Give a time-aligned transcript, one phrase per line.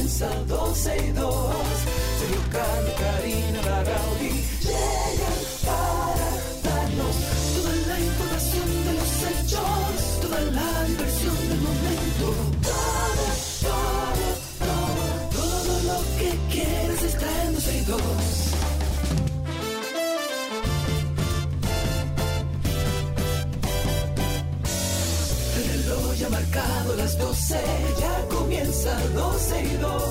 [0.00, 1.54] comienza 12 y 2.
[2.18, 4.32] Sergio Carlos, Karina, Larrauri
[4.62, 6.28] llegan para
[6.64, 7.16] darnos
[7.54, 12.26] toda la información de los hechos, toda la diversión del momento.
[12.62, 13.26] Todo,
[13.68, 14.26] todo,
[14.64, 15.02] todo,
[15.36, 18.00] todo lo que quieres está en 12 y 2.
[25.56, 27.54] El reloj ya ha marcado las 12,
[27.98, 27.99] ya
[28.70, 30.02] comienza 12 y 2.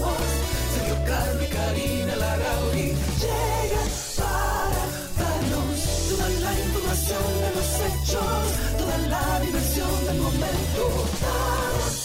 [0.75, 4.81] Sergio Carlos y Karina Larrauri llegan para
[5.17, 8.43] darnos toda la información de los hechos,
[8.77, 11.98] toda la diversión del momento.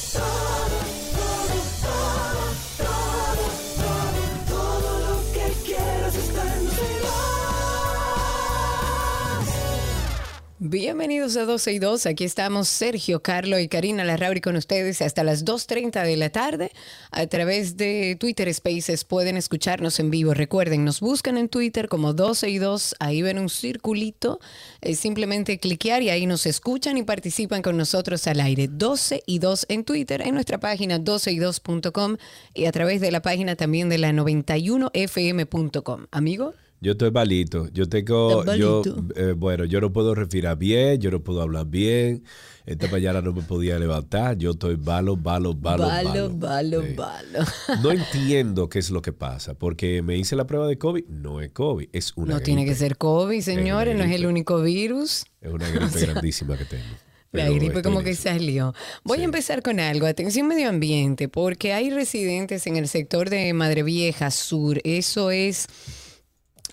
[10.74, 12.06] Bienvenidos a 12 y 2.
[12.06, 16.72] Aquí estamos Sergio, Carlo y Karina Larrauri con ustedes hasta las 2.30 de la tarde.
[17.12, 20.34] A través de Twitter Spaces pueden escucharnos en vivo.
[20.34, 22.96] Recuerden, nos buscan en Twitter como 12 y 2.
[22.98, 24.40] Ahí ven un circulito.
[24.80, 28.66] Es simplemente cliquear y ahí nos escuchan y participan con nosotros al aire.
[28.66, 32.16] 12 y 2 en Twitter, en nuestra página 12y2.com
[32.52, 36.06] y a través de la página también de la 91fm.com.
[36.10, 36.54] Amigo.
[36.84, 37.66] Yo estoy malito.
[37.72, 38.44] Yo tengo.
[38.56, 38.82] Yo,
[39.16, 42.24] eh, bueno, yo no puedo respirar bien, yo no puedo hablar bien.
[42.66, 44.36] Esta mañana no me podía levantar.
[44.36, 45.84] Yo estoy malo, malo, malo.
[45.86, 46.30] Balo, malo.
[46.36, 46.92] balo, Sí.
[46.94, 47.38] balo.
[47.82, 51.06] No entiendo qué es lo que pasa, porque me hice la prueba de COVID.
[51.08, 54.60] No es COVID, es una No tiene que ser COVID, señores, no es el único
[54.60, 55.24] virus.
[55.40, 56.84] Es una gripe grandísima que tengo.
[57.32, 58.74] La gripe como que salió.
[59.04, 60.06] Voy a empezar con algo.
[60.06, 64.82] Atención medio ambiente, porque hay residentes en el sector de Madre Vieja Sur.
[64.84, 65.66] Eso es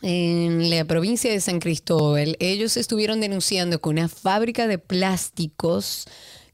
[0.02, 2.36] en la provincia de San Cristóbal.
[2.40, 6.08] Ellos estuvieron denunciando que una fábrica de plásticos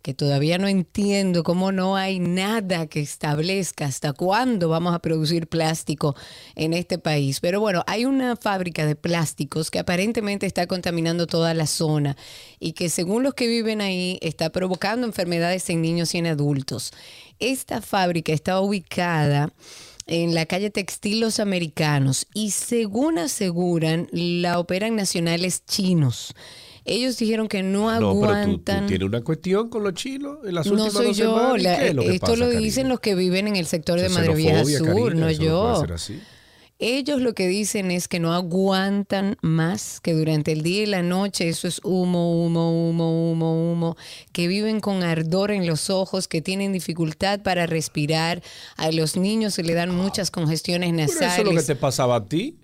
[0.07, 5.47] que todavía no entiendo cómo no hay nada que establezca hasta cuándo vamos a producir
[5.47, 6.15] plástico
[6.55, 7.41] en este país.
[7.41, 12.15] Pero bueno, hay una fábrica de plásticos que aparentemente está contaminando toda la zona
[12.57, 16.93] y que según los que viven ahí está provocando enfermedades en niños y en adultos.
[17.39, 19.51] Esta fábrica está ubicada
[20.07, 26.33] en la calle Textil Los Americanos y según aseguran, la operan nacionales chinos.
[26.85, 28.87] Ellos dijeron que no No, pero tú, tú aguantan.
[28.87, 31.59] tienes una cuestión con los chinos en las No últimas soy dos yo, semanas.
[31.59, 32.61] ¿Y la- qué es lo que esto pasa, lo Karina?
[32.61, 35.49] dicen los que viven en el sector de Madre Vieja Sur, Karina, no eso no
[35.59, 35.81] puede yo.
[35.81, 36.19] ser así.
[36.79, 41.01] Ellos lo que dicen es que no aguantan más, que durante el día y la
[41.01, 43.97] noche eso es humo, humo, humo, humo, humo,
[44.31, 48.43] que viven con ardor en los ojos, que tienen dificultad para respirar,
[48.75, 51.45] a los niños se le dan muchas congestiones Pero eso es nasales.
[51.45, 52.59] lo que te pasaba a ti.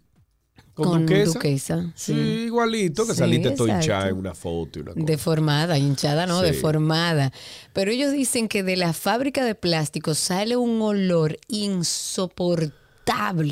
[0.75, 1.33] Con, Con duquesa.
[1.33, 2.19] Duquesa, Sí, sí.
[2.45, 5.05] igualito, que Sí, saliste todo hinchada en una foto y una cosa.
[5.05, 6.47] Deformada, hinchada, no, Sí.
[6.47, 7.31] deformada.
[7.73, 12.73] Pero ellos dicen que de la fábrica de plásticos sale un olor insoportable.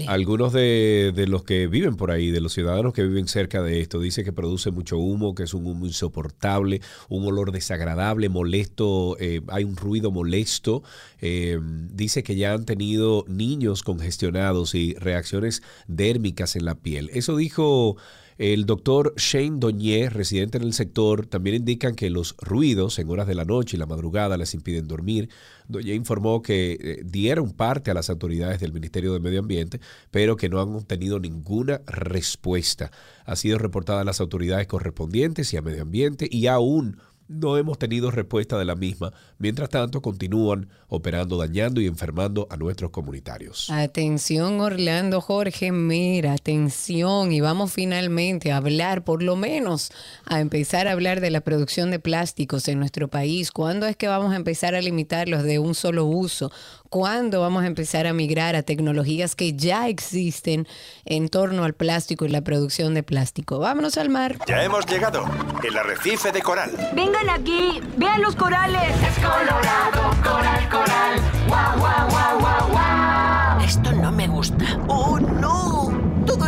[0.08, 4.00] Algunos de, los que viven por ahí, de los ciudadanos que viven cerca de esto,
[4.00, 9.42] dice que produce mucho humo, que es un humo insoportable, un olor desagradable, molesto, eh,
[9.48, 10.84] hay un ruido molesto.
[11.20, 11.60] Eh,
[11.92, 17.10] dice que ya han tenido niños congestionados y reacciones dérmicas en la piel.
[17.14, 17.98] Eso dijo
[18.42, 23.28] el doctor Shane Doñé, residente en el sector, también indican que los ruidos en horas
[23.28, 25.30] de la noche y la madrugada les impiden dormir.
[25.72, 29.80] Doñé informó que eh, dieron parte a las autoridades del Ministerio de Medio Ambiente,
[30.12, 32.92] pero que no han obtenido ninguna respuesta.
[33.26, 36.98] Ha sido reportada a las autoridades correspondientes y a Medio Ambiente y aún
[37.32, 39.14] no hemos tenido respuesta de la misma.
[39.38, 43.70] Mientras tanto, continúan operando, dañando y enfermando a nuestros comunitarios.
[43.70, 49.92] Atención Orlando Jorge, mira, atención y vamos finalmente a hablar, por lo menos
[50.26, 53.52] a empezar a hablar de la producción de plásticos en nuestro país.
[53.52, 56.52] ¿Cuándo es que vamos a empezar a limitarlos de un solo uso?
[56.92, 60.68] ¿Cuándo vamos a empezar a migrar a tecnologías que ya existen
[61.06, 63.60] en torno al plástico y la producción de plástico?
[63.60, 64.36] Vámonos al mar.
[64.46, 65.24] Ya hemos llegado.
[65.64, 66.70] El arrecife de coral.
[66.94, 68.94] Vengan aquí, vean los corales.
[69.08, 71.22] Es colorado, coral, coral.
[71.48, 73.62] Guau, guau, guau, guau, guau.
[73.64, 74.66] Esto no me gusta.
[74.90, 75.61] ¡Oh, no!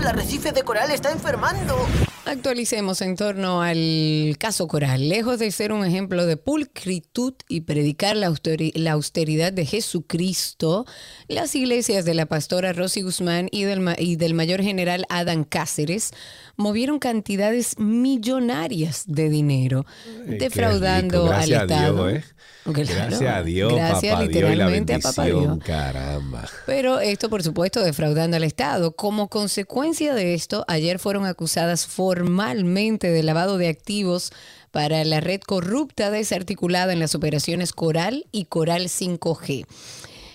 [0.04, 1.78] El arrecife de coral está enfermando.
[2.26, 5.08] Actualicemos en torno al caso Coral.
[5.08, 10.86] Lejos de ser un ejemplo de pulcritud y predicar la, austeri- la austeridad de Jesucristo,
[11.30, 15.46] las iglesias de la pastora Rosy Guzmán y del, ma- y del mayor general Adán
[15.46, 16.12] Cáceres
[16.56, 22.08] movieron cantidades millonarias de dinero, Ay, qué defraudando al Estado.
[22.08, 22.26] Dios, ¿eh?
[22.64, 22.86] Claro.
[22.86, 25.26] Gracias a Dios, Gracias papá Dios la literalmente a papá
[25.66, 26.48] caramba.
[26.66, 28.96] Pero esto, por supuesto, defraudando al Estado.
[28.96, 34.32] Como consecuencia de esto, ayer fueron acusadas formalmente de lavado de activos
[34.72, 39.66] para la red corrupta desarticulada en las operaciones Coral y Coral 5G.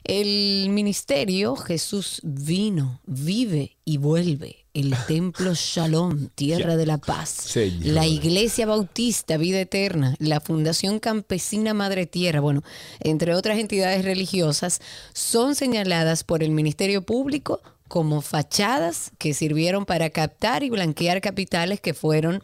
[0.04, 4.64] El ministerio Jesús vino, vive y vuelve.
[4.78, 7.30] El templo Shalom, tierra de la paz.
[7.30, 7.84] Señor.
[7.84, 10.14] La iglesia bautista, vida eterna.
[10.20, 12.62] La Fundación Campesina Madre Tierra, bueno,
[13.00, 14.80] entre otras entidades religiosas,
[15.12, 21.80] son señaladas por el Ministerio Público como fachadas que sirvieron para captar y blanquear capitales
[21.80, 22.40] que fueron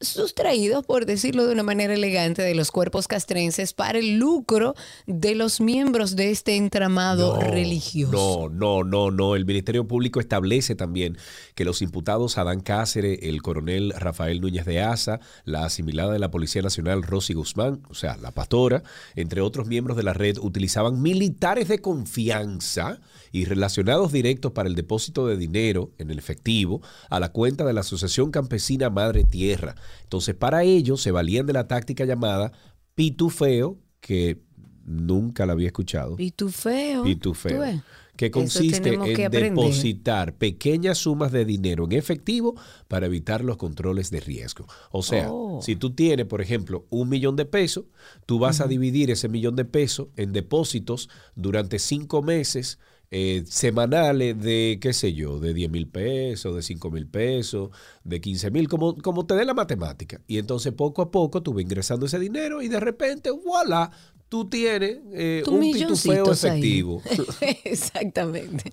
[0.00, 4.74] sustraídos, por decirlo de una manera elegante, de los cuerpos castrenses para el lucro
[5.06, 8.48] de los miembros de este entramado religioso.
[8.50, 9.36] No, no, no, no.
[9.36, 11.16] El Ministerio Público establece también
[11.54, 16.30] que los imputados Adán Cáceres, el coronel Rafael Núñez de Asa, la asimilada de la
[16.30, 18.82] Policía Nacional Rosy Guzmán, o sea, la pastora,
[19.14, 23.00] entre otros miembros de la red, utilizaban militares de confianza
[23.36, 26.80] y relacionados directos para el depósito de dinero en el efectivo
[27.10, 29.74] a la cuenta de la Asociación Campesina Madre Tierra.
[30.04, 32.52] Entonces, para ello se valían de la táctica llamada
[32.94, 34.40] pitufeo, que
[34.86, 36.16] nunca la había escuchado.
[36.16, 37.04] Pitufeo.
[37.04, 37.82] Pitufeo.
[38.16, 42.54] Que consiste que en depositar pequeñas sumas de dinero en efectivo
[42.88, 44.66] para evitar los controles de riesgo.
[44.90, 45.60] O sea, Oh.
[45.60, 47.84] si tú tienes, por ejemplo, un millón de pesos,
[48.24, 52.78] tú vas a dividir ese millón de pesos en depósitos durante cinco meses
[53.10, 57.70] eh, semanales de, qué sé yo, de 10 mil pesos, de 5 mil pesos,
[58.02, 60.20] de 15 mil, como, como te dé la matemática.
[60.26, 63.90] Y entonces poco a poco tú vas ingresando ese dinero y de repente, voilà,
[64.28, 67.02] tú tienes eh, un pitufeo efectivo.
[67.64, 68.70] Exactamente.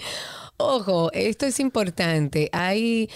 [0.58, 2.50] Ojo, esto es importante.
[2.52, 3.10] Hay,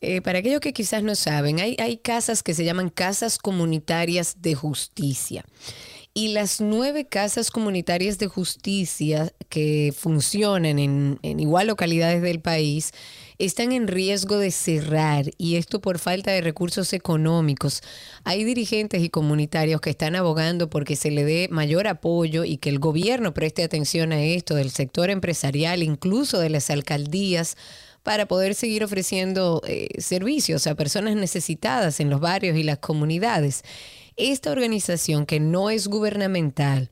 [0.00, 4.42] eh, para aquellos que quizás no saben, hay, hay casas que se llaman casas comunitarias
[4.42, 5.44] de justicia.
[6.12, 12.90] Y las nueve casas comunitarias de justicia que funcionan en, igual localidades del país
[13.38, 17.80] están en riesgo de cerrar y esto por falta de recursos económicos.
[18.24, 22.70] Hay dirigentes y comunitarios que están abogando porque se le dé mayor apoyo y que
[22.70, 27.56] el gobierno preste atención a esto del sector empresarial, incluso de las alcaldías
[28.02, 33.62] para poder seguir ofreciendo eh, servicios a personas necesitadas en los barrios y las comunidades.
[34.16, 36.90] Esta organización que no es gubernamental,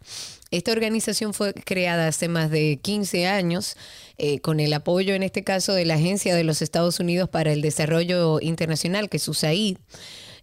[0.50, 3.76] esta organización fue creada hace más de 15 años
[4.17, 7.53] eh, con el apoyo, en este caso, de la Agencia de los Estados Unidos para
[7.53, 9.76] el Desarrollo Internacional, que es USAID.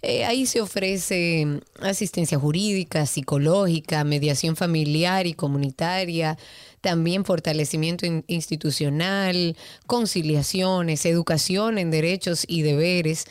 [0.03, 6.37] Eh, ahí se ofrece mm, asistencia jurídica, psicológica, mediación familiar y comunitaria,
[6.81, 9.57] también fortalecimiento in- institucional,
[9.87, 13.25] conciliaciones, educación en derechos y deberes.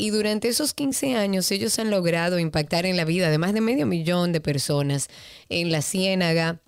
[0.00, 3.60] Y durante esos 15 años ellos han logrado impactar en la vida de más de
[3.60, 5.08] medio millón de personas
[5.50, 6.62] en la Ciénaga,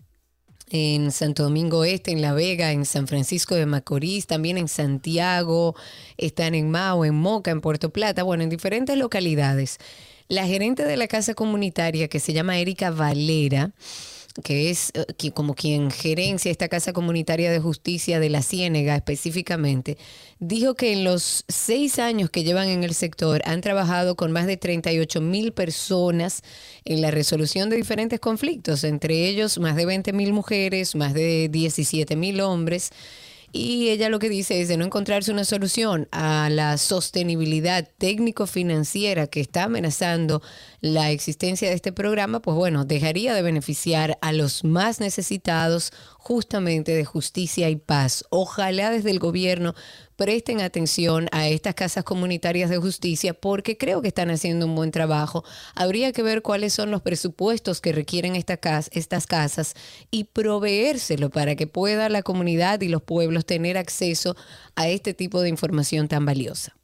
[0.68, 5.74] en Santo Domingo Este, en La Vega, en San Francisco de Macorís, también en Santiago,
[6.18, 9.78] están en Mao, en Moca, en Puerto Plata, bueno, en diferentes localidades.
[10.28, 13.72] La gerente de la casa comunitaria, que se llama Erika Valera,
[14.42, 19.98] que es eh, como quien gerencia esta casa comunitaria de justicia de la Ciénega específicamente,
[20.38, 24.46] dijo que en los seis años que llevan en el sector han trabajado con más
[24.46, 26.42] de 38 mil personas
[26.84, 31.48] en la resolución de diferentes conflictos, entre ellos más de 20 mil mujeres, más de
[31.50, 32.90] 17 mil hombres.
[33.54, 39.26] Y ella lo que dice es de no encontrarse una solución a la sostenibilidad técnico-financiera
[39.26, 40.40] que está amenazando
[40.80, 46.92] la existencia de este programa, pues bueno, dejaría de beneficiar a los más necesitados justamente
[46.92, 48.24] de justicia y paz.
[48.30, 49.74] Ojalá desde el gobierno
[50.22, 54.92] presten atención a estas casas comunitarias de justicia porque creo que están haciendo un buen
[54.92, 55.42] trabajo.
[55.74, 59.74] Habría que ver cuáles son los presupuestos que requieren esta cas- estas casas
[60.12, 64.36] y proveérselo para que pueda la comunidad y los pueblos tener acceso
[64.76, 66.76] a este tipo de información tan valiosa.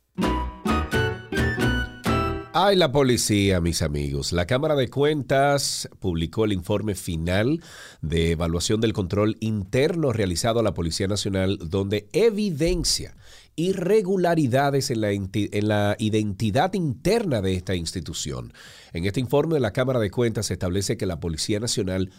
[2.60, 4.32] Ay, la policía, mis amigos.
[4.32, 7.62] La Cámara de Cuentas publicó el informe final
[8.00, 13.14] de evaluación del control interno realizado a la Policía Nacional, donde evidencia
[13.58, 18.52] irregularidades en la, en la identidad interna de esta institución.
[18.92, 22.12] En este informe de la Cámara de Cuentas se establece que la Policía Nacional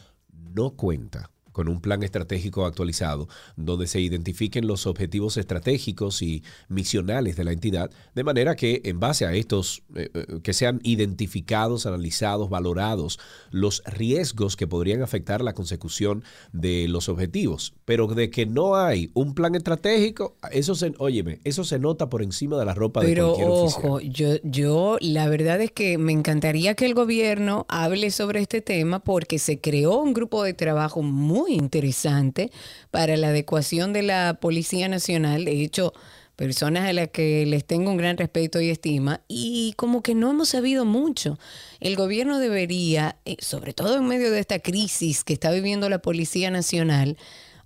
[0.53, 7.35] no cuenta con un plan estratégico actualizado donde se identifiquen los objetivos estratégicos y misionales
[7.35, 11.85] de la entidad, de manera que en base a estos, eh, eh, que sean identificados,
[11.85, 13.19] analizados, valorados
[13.51, 17.73] los riesgos que podrían afectar la consecución de los objetivos.
[17.85, 22.21] Pero de que no hay un plan estratégico, eso se, óyeme, eso se nota por
[22.21, 24.11] encima de la ropa de cualquier ojo, oficial.
[24.11, 28.99] yo, yo la verdad es que me encantaría que el gobierno hable sobre este tema
[28.99, 32.51] porque se creó un grupo de trabajo muy interesante
[32.91, 35.45] para la adecuación de la Policía Nacional.
[35.45, 35.93] De hecho,
[36.35, 40.31] personas a las que les tengo un gran respeto y estima y como que no
[40.31, 41.37] hemos sabido mucho.
[41.81, 45.99] El gobierno debería, eh, sobre todo en medio de esta crisis que está viviendo la
[45.99, 47.17] Policía Nacional,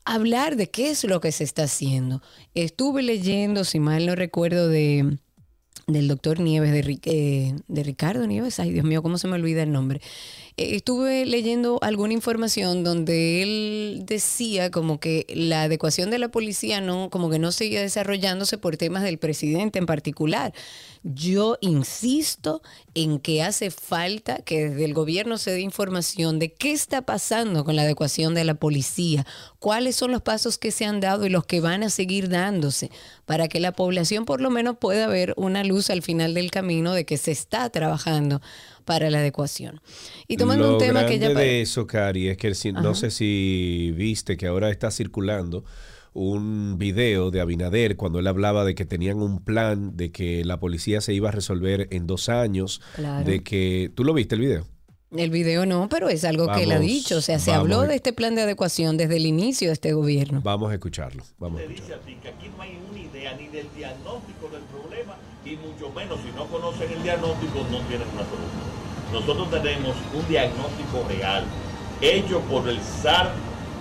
[0.05, 2.21] hablar de qué es lo que se está haciendo.
[2.55, 5.17] Estuve leyendo, si mal no recuerdo, de
[5.87, 9.63] del doctor Nieves, de, eh, de Ricardo Nieves, ay Dios mío, ¿cómo se me olvida
[9.63, 10.01] el nombre?
[10.55, 16.79] Eh, estuve leyendo alguna información donde él decía como que la adecuación de la policía
[16.79, 20.53] no, como que no seguía desarrollándose por temas del presidente en particular.
[21.01, 22.61] Yo insisto
[22.93, 27.65] en que hace falta que desde el gobierno se dé información de qué está pasando
[27.65, 29.25] con la adecuación de la policía,
[29.59, 32.91] cuáles son los pasos que se han dado y los que van a seguir dándose,
[33.25, 36.93] para que la población por lo menos pueda ver una luz al final del camino
[36.93, 38.39] de que se está trabajando
[38.85, 39.81] para la adecuación.
[40.27, 41.29] Y tomando Lo un tema que ya...
[41.29, 45.63] de eso, Cari, es que no sé si viste que ahora está circulando
[46.13, 50.59] un video de Abinader cuando él hablaba de que tenían un plan de que la
[50.59, 53.25] policía se iba a resolver en dos años, Claro.
[53.25, 53.91] de que...
[53.95, 54.67] ¿Tú lo viste el video?
[55.15, 57.17] El video no, pero es algo que él ha Vamos, dicho.
[57.17, 57.65] O sea, se vamos.
[57.65, 60.41] habló de este plan de adecuación desde el inicio de este gobierno.
[60.43, 61.23] Vamos a escucharlo.
[61.39, 61.85] Vamos a escucharlo.
[61.87, 65.15] dice a ti que aquí no hay una idea ni del diagnóstico del problema
[65.45, 68.73] y mucho menos si no conocen el diagnóstico no tienen una solución.
[69.11, 71.43] Nosotros tenemos un diagnóstico real
[72.01, 73.31] hecho por el zar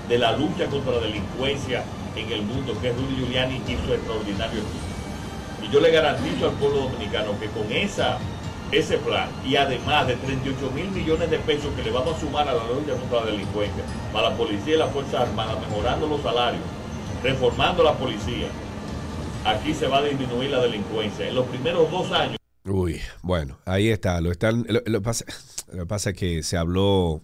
[0.09, 1.83] de la lucha contra la delincuencia
[2.15, 5.67] en el mundo, que es Rudy Giuliani y su extraordinario equipo.
[5.67, 8.19] Y yo le garantizo al pueblo dominicano que con esa,
[8.73, 12.49] ese plan y además de 38 mil millones de pesos que le vamos a sumar
[12.49, 16.23] a la lucha contra la delincuencia, para la policía y las Fuerzas Armadas, mejorando los
[16.23, 16.63] salarios,
[17.23, 18.49] reformando la policía,
[19.45, 21.29] aquí se va a disminuir la delincuencia.
[21.29, 24.21] En los primeros dos años, Uy, bueno, ahí está.
[24.21, 24.65] Lo están.
[24.69, 25.25] Lo, lo pasa,
[25.73, 27.21] lo pasa es que se habló.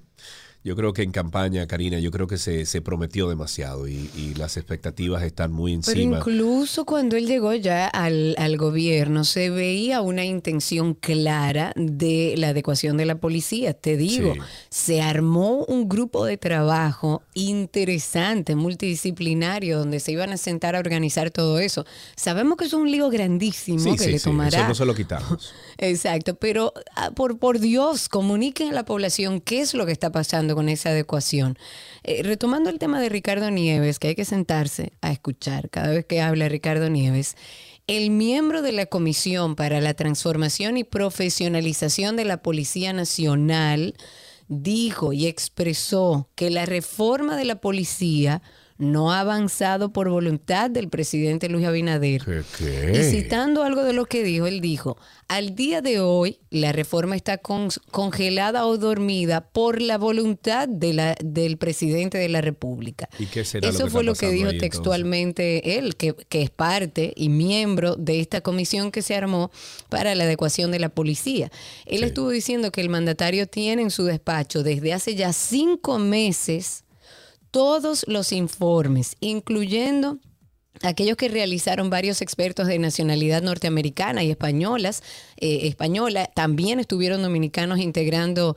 [0.65, 4.35] Yo creo que en campaña, Karina, yo creo que se, se prometió demasiado y, y
[4.35, 6.19] las expectativas están muy Pero encima.
[6.19, 12.49] incluso cuando él llegó ya al, al gobierno, se veía una intención clara de la
[12.49, 13.73] adecuación de la policía.
[13.73, 14.41] Te digo, Sí.
[14.69, 21.31] se armó un grupo de trabajo interesante, multidisciplinario, donde se iban a sentar a organizar
[21.31, 21.87] todo eso.
[22.17, 24.59] Sabemos que es un lío grandísimo Sí, que sí, le tomará.
[24.59, 25.53] Eso no se lo quitamos.
[25.79, 30.11] Exacto, pero ah, por, por Dios, comuniquen a la población qué es lo que está
[30.11, 31.57] pasando con esa adecuación.
[32.03, 36.05] Eh, retomando el tema de Ricardo Nieves, que hay que sentarse a escuchar cada vez
[36.05, 37.37] que habla Ricardo Nieves,
[37.87, 43.95] el miembro de la Comisión para la Transformación y Profesionalización de la Policía Nacional
[44.49, 48.43] dijo y expresó que la reforma de la policía
[48.79, 52.23] no ha avanzado por voluntad del presidente Luis Abinader.
[52.25, 52.93] ¿Qué, qué?
[53.01, 57.17] Y citando algo de lo que dijo, él dijo, al día de hoy la reforma
[57.17, 63.09] está con- congelada o dormida por la voluntad de la, del presidente de la República.
[63.19, 66.43] ¿Y qué será lo Eso que fue lo que dijo ahí, textualmente él, que, que
[66.43, 69.51] es parte y miembro de esta comisión que se armó
[69.89, 71.51] para la adecuación de la policía.
[71.85, 72.05] Él Sí.
[72.05, 76.85] estuvo diciendo que el mandatario tiene en su despacho desde hace ya cinco meses
[77.51, 80.19] todos los informes, incluyendo
[80.83, 85.03] aquellos que realizaron varios expertos de nacionalidad norteamericana y españolas,
[85.37, 88.57] eh, española, también estuvieron dominicanos integrando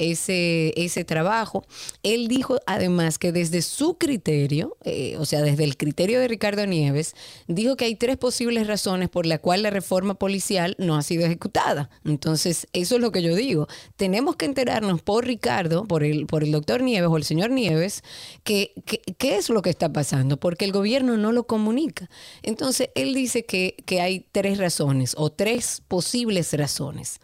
[0.00, 1.64] ese, ese trabajo.
[2.02, 6.64] Él dijo además que desde su criterio, eh, o sea, desde el criterio de Ricardo
[6.66, 7.14] Nieves,
[7.46, 11.26] dijo que hay tres posibles razones por la cual la reforma policial no ha sido
[11.26, 11.90] ejecutada.
[12.04, 13.68] Entonces, eso es lo que yo digo.
[13.96, 18.02] Tenemos que enterarnos por Ricardo, por el, por el doctor Nieves o el señor Nieves,
[18.42, 18.72] que,
[19.18, 22.08] qué es lo que está pasando, porque el gobierno no lo comunica.
[22.42, 27.20] Entonces, él dice que, que hay tres razones o tres posibles razones.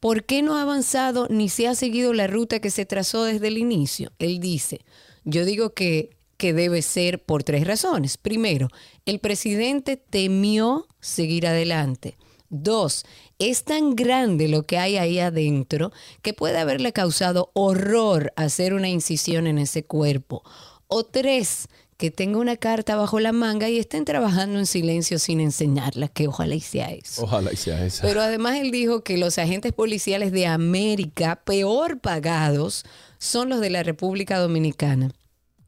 [0.00, 3.48] ¿Por qué no ha avanzado ni se ha seguido la ruta que se trazó desde
[3.48, 4.12] el inicio?
[4.18, 4.80] Él dice,
[5.24, 8.16] yo digo que, que debe ser por tres razones.
[8.16, 8.68] Primero,
[9.06, 12.16] el presidente temió seguir adelante.
[12.50, 13.04] Dos,
[13.38, 18.88] es tan grande lo que hay ahí adentro que puede haberle causado horror hacer una
[18.88, 20.42] incisión en ese cuerpo.
[20.86, 25.40] O tres, que tenga una carta bajo la manga y estén trabajando en silencio sin
[25.40, 27.24] enseñarla, que ojalá y sea eso.
[27.24, 28.02] Ojalá y sea esa.
[28.02, 32.84] Pero además él dijo que los agentes policiales de América peor pagados
[33.18, 35.10] son los de la República Dominicana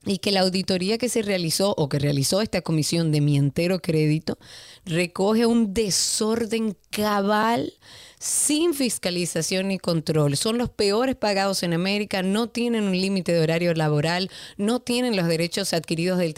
[0.06, 3.80] y que la auditoría que se realizó o que realizó esta comisión de mi entero
[3.80, 4.38] crédito
[4.86, 7.74] recoge un desorden cabal
[8.20, 10.36] sin fiscalización ni control.
[10.36, 15.16] Son los peores pagados en América, no tienen un límite de horario laboral, no tienen
[15.16, 16.34] los derechos adquiridos del,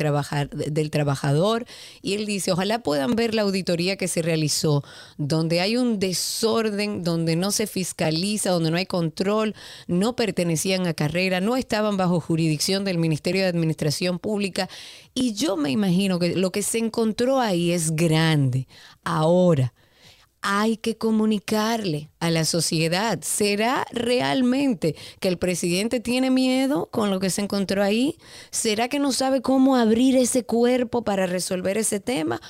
[0.91, 1.67] trabajador.
[2.01, 4.85] Y él dice, ojalá puedan ver la auditoría que se realizó,
[5.19, 9.57] donde hay un desorden, donde no se fiscaliza, donde no hay control,
[9.89, 14.69] no pertenecían a carrera, no estaban bajo jurisdicción del Ministerio de Administración Pública.
[15.15, 18.69] Y yo me imagino que lo que se encontró ahí es grande.
[19.03, 19.75] Ahora,
[20.43, 23.21] hay que comunicarle a la sociedad.
[23.23, 28.19] ¿Será realmente que el presidente tiene miedo con lo que se encontró ahí?
[28.51, 32.41] ¿Será que no sabe cómo abrir ese cuerpo para resolver ese tema?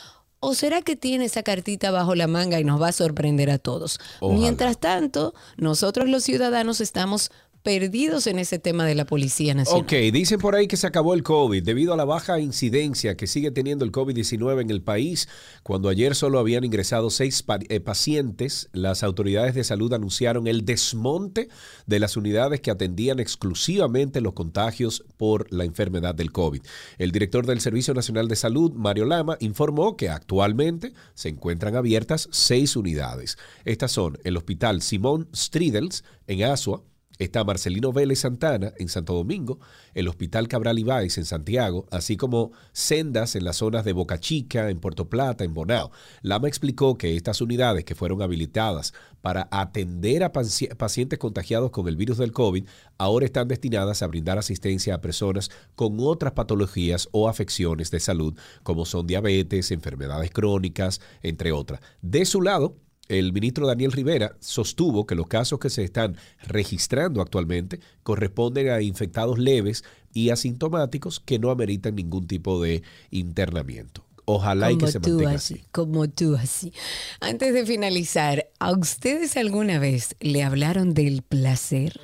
[0.41, 3.59] ¿O será que tiene esa cartita bajo la manga y nos va a sorprender a
[3.59, 4.01] todos?
[4.19, 4.41] Ojalá.
[4.41, 7.31] Mientras tanto, nosotros los ciudadanos estamos
[7.63, 9.83] perdidos en ese tema de la Policía Nacional.
[9.83, 13.27] Ok, dicen por ahí que se acabó el COVID debido a la baja incidencia que
[13.27, 15.29] sigue teniendo el COVID-19 en el país.
[15.63, 21.49] Cuando ayer solo habían ingresado seis eh, pacientes, las autoridades de salud anunciaron el desmonte
[21.87, 26.63] de las unidades que atendían exclusivamente los contagios por la enfermedad del COVID.
[26.99, 32.29] El director del Servicio Nacional de Salud, Mario Lama, informó que actualmente se encuentran abiertas
[32.33, 33.39] seis unidades.
[33.65, 36.83] Estas son el Hospital Simón Stridels en Asua,
[37.23, 39.61] Está Marcelino Vélez Santana en Santo Domingo,
[39.95, 44.71] el Hospital Cabral Ibáez en Santiago, así como sendas en las zonas de Boca Chica,
[44.71, 45.93] en Puerto Plata, en Bonao.
[46.23, 51.87] Lama explicó que estas unidades que fueron habilitadas para atender a paci- pacientes contagiados con
[51.87, 52.67] el virus del COVID
[52.99, 58.37] ahora están destinadas a brindar asistencia a personas con otras patologías o afecciones de salud,
[58.65, 61.81] como son diabetes, enfermedades crónicas, entre otras.
[62.01, 62.79] De su lado,
[63.13, 68.81] el ministro Daniel Rivera sostuvo que los casos que se están registrando actualmente corresponden a
[68.81, 74.05] infectados leves y asintomáticos que no ameritan ningún tipo de internamiento.
[74.25, 75.65] Ojalá y que se tú mantenga así, así.
[75.73, 76.73] como tú así.
[77.21, 82.01] Antes de finalizar, ¿a ustedes alguna vez le hablaron del placer?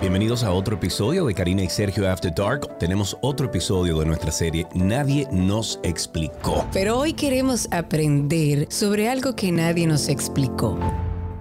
[0.00, 2.78] Bienvenidos a otro episodio de Karina y Sergio After Dark.
[2.78, 6.66] Tenemos otro episodio de nuestra serie Nadie nos explicó.
[6.72, 10.78] Pero hoy queremos aprender sobre algo que nadie nos explicó.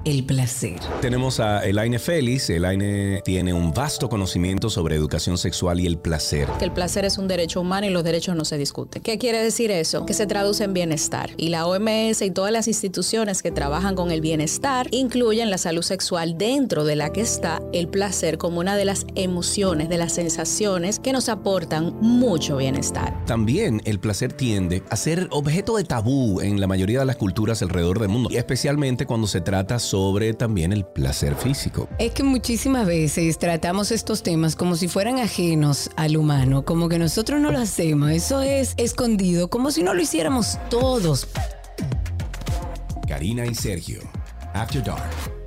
[0.05, 0.81] El placer.
[0.99, 2.49] Tenemos a Elaine Félix.
[2.49, 6.49] Elaine tiene un vasto conocimiento sobre educación sexual y el placer.
[6.59, 9.01] que el placer es un derecho humano y los derechos no se discuten.
[9.01, 10.05] ¿Qué quiere decir eso?
[10.05, 11.29] Que se traduce en bienestar.
[11.37, 15.83] Y la OMS y todas las instituciones que trabajan con el bienestar incluyen la salud
[15.83, 20.11] sexual dentro de la que está el placer como una de las emociones, de las
[20.11, 23.23] sensaciones que nos aportan mucho bienestar.
[23.25, 27.61] También el placer tiende a ser objeto de tabú en la mayoría de las culturas
[27.61, 29.92] alrededor del mundo, y especialmente cuando se trata sobre
[30.37, 31.87] también el placer físico.
[31.99, 36.97] Es que muchísimas veces tratamos estos temas como si fueran ajenos al humano, como que
[36.97, 41.27] nosotros no lo hacemos, eso es escondido, como si no lo hiciéramos todos.
[43.07, 43.99] Karina y Sergio,
[44.53, 45.42] After Dark.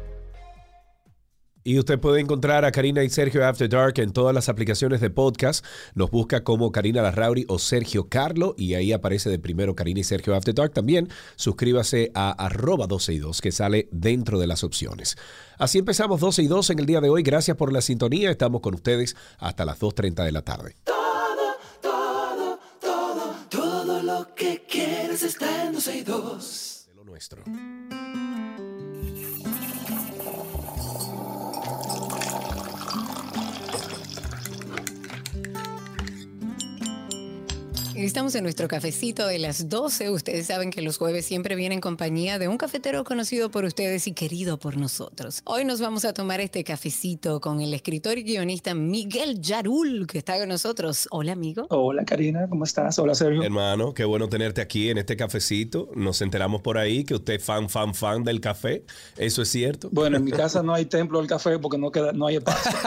[1.67, 5.11] Y usted puede encontrar a Karina y Sergio After Dark en todas las aplicaciones de
[5.11, 5.67] podcast.
[5.97, 10.05] Nos busca como Karina Larrauri o Sergio Carlo y ahí aparece de primero Karina y
[10.05, 10.73] Sergio After Dark.
[10.73, 15.17] También suscríbase a arroba 12 y 2 que sale dentro de las opciones.
[15.59, 17.25] Así empezamos 12 y 2 en el día de hoy.
[17.25, 18.31] Gracias por la sintonía.
[18.31, 20.77] Estamos con ustedes hasta las 2.30 de la tarde.
[20.85, 26.85] Todo, todo, todo, todo lo que quieres está en 12 y 2.
[26.87, 27.43] De lo nuestro.
[37.97, 40.11] Estamos en nuestro cafecito de las 12.
[40.11, 44.07] Ustedes saben que los jueves siempre viene en compañía de un cafetero conocido por ustedes
[44.07, 45.41] y querido por nosotros.
[45.45, 50.19] Hoy nos vamos a tomar este cafecito con el escritor y guionista Miguel Yarul, que
[50.19, 51.09] está con nosotros.
[51.11, 51.67] Hola, amigo.
[51.71, 52.99] Hola Karina, ¿cómo estás?
[52.99, 53.43] Hola Sergio.
[53.43, 55.89] Hermano, qué bueno tenerte aquí en este cafecito.
[55.95, 58.85] Nos enteramos por ahí que usted es fan, fan, fan del café.
[59.17, 59.89] ¿Eso es cierto?
[59.91, 62.73] Bueno, en mi casa no hay templo del café porque no queda, no hay espacio.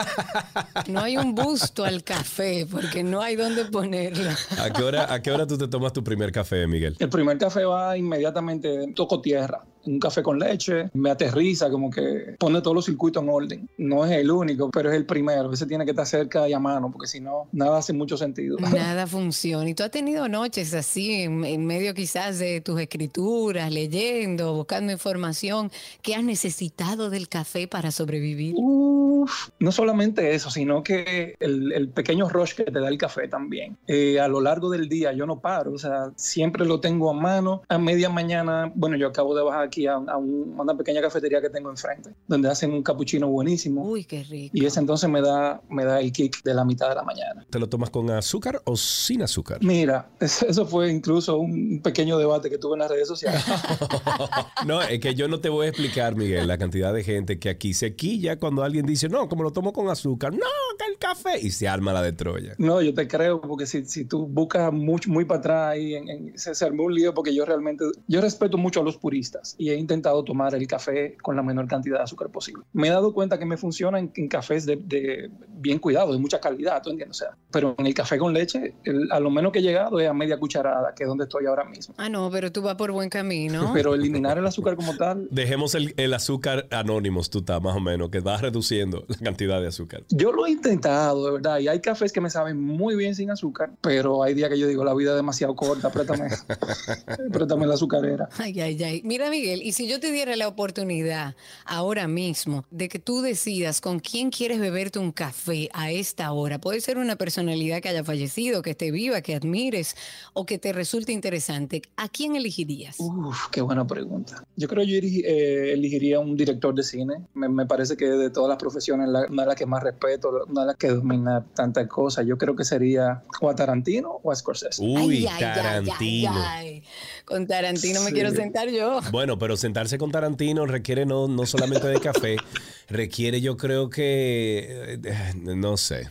[0.86, 4.30] No hay un busto al café porque no hay dónde ponerlo.
[4.58, 6.96] ¿A qué hora, a qué hora tú te tomas tu primer café, Miguel?
[6.98, 9.64] El primer café va inmediatamente, toco tierra.
[9.84, 13.68] Un café con leche, me aterriza, como que pone todos los circuitos en orden.
[13.78, 15.52] No es el único, pero es el primero.
[15.52, 18.56] Ese tiene que estar cerca y a mano, porque si no, nada hace mucho sentido.
[18.90, 19.68] Nada funciona.
[19.68, 24.92] Y tú has tenido noches así, en, en medio quizás de tus escrituras, leyendo, buscando
[24.92, 25.70] información,
[26.02, 28.54] que has necesitado del café para sobrevivir.
[28.56, 33.28] Uf, no solamente eso, sino que el, el pequeño rush que te da el café
[33.28, 33.76] también.
[33.86, 37.14] Eh, a lo largo del día yo no paro, o sea, siempre lo tengo a
[37.14, 37.62] mano.
[37.68, 41.00] A media mañana, bueno, yo acabo de bajar aquí a, a un- a una pequeña
[41.00, 43.82] cafetería que tengo enfrente, donde hacen un cappuccino buenísimo.
[43.82, 44.50] Uy, qué rico.
[44.56, 47.46] Y ese entonces me da, me da el kick de la mitad de la mañana.
[47.50, 49.58] ¿Te lo tomas con azúcar o sin azúcar?
[49.62, 53.42] Mira, eso fue incluso un pequeño debate que tuve en las redes sociales.
[54.66, 57.48] No, es que yo no te voy a explicar, Miguel, la cantidad de gente que
[57.48, 60.32] aquí se quilla cuando alguien dice, no, como lo tomo con azúcar.
[60.32, 60.46] No,
[60.78, 61.38] que el café.
[61.40, 62.54] Y se arma la de Troya.
[62.58, 66.08] No, yo te creo, porque si, si tú buscas mucho, muy para atrás ahí, en,
[66.08, 69.54] en- se, se armó un lío porque yo realmente, yo respeto mucho a los puristas
[69.60, 72.62] y he intentado tomar el café con la menor cantidad de azúcar posible.
[72.72, 76.18] Me he dado cuenta que me funciona en, en cafés de, de bien cuidado, de
[76.18, 77.20] mucha calidad, ¿tú entiendes?
[77.20, 80.00] O sea, pero en el café con leche, el- a lo menos que he llegado
[80.00, 81.94] es a media cucharada, que es donde estoy ahora mismo.
[81.98, 83.70] Ah, no, pero tú vas por buen camino.
[83.74, 87.80] Pero eliminar el azúcar como tal, Dejemos el, el azúcar anónimos, tú estás más o
[87.80, 90.04] menos, que va reduciendo la cantidad de azúcar.
[90.08, 93.30] Yo lo he intentado, de verdad, y hay cafés que me saben muy bien sin
[93.30, 96.28] azúcar, pero hay días que yo digo, la vida es demasiado corta, préstame,
[97.32, 98.28] préstame la azucarera.
[98.38, 99.02] Ay, ay, ay.
[99.04, 101.34] Mira, Miguel, y si yo te diera la oportunidad
[101.64, 106.58] ahora mismo de que tú decidas con quién quieres beberte un café a esta hora,
[106.60, 109.96] puede ser una personalidad que haya fallecido, que esté viva, que admires
[110.32, 112.96] o que te resulte interesante, ¿a quién elegirías?
[112.98, 114.44] Uf, qué buena pregunta.
[114.56, 117.14] Yo creo que yo eh, elegiría un director de cine.
[117.34, 120.30] Me, me parece que de todas las profesiones, la- una de las que más respeto,
[120.48, 124.30] una de las que domina tantas cosas, yo creo que sería o a Tarantino o
[124.30, 124.82] a Scorsese.
[124.82, 126.32] Uy, Ay, ay, ay, Tarantino.
[126.34, 126.82] ay, ay.
[127.24, 128.12] Con Tarantino me Sí.
[128.14, 129.00] quiero sentar yo.
[129.10, 132.36] Bueno, pero sentarse con Tarantino requiere no, no solamente de café,
[132.88, 136.08] requiere yo creo que, eh, no sé,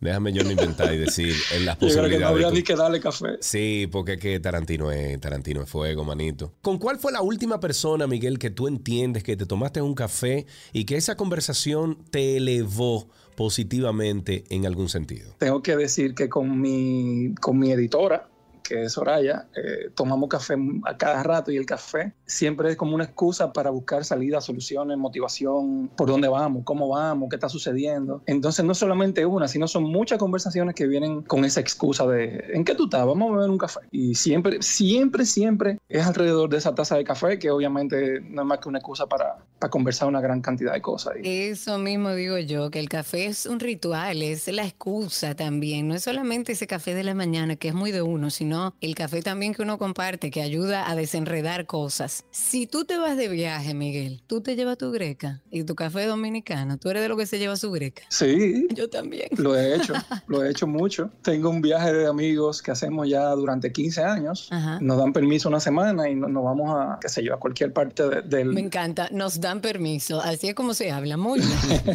[0.00, 2.26] déjame yo no inventar y decir en las Yo creo que no posibilidades.
[2.26, 3.28] habría ni que darle café.
[3.40, 6.52] Sí, porque es que Tarantino es, Tarantino es fuego, manito.
[6.60, 10.46] ¿Con cuál fue la última persona, Miguel, que tú entiendes que te tomaste un café
[10.72, 15.32] y que esa conversación te elevó positivamente en algún sentido?
[15.38, 18.28] Tengo que decir que con mi, con mi editora,
[18.64, 22.94] que es Soraya, eh, tomamos café a cada rato y el café siempre es como
[22.94, 28.22] una excusa para buscar salidas, soluciones, motivación, por dónde vamos, cómo vamos, qué está sucediendo.
[28.26, 32.64] Entonces no solamente una, sino son muchas conversaciones que vienen con esa excusa de ¿en
[32.64, 33.06] qué tú estás?
[33.06, 33.80] Vamos a beber un café.
[33.90, 38.48] Y siempre, siempre, siempre es alrededor de esa taza de café que obviamente no es
[38.48, 41.14] más que una excusa para, para conversar una gran cantidad de cosas.
[41.22, 45.88] Eso mismo digo yo, que el café es un ritual, es la excusa también.
[45.88, 48.94] No es solamente ese café de la mañana, que es muy de uno, sino el
[48.94, 52.24] café también que uno comparte, que ayuda a desenredar cosas.
[52.30, 56.06] Si tú te vas de viaje, Miguel, tú te llevas tu greca y tu café
[56.06, 58.02] dominicano, tú eres de lo que se lleva su greca.
[58.08, 59.28] Sí, Yo también.
[59.36, 59.92] Lo he hecho,
[60.26, 61.10] lo he hecho mucho.
[61.22, 64.48] Tengo un viaje de amigos que hacemos ya durante 15 años.
[64.50, 64.78] Ajá.
[64.80, 67.72] Nos dan permiso una semana y no- nos vamos a, qué sé yo, a cualquier
[67.72, 68.48] parte de- del...
[68.52, 71.84] Me encanta, nos dan permiso, así es como se habla, muy bien.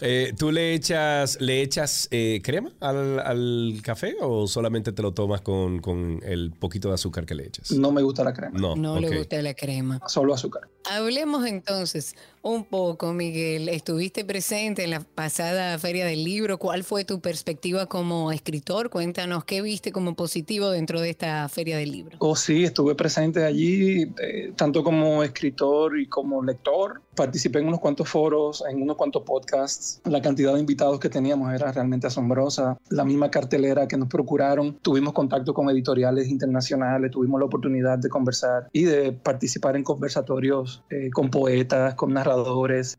[0.00, 5.12] Eh, ¿Tú le echas, le echas eh, crema al, al café o solamente te lo
[5.12, 7.70] tomas con, con el poquito de azúcar que le echas?
[7.72, 10.00] No me gusta la crema, No, No le gusta la crema.
[10.08, 10.68] solo azúcar.
[10.90, 13.70] Hablemos entonces un poco, Miguel.
[13.70, 16.58] Estuviste presente en la pasada Feria del Libro.
[16.58, 18.90] ¿Cuál fue tu perspectiva como escritor?
[18.90, 22.16] Cuéntanos qué viste como positivo dentro de esta Feria del Libro.
[22.20, 27.00] Oh, sí, estuve presente allí, eh, tanto como escritor y como lector.
[27.16, 30.02] Participé en unos cuantos foros, en unos cuantos podcasts.
[30.04, 32.76] La cantidad de invitados que teníamos era realmente asombrosa.
[32.90, 34.76] La misma cartelera que nos procuraron.
[34.82, 40.82] Tuvimos contacto con editoriales internacionales, tuvimos la oportunidad de conversar y de participar en conversatorios
[40.90, 42.33] eh, con poetas, con narradores.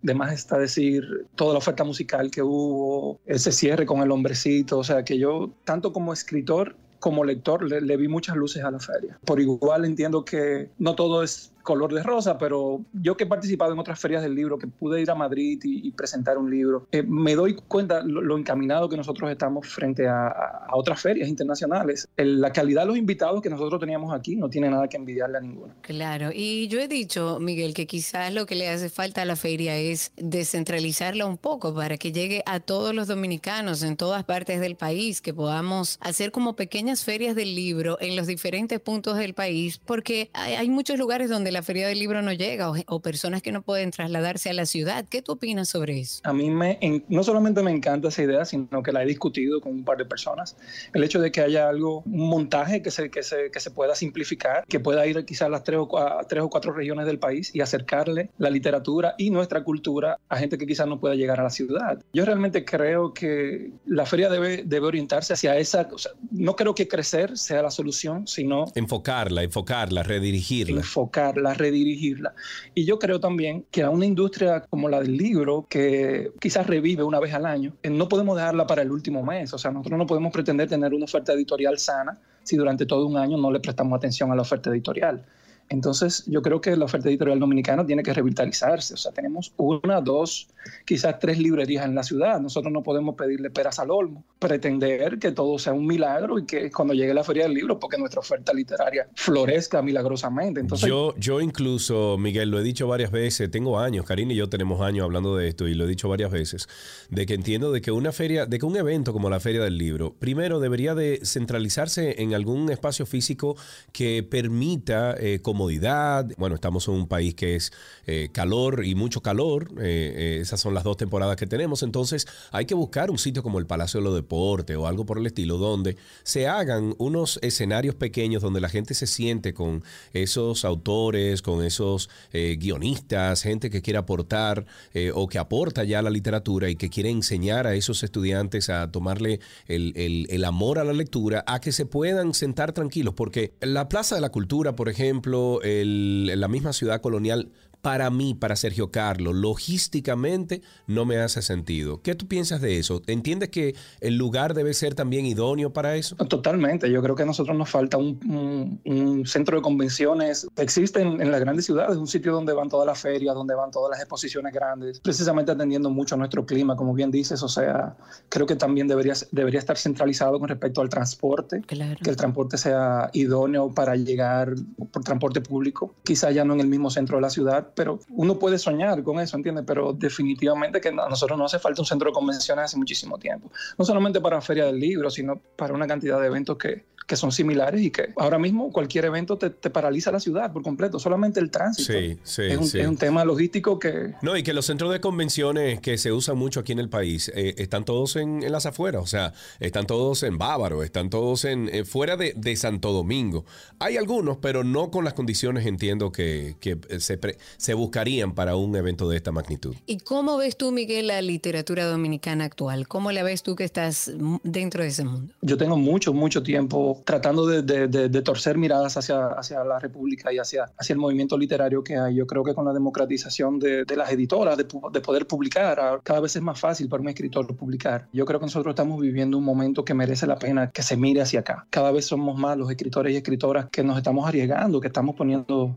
[0.02, 4.80] Demás está decir toda la oferta musical que hubo, ese cierre con el hombrecito.
[4.80, 8.72] O sea que yo, tanto como escritor como lector le, le vi muchas luces a
[8.72, 9.20] la feria.
[9.26, 13.74] Por igual entiendo que no todo es color de rosa, pero yo que he participado
[13.74, 16.88] en otras ferias del libro, que pude ir a Madrid y, y presentar un libro,
[16.94, 21.28] eh, me doy cuenta lo, lo encaminado que nosotros estamos frente a, a- otras ferias
[21.28, 22.08] internacionales.
[22.16, 25.40] El- la calidad de los invitados que nosotros teníamos aquí no tiene nada que envidiarle
[25.40, 25.74] a ninguno.
[25.82, 29.36] Claro, y yo he dicho, Miguel, que quizás lo que le hace falta a la
[29.36, 34.60] feria es descentralizarla un poco para que llegue a todos los dominicanos en todas partes
[34.60, 39.34] del país, que podamos hacer como pequeñas ferias del libro en los diferentes puntos del
[39.34, 43.00] país, porque hay, hay muchos lugares donde la feria del libro no llega o, o
[43.00, 45.06] personas que no pueden trasladarse a la ciudad.
[45.10, 46.20] ¿Qué tú opinas sobre eso?
[46.24, 49.62] A mí me, en- no solamente me encanta esa idea, sino que la he discutido
[49.62, 50.56] con un par de personas.
[50.94, 53.96] El hecho de que haya algo, un montaje que se, que se, que se pueda
[53.96, 57.20] simplificar, que pueda ir quizás a las tres o, a tres o cuatro regiones del
[57.20, 61.40] país y acercarle la literatura y nuestra cultura a gente que quizás no pueda llegar
[61.40, 62.04] a la ciudad.
[62.14, 66.76] Yo realmente creo que la feria debe, debe orientarse hacia esa, o sea, no creo
[66.76, 70.82] que crecer sea la solución, sino Enfocarla, enfocarla, redirigirla.
[70.82, 72.34] enfocarla, redirigirla.
[72.74, 77.04] Y yo creo también que a una industria como la del libro, que quizás revive
[77.04, 79.54] una vez al año, eh, no podemos dejarla para el último mes.
[79.54, 83.18] O sea, nosotros no podemos pretender tener una oferta editorial sana si durante todo un
[83.18, 85.26] año no le prestamos atención a la oferta editorial.
[85.70, 88.94] Entonces, yo creo que la oferta editorial dominicana tiene que revitalizarse.
[88.94, 90.48] O sea, tenemos una, dos,
[90.86, 92.40] quizás tres librerías en la ciudad.
[92.40, 96.70] Nosotros no podemos pedirle peras al olmo, pretender que todo sea un milagro y que
[96.72, 100.60] cuando llegue la feria del libro, porque nuestra oferta literaria florezca milagrosamente.
[100.60, 104.50] Entonces, yo, yo incluso, Miguel, lo he dicho varias veces, tengo años, Karina y yo
[104.50, 106.68] tenemos años hablando de esto y lo he dicho varias veces,
[107.10, 109.78] de que entiendo de que una feria, de que un evento como la Feria del
[109.78, 113.56] Libro, primero debería de centralizarse en algún espacio físico
[113.92, 116.28] que permita eh, comodidad.
[116.38, 117.72] Bueno, estamos en un país que es
[118.08, 119.72] eh, calor y mucho calor.
[119.80, 121.82] Eh, esas son las dos temporadas que tenemos.
[121.82, 125.18] Entonces hay que buscar un sitio como el Palacio de los Deportes o algo por
[125.18, 130.66] el estilo, donde se hagan unos escenarios pequeños donde la gente se siente con esos
[130.66, 134.66] autores, con esos guionistas, gente que quiere aportar
[135.14, 139.40] o que aporta ya la literatura y que quiere enseñar a esos estudiantes a tomarle
[139.68, 144.16] el, el amor a la lectura, a que se puedan sentar tranquilos, porque la Plaza
[144.16, 147.50] de la Cultura, por ejemplo, la misma ciudad colonial,
[147.86, 152.02] para mí, para Sergio Carlos, logísticamente no me hace sentido.
[152.02, 153.04] ¿Qué tú piensas de eso?
[153.06, 156.16] ¿Entiendes que el lugar debe ser también idóneo para eso?
[156.16, 156.90] Totalmente.
[156.90, 160.48] Yo creo que a nosotros nos falta un, centro de convenciones.
[160.58, 163.92] Existe en, las grandes ciudades un sitio donde van todas las ferias, donde van todas
[163.92, 167.44] las exposiciones grandes, precisamente atendiendo mucho a nuestro clima, como bien dices.
[167.44, 167.96] O sea,
[168.30, 173.12] creo que también debería, debería estar centralizado con respecto al transporte, que el transporte sea
[173.14, 174.56] idóneo para llegar
[174.92, 178.40] por transporte público, quizá ya no en el mismo centro de la ciudad, pero uno
[178.40, 179.66] puede soñar con eso, ¿entiendes?
[179.68, 183.52] Pero definitivamente que a nosotros no hace falta un centro de convenciones hace muchísimo tiempo.
[183.78, 187.32] No solamente para Feria del Libro, sino para una cantidad de eventos que, que son
[187.32, 191.52] similares y que ahora mismo cualquier evento te, paraliza la ciudad por completo, solamente el
[191.52, 191.94] tránsito.
[191.94, 194.14] Sí, sí, es, un, es un tema logístico que...
[194.22, 197.32] No, y que los centros de convenciones que se usan mucho aquí en el país
[197.36, 201.46] eh, están todos en, en, las afueras, o sea, están todos en Bávaro, están todos
[201.46, 203.46] en eh, fuera de, de, Santo Domingo.
[203.80, 207.20] Hay algunos, pero no con las condiciones, entiendo, que, que se,
[207.58, 209.76] se buscarían para un evento de esta magnitud.
[209.86, 212.88] ¿Y cómo ves tú, Miguel, la literatura dominicana actual?
[212.88, 214.12] ¿Cómo la ves tú que estás
[214.44, 215.34] dentro de ese mundo?
[215.42, 220.66] Yo tengo mucho, mucho tiempo tratando de, torcer miradas hacia, hacia la República y hacia,
[220.78, 222.16] hacia el movimiento literario que hay.
[222.16, 226.42] Yo creo que con la democratización de, las editoras, de, poder publicar, cada vez es
[226.42, 228.08] más fácil para un escritor publicar.
[228.14, 231.22] Yo creo que nosotros estamos viviendo un momento que merece la pena que se mire
[231.22, 231.68] hacia acá.
[231.70, 235.76] Cada vez somos más los escritores y escritoras que nos estamos arriesgando, que estamos poniendo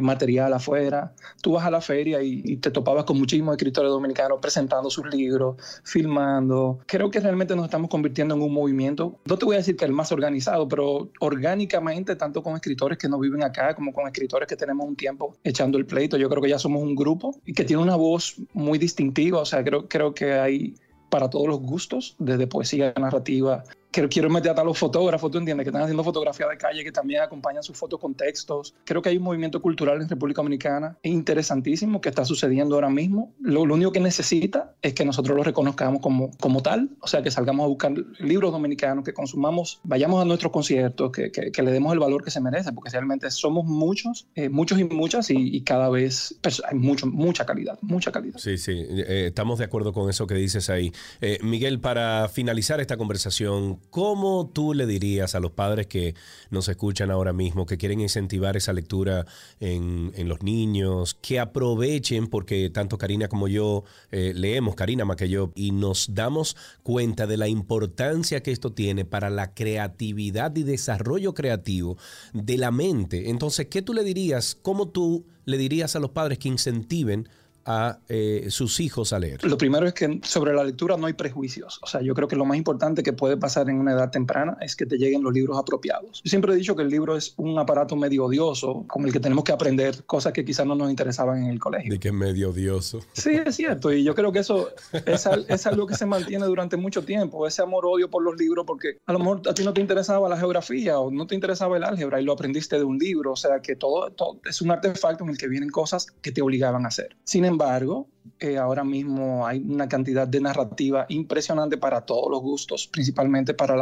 [0.00, 1.12] material afuera.
[1.40, 5.56] Tú vas a la feria y, te topabas con muchísimos escritores dominicanos presentando sus libros,
[5.84, 6.80] filmando.
[6.86, 9.84] Creo que realmente nos estamos convirtiendo en un movimiento, no te voy a decir que
[9.84, 14.48] el más organizado, pero orgánicamente, tanto con escritores que no viven acá como con escritores
[14.48, 16.16] que tenemos un tiempo echando el pleito.
[16.16, 19.40] Yo creo que ya somos un grupo y que tiene una voz muy distintiva.
[19.40, 20.74] O sea, creo, creo que hay
[21.10, 25.64] para todos los gustos, desde poesía narrativa quiero, quiero meter a los fotógrafos, tú entiendes,
[25.64, 28.74] que están haciendo fotografía de calle, que también acompañan sus fotos con textos.
[28.84, 33.34] Creo que hay un movimiento cultural en República Dominicana interesantísimo que está sucediendo ahora mismo.
[33.40, 37.30] Lo, único que necesita es que nosotros lo reconozcamos como, como tal, o sea, que
[37.30, 41.92] salgamos a buscar libros dominicanos, que consumamos, vayamos a nuestros conciertos, que, que, le demos
[41.92, 45.90] el valor que se merece, porque realmente somos muchos, eh, muchos y muchas, y, cada
[45.90, 48.38] vez hay mucho, mucha calidad, mucha calidad.
[48.38, 50.92] Sí, sí, eh, estamos de acuerdo con eso que dices ahí.
[51.20, 56.14] Eh, Miguel, para finalizar esta conversación, ¿cómo tú le dirías a los padres que
[56.50, 59.26] nos escuchan ahora mismo, que quieren incentivar esa lectura
[59.60, 65.28] en, los niños, que aprovechen, porque tanto Karina como yo eh, leemos, Karina más que
[65.28, 70.62] yo, y nos damos cuenta de la importancia que esto tiene para la creatividad y
[70.62, 71.96] desarrollo creativo
[72.32, 73.30] de la mente?
[73.30, 74.56] Entonces, ¿qué tú le dirías?
[74.60, 77.28] ¿Cómo tú le dirías a los padres que incentiven
[77.70, 79.44] a eh, sus hijos a leer?
[79.44, 81.78] Lo primero es que sobre la lectura no hay prejuicios.
[81.82, 84.56] O sea, yo creo que lo más importante que puede pasar en una edad temprana
[84.62, 86.22] es que te lleguen los libros apropiados.
[86.24, 89.20] Yo siempre he dicho que el libro es un aparato medio odioso con el que
[89.20, 91.92] tenemos que aprender cosas que quizás no nos interesaban en el colegio.
[91.92, 93.00] De que es medio odioso.
[93.12, 93.92] Sí, es cierto.
[93.92, 94.70] Y yo creo que eso
[95.04, 98.96] es, es algo que se mantiene durante mucho tiempo, ese amor-odio por los libros, porque
[99.04, 101.84] a lo mejor a ti no te interesaba la geografía o no te interesaba el
[101.84, 103.32] álgebra y lo aprendiste de un libro.
[103.32, 106.40] O sea, que todo, todo es un artefacto en el que vienen cosas que te
[106.40, 107.14] obligaban a hacer.
[107.24, 112.40] Sin embargo, embargo, eh, ahora mismo hay una cantidad de narrativa impresionante para todos los
[112.40, 113.76] gustos, principalmente para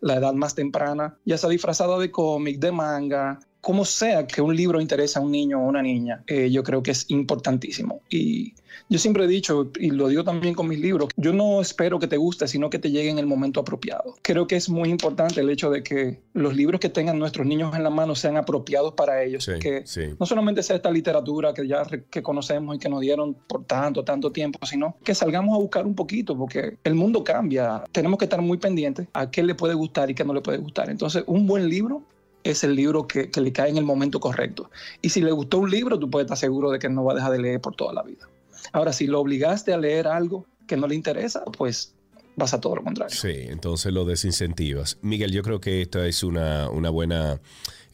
[0.00, 4.54] la, edad más temprana, ya sea disfrazado de cómic, de manga, como sea que un
[4.56, 8.00] libro interese a un niño o una niña, eh, yo creo que es importantísimo.
[8.10, 8.54] Y
[8.90, 12.08] yo siempre he dicho, y lo digo también con mis libros, yo no espero que
[12.08, 14.16] te guste, sino que te llegue en el momento apropiado.
[14.22, 17.72] Creo que es muy importante el hecho de que los libros que tengan nuestros niños
[17.76, 19.48] en la mano sean apropiados para ellos.
[19.60, 19.84] que
[20.18, 24.02] no solamente sea esta literatura que ya que conocemos y que nos dieron por tanto,
[24.02, 27.84] tanto tiempo, sino que salgamos a buscar un poquito, porque el mundo cambia.
[27.92, 30.58] Tenemos que estar muy pendientes a qué le puede gustar y qué no le puede
[30.58, 30.90] gustar.
[30.90, 32.02] Entonces, un buen libro
[32.44, 34.70] es el libro que, que le cae en el momento correcto.
[35.00, 37.16] Y si le gustó un libro, tú puedes estar seguro de que no va a
[37.16, 38.28] dejar de leer por toda la vida.
[38.72, 41.94] Ahora, si lo obligaste a leer algo que no le interesa, pues
[42.36, 43.14] vas a todo lo contrario.
[43.14, 44.98] Sí, entonces lo desincentivas.
[45.02, 47.40] Miguel, yo creo que esta es una, una buena,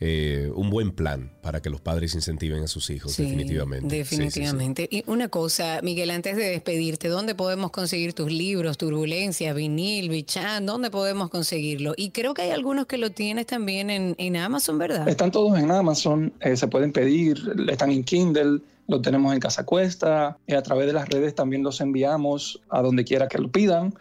[0.00, 4.04] eh, un buen plan para que los padres incentiven a sus hijos, Sí, definitivamente.
[4.04, 4.22] Sí, sí, sí.
[4.22, 4.88] Definitivamente.
[4.90, 10.66] Y una cosa, Miguel, antes de despedirte, ¿dónde podemos conseguir tus libros, Turbulencia, Vinil, Bichan?
[10.66, 11.94] ¿Dónde podemos conseguirlo?
[11.96, 15.08] Y creo que hay algunos que lo tienes también en, en Amazon, ¿verdad?
[15.08, 19.64] Están todos en Amazon, eh, se pueden pedir, están en Kindle, lo tenemos en Casa
[19.64, 23.50] Cuesta, eh, a través de las redes también los enviamos a donde quiera que lo
[23.50, 23.94] pidan,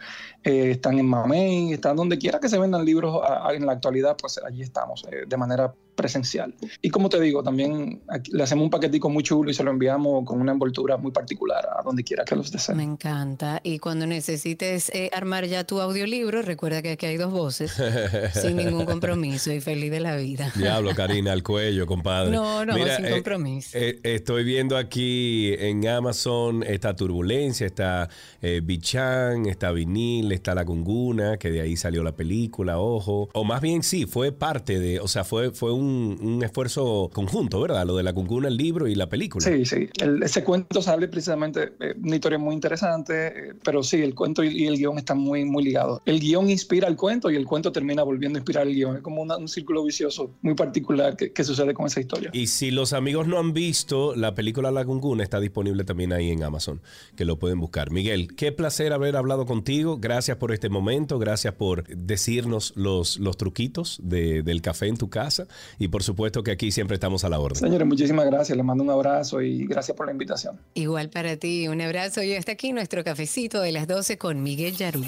[0.48, 3.72] eh, están en Mamey, están donde quiera que se vendan libros a- a- en la
[3.72, 6.54] actualidad, pues allí estamos, eh, de manera presencial.
[6.80, 9.72] Y como te digo, también aquí le hacemos un paquetico muy chulo y se lo
[9.72, 12.76] enviamos con una envoltura muy particular a donde quiera que los deseen.
[12.78, 13.58] Me encanta.
[13.64, 17.72] Y cuando necesites eh, armar ya tu audiolibro, recuerda que aquí hay dos voces,
[18.32, 20.52] sin ningún compromiso y feliz de la vida.
[20.54, 22.30] Diablo, Karina, al cuello, compadre.
[22.30, 23.70] No, no, sin eh, compromiso.
[23.76, 28.08] eh, estoy viendo aquí en Amazon esta Turbulencia, está
[28.40, 33.28] eh, Bichan, está Vinil, está La Gunguna, que de ahí salió la película, ojo.
[33.34, 37.60] O más bien sí, fue parte de, o sea, fue, fue un, un esfuerzo conjunto,
[37.60, 37.86] ¿verdad?
[37.86, 39.44] Lo de La Gunguna, el libro y la película.
[39.44, 39.88] Sí, sí.
[40.00, 44.42] El- ese cuento sale precisamente eh, una historia muy interesante, eh, pero sí, el cuento
[44.44, 46.00] y, y el guion están muy, muy ligados.
[46.04, 48.96] El guion inspira el cuento y el cuento termina volviendo a inspirar el guion.
[48.96, 52.30] Es como una- un círculo vicioso muy particular que, que sucede con esa historia.
[52.32, 56.30] Y si los amigos no han visto, la película La Gunguna está disponible también ahí
[56.30, 56.80] en Amazon,
[57.16, 57.90] que lo pueden buscar.
[57.90, 59.98] Miguel, qué placer haber hablado contigo.
[59.98, 65.08] Gracias por este momento, gracias por decirnos los, los truquitos de- del café en tu
[65.08, 65.46] casa.
[65.78, 67.60] Y por supuesto que aquí siempre estamos a la orden.
[67.60, 68.56] Señores, muchísimas gracias.
[68.56, 70.58] Les mando un abrazo y gracias por la invitación.
[70.74, 74.76] Igual para ti, un abrazo y hasta aquí nuestro cafecito de las 12 con Miguel
[74.76, 75.04] Yarú.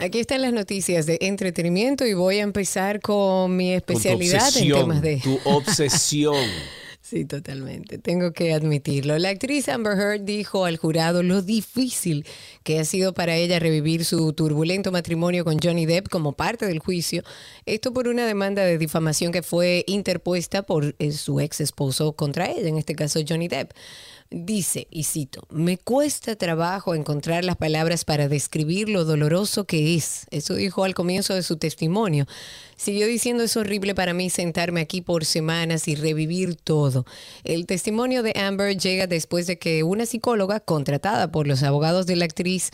[0.00, 4.72] Aquí están las noticias de entretenimiento y voy a empezar con mi Con especialidad en
[4.72, 5.16] temas de...
[5.16, 6.36] Tu obsesión.
[7.00, 7.96] Sí, totalmente.
[7.96, 9.18] Tengo que admitirlo.
[9.18, 12.26] La actriz Amber Heard dijo al jurado lo difícil
[12.64, 16.80] que ha sido para ella revivir su turbulento matrimonio con Johnny Depp como parte del
[16.80, 17.22] juicio.
[17.64, 22.50] Esto por una demanda de difamación que fue interpuesta por eh, su ex esposo contra
[22.50, 23.70] ella, en este caso Johnny Depp.
[24.30, 30.26] Dice, y cito, me cuesta trabajo encontrar las palabras para describir lo doloroso que es.
[30.30, 32.26] Eso dijo al comienzo de su testimonio.
[32.76, 37.06] Siguió diciendo, es horrible para mí sentarme aquí por semanas y revivir todo.
[37.42, 42.16] El testimonio de Amber llega después de que una psicóloga contratada por los abogados de
[42.16, 42.70] la actriz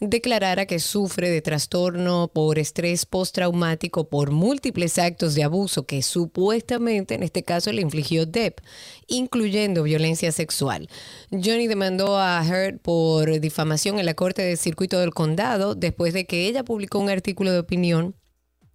[0.00, 7.14] declarara que sufre de trastorno por estrés postraumático por múltiples actos de abuso que supuestamente
[7.14, 8.60] en este caso le infligió Depp,
[9.06, 10.88] incluyendo violencia sexual.
[11.30, 16.24] Johnny demandó a Heard por difamación en la Corte del Circuito del Condado después de
[16.24, 18.14] que ella publicó un artículo de opinión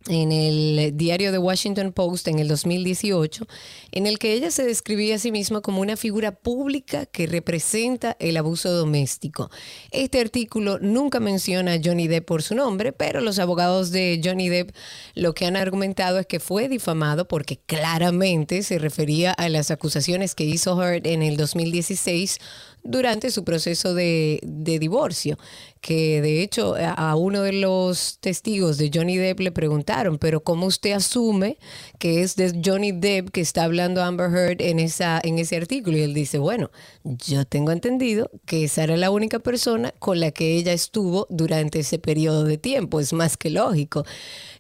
[0.08, 3.48] en el diario The Washington Post en el 2018,
[3.92, 8.16] en el que ella se describía a sí misma como una figura pública que representa
[8.20, 9.50] el abuso doméstico.
[9.92, 14.50] Este artículo nunca menciona a Johnny Depp por su nombre, pero los abogados de Johnny
[14.50, 14.76] Depp
[15.16, 20.36] lo que han argumentado es que fue difamado porque claramente se refería a las acusaciones
[20.36, 22.40] que hizo Heard en el 2016
[22.86, 25.38] durante su proceso de, de divorcio,
[25.86, 30.66] que de hecho a, uno de los testigos de Johnny Depp le preguntaron, pero ¿cómo
[30.66, 31.58] usted asume
[32.00, 35.98] que es de Johnny Depp que está hablando Amber Heard en, esa, en ese artículo?
[35.98, 36.72] Y él dice, bueno,
[37.04, 41.82] yo tengo entendido que esa era la única persona con la que ella estuvo durante
[41.82, 44.06] ese periodo de tiempo, es más que lógico.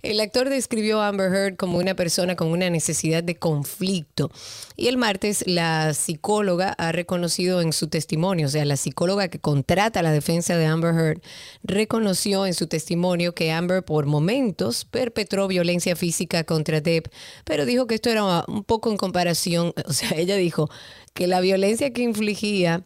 [0.04, 4.30] El actor describió a Amber Heard como una persona con una necesidad de conflicto.
[4.76, 10.02] Y el martes la psicóloga ha reconocido en su o sea, la psicóloga que contrata
[10.02, 11.22] la defensa de Amber Heard,
[11.64, 17.08] reconoció en su testimonio que Amber por momentos perpetró violencia física contra Depp,
[17.44, 20.70] pero dijo que esto era un poco en comparación, o sea, ella dijo
[21.14, 22.84] que la violencia que infligía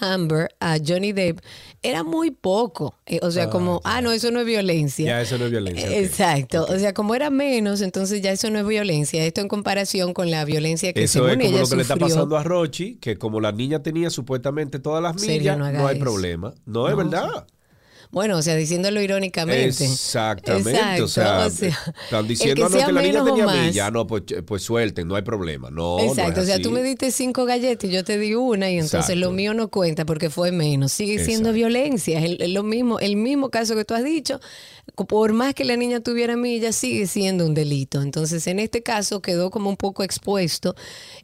[0.00, 1.40] Amber a Johnny Depp
[1.82, 2.94] era muy poco.
[3.06, 5.06] Eh, O sea, Ah, como, ah, no, eso no es violencia.
[5.06, 5.98] Ya, eso no es violencia.
[5.98, 6.64] Exacto.
[6.68, 9.24] O sea, como era menos, entonces ya eso no es violencia.
[9.24, 11.82] Esto en comparación con la violencia que Eso según es como ella lo que le
[11.82, 15.96] está pasando a Rochi, que como la niña tenía supuestamente todas las millas, no hay
[15.96, 16.04] eso.
[16.04, 16.54] problema.
[16.66, 17.46] No, es verdad.
[18.12, 19.84] Bueno, o sea, diciéndolo irónicamente.
[19.86, 21.00] Exactamente.
[21.00, 25.16] o, sea, están diciendo que, la niña tenía más, ya no, pues, pues, suelten, no
[25.16, 25.70] hay problema.
[25.70, 26.42] No, Exacto.
[26.42, 29.30] o sea, tú me diste cinco galletas y yo te di una y entonces lo
[29.32, 30.92] mío no cuenta porque fue menos.
[30.92, 32.20] Sigue siendo violencia.
[32.20, 34.40] Es lo mismo, el mismo caso que tú has dicho
[35.08, 38.02] por más que la niña tuviera milla, sigue siendo un delito.
[38.02, 40.74] Entonces, en este caso quedó como un poco expuesto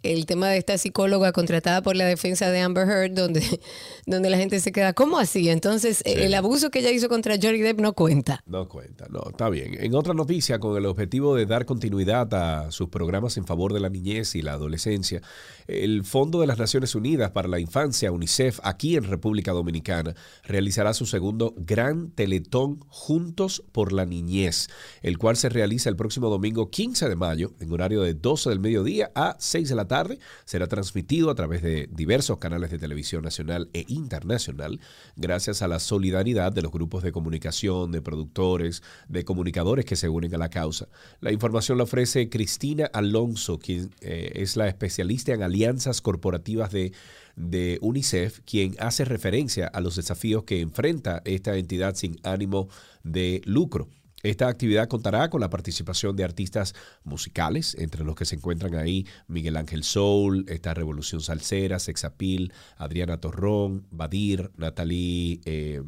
[0.03, 3.43] el tema de esta psicóloga contratada por la defensa de Amber Heard, donde,
[4.07, 5.49] donde la gente se queda, ¿cómo así?
[5.51, 8.43] Entonces, el abuso que ella hizo contra Johnny Depp no cuenta.
[8.47, 9.76] No cuenta, no, está bien.
[9.79, 13.81] En otra noticia, con el objetivo de dar continuidad a sus programas en favor de
[13.81, 15.22] la niñez y la adolescencia,
[15.66, 20.14] el Fondo de las Naciones Unidas para la Infancia, UNICEF, aquí en República Dominicana,
[20.45, 24.68] realizará su segundo gran teletón juntos por la niñez,
[25.03, 28.61] el cual se realiza el próximo domingo 15 de mayo en horario de 12 del
[28.61, 30.18] mediodía a 6 de la tarde.
[30.45, 34.81] Será transmitido a través de diversos canales de televisión nacional e internacional,
[35.16, 40.09] gracias a la solidaridad de los grupos de comunicación, de productores, de comunicadores que se
[40.09, 40.89] unen a la causa.
[41.21, 46.93] La información la ofrece Cristina Alonso, quien eh, es la especialista en alianzas corporativas de,
[47.37, 52.69] de UNICEF, quien hace referencia a los desafíos que enfrenta esta entidad sin ánimo
[53.03, 53.89] de lucro.
[54.23, 59.07] Esta actividad contará con la participación de artistas musicales, entre los que se encuentran ahí
[59.29, 65.83] Miguel Ángel Soul, esta Revolución Salsera, Sexapil, Adriana Torrón, Badir, Natalie, eh,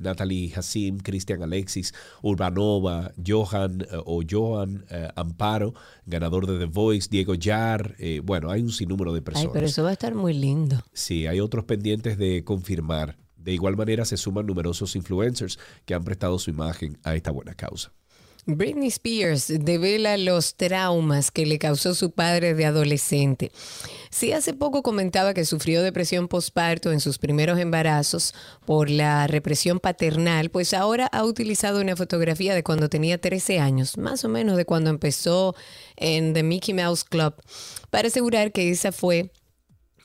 [0.00, 5.74] Natalie Hassim, Cristian Alexis, Urbanova, Johan eh, o Johan eh, Amparo,
[6.06, 7.96] ganador de The Voice, Diego Yar.
[8.22, 9.48] bueno, hay un sinnúmero de personas.
[9.48, 10.80] Ay, pero eso va a estar muy lindo.
[10.92, 13.21] Sí, hay otros pendientes de confirmar.
[13.42, 17.54] De igual manera se suman numerosos influencers que han prestado su imagen a esta buena
[17.54, 17.92] causa.
[18.44, 23.52] Britney Spears devela los traumas que le causó su padre de adolescente.
[24.10, 28.34] Si hace poco comentaba que sufrió depresión postparto en sus primeros embarazos
[28.66, 33.96] por la represión paternal, pues ahora ha utilizado una fotografía de cuando tenía 13 años,
[33.96, 35.54] más o menos de cuando empezó
[35.96, 37.34] en The Mickey Mouse Club,
[37.90, 39.30] para asegurar que esa fue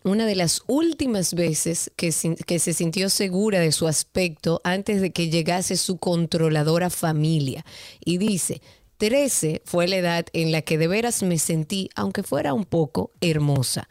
[0.07, 5.29] una de las últimas veces que, se sintió segura de su aspecto antes de que
[5.29, 7.65] llegase su controladora familia.
[8.03, 8.61] Y dice,
[8.97, 13.11] 13 fue la edad en la que de veras me sentí, aunque fuera un poco,
[13.21, 13.87] hermosa.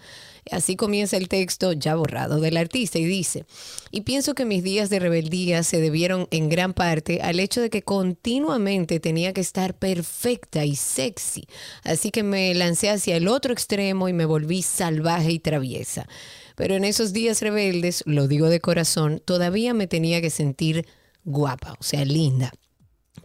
[0.50, 3.46] Así comienza el texto ya borrado del artista y dice,
[3.90, 7.68] y pienso que mis días de rebeldía se debieron en gran parte al hecho de
[7.68, 11.48] que continuamente tenía que estar perfecta y sexy,
[11.82, 16.06] así que me lancé hacia el otro extremo y me volví salvaje y traviesa.
[16.54, 20.86] Pero en esos días rebeldes, lo digo de corazón, todavía me tenía que sentir
[21.24, 22.52] guapa, o sea, linda.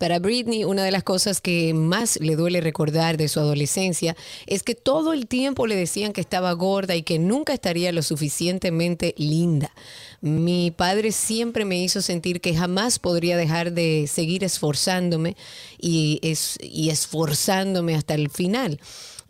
[0.01, 4.15] Para Britney, una de las cosas que más le duele recordar de su adolescencia
[4.47, 8.01] es que todo el tiempo le decían que estaba gorda y que nunca estaría lo
[8.01, 9.71] suficientemente linda.
[10.19, 15.37] Mi padre siempre me hizo sentir que jamás podría dejar de seguir esforzándome
[15.77, 16.19] y,
[16.61, 18.79] y esforzándome hasta el final.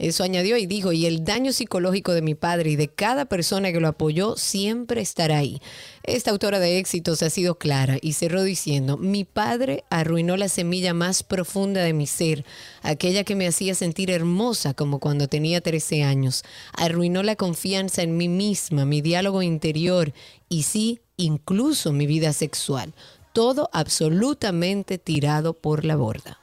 [0.01, 3.71] Eso añadió y dijo, y el daño psicológico de mi padre y de cada persona
[3.71, 5.61] que lo apoyó siempre estará ahí.
[6.01, 10.95] Esta autora de éxitos ha sido clara y cerró diciendo, mi padre arruinó la semilla
[10.95, 12.45] más profunda de mi ser,
[12.81, 16.41] aquella que me hacía sentir hermosa como cuando tenía 13 años.
[16.73, 20.13] Arruinó la confianza en mí misma, mi diálogo interior
[20.49, 22.95] y sí, incluso mi vida sexual.
[23.33, 26.39] Todo absolutamente tirado por la borda.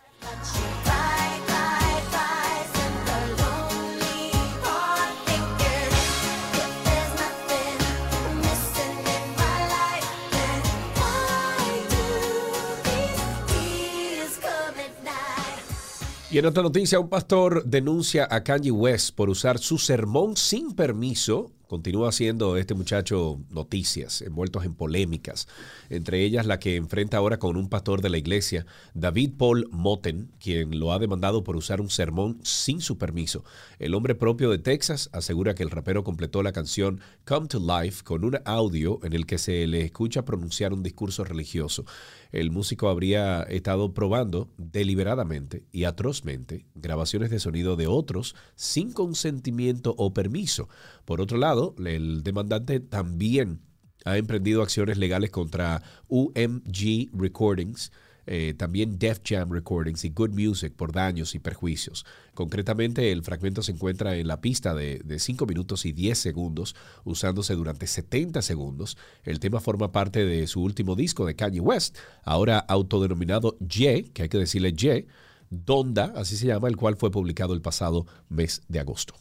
[16.31, 20.74] Y en otra noticia, un pastor denuncia a Kanye West por usar su sermón sin
[20.74, 25.49] permiso Continúa haciendo este muchacho noticias, envueltos en polémicas,
[25.91, 28.64] entre ellas la que enfrenta ahora con un pastor de la iglesia,
[28.95, 33.45] David Paul Moten, quien lo ha demandado por usar un sermón sin su permiso.
[33.79, 38.03] El hombre propio de Texas asegura que el rapero completó la canción Come to Life
[38.03, 41.85] con un audio en el que se le escucha pronunciar un discurso religioso.
[42.31, 49.95] El músico habría estado probando deliberadamente y atrozmente grabaciones de sonido de otros sin consentimiento
[49.97, 50.68] o permiso.
[51.05, 53.61] Por otro lado, el demandante también
[54.05, 57.93] ha emprendido acciones legales contra UMG Recordings,
[58.31, 62.05] eh, también Def Jam Recordings y Good Music por daños y perjuicios.
[62.35, 66.76] Concretamente, el fragmento se encuentra en la pista de, de 5 minutos y 10 segundos,
[67.05, 68.99] usándose durante 70 segundos.
[69.24, 74.24] El tema forma parte de su último disco de Kanye West, ahora autodenominado Ye, que
[74.24, 75.07] hay que decirle Ye,
[75.49, 79.14] Donda, así se llama, el cual fue publicado el pasado mes de agosto.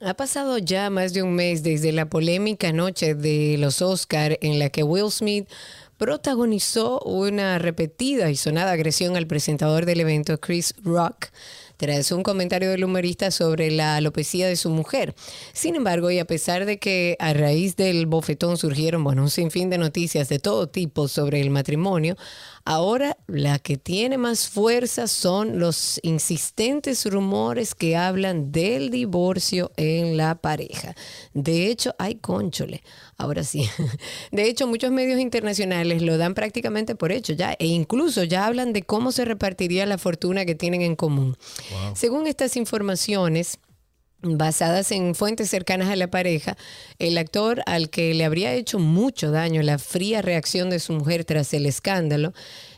[0.00, 4.58] Ha pasado ya más de un mes desde la polémica noche de los Oscar en
[4.58, 5.48] la que Will Smith
[5.98, 11.28] protagonizó una repetida y sonada agresión al presentador del evento, Chris Rock,
[11.76, 15.14] tras un comentario del humorista sobre la alopecia de su mujer.
[15.52, 19.70] Sin embargo, y a pesar de que a raíz del bofetón surgieron bueno, un sinfín
[19.70, 22.16] de noticias de todo tipo sobre el matrimonio,
[22.68, 30.16] Ahora la que tiene más fuerza son los insistentes rumores que hablan del divorcio en
[30.16, 30.96] la pareja.
[31.32, 32.82] De hecho, hay conchole.
[33.18, 33.70] Ahora sí.
[34.32, 38.72] De hecho, muchos medios internacionales lo dan prácticamente por hecho ya e incluso ya hablan
[38.72, 41.36] de cómo se repartiría la fortuna que tienen en común.
[41.94, 43.60] Según estas informaciones,
[44.26, 46.56] basadas en fuentes cercanas a la pareja,
[46.98, 51.24] el actor al que le habría hecho mucho daño la fría reacción de su mujer
[51.24, 52.32] tras el escándalo,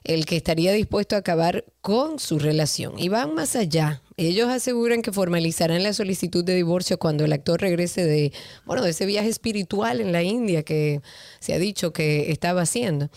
[0.04, 2.98] el que estaría dispuesto a acabar con su relación.
[2.98, 4.02] Y van más allá.
[4.16, 8.32] Ellos aseguran que formalizarán la solicitud de divorcio cuando el actor regrese de,
[8.66, 11.00] bueno, de ese viaje espiritual en la India que
[11.40, 13.10] se ha dicho que estaba haciendo.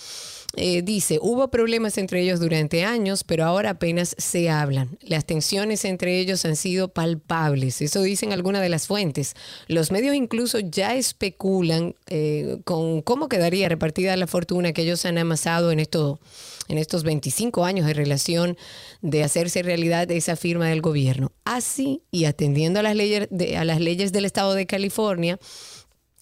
[0.57, 4.97] Eh, dice, hubo problemas entre ellos durante años, pero ahora apenas se hablan.
[5.01, 9.33] Las tensiones entre ellos han sido palpables, eso dicen algunas de las fuentes.
[9.67, 15.17] Los medios incluso ya especulan eh, con cómo quedaría repartida la fortuna que ellos han
[15.17, 16.19] amasado en, esto,
[16.67, 18.57] en estos 25 años de relación
[19.01, 21.31] de hacerse realidad esa firma del gobierno.
[21.45, 25.39] Así, y atendiendo a las leyes, a las leyes del estado de California,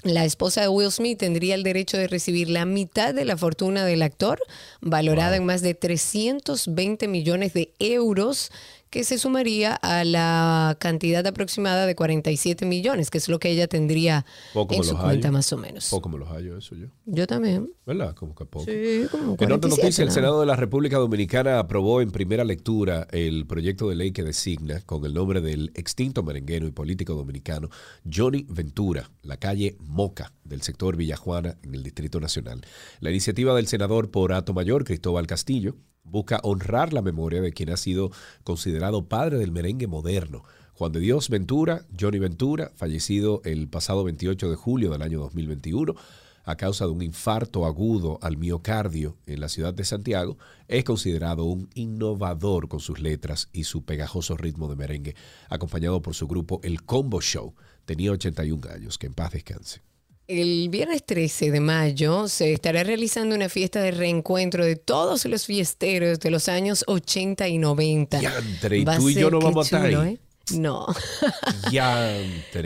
[0.03, 3.83] la esposa de Will Smith tendría el derecho de recibir la mitad de la fortuna
[3.83, 4.39] del actor,
[4.79, 8.49] valorada en más de 320 millones de euros,
[8.89, 13.67] que se sumaría a la cantidad aproximada de 47 millones, que es lo que ella
[13.67, 15.89] tendría en su cuenta más o menos.
[15.89, 16.87] Poco me los hallo eso yo.
[17.05, 17.71] Yo también.
[17.85, 18.15] ¿Verdad?
[18.15, 18.65] Como que poco.
[18.65, 23.07] Sí, como En otra noticia, el Senado de la República Dominicana aprobó en primera lectura
[23.11, 27.69] el proyecto de ley que designa con el nombre del extinto merenguero y político dominicano
[28.11, 32.61] Johnny Ventura, la calle Moca del sector Villajuana en el Distrito Nacional.
[32.99, 35.75] La iniciativa del senador por Ato Mayor, Cristóbal Castillo,
[36.09, 38.11] busca honrar la memoria de quien ha sido
[38.43, 40.43] considerado padre del merengue moderno.
[40.73, 45.95] Juan de Dios Ventura, Johnny Ventura, fallecido el pasado 28 de julio del año 2021
[46.49, 50.37] a causa de un infarto agudo al miocardio en la ciudad de Santiago,
[50.67, 55.15] es considerado un innovador con sus letras y su pegajoso ritmo de merengue,
[55.47, 57.53] acompañado por su grupo El Combo Show.
[57.85, 59.88] Tenía 81 años, que en paz descanse.
[60.29, 65.47] El viernes 13 de mayo se estará realizando una fiesta de reencuentro de todos los
[65.47, 68.21] fiesteros de los años 80 y 90.
[68.69, 70.13] y tú y yo no vamos a estar ahí.
[70.13, 70.19] ¿eh?
[70.51, 70.85] No.
[71.71, 72.17] Ya.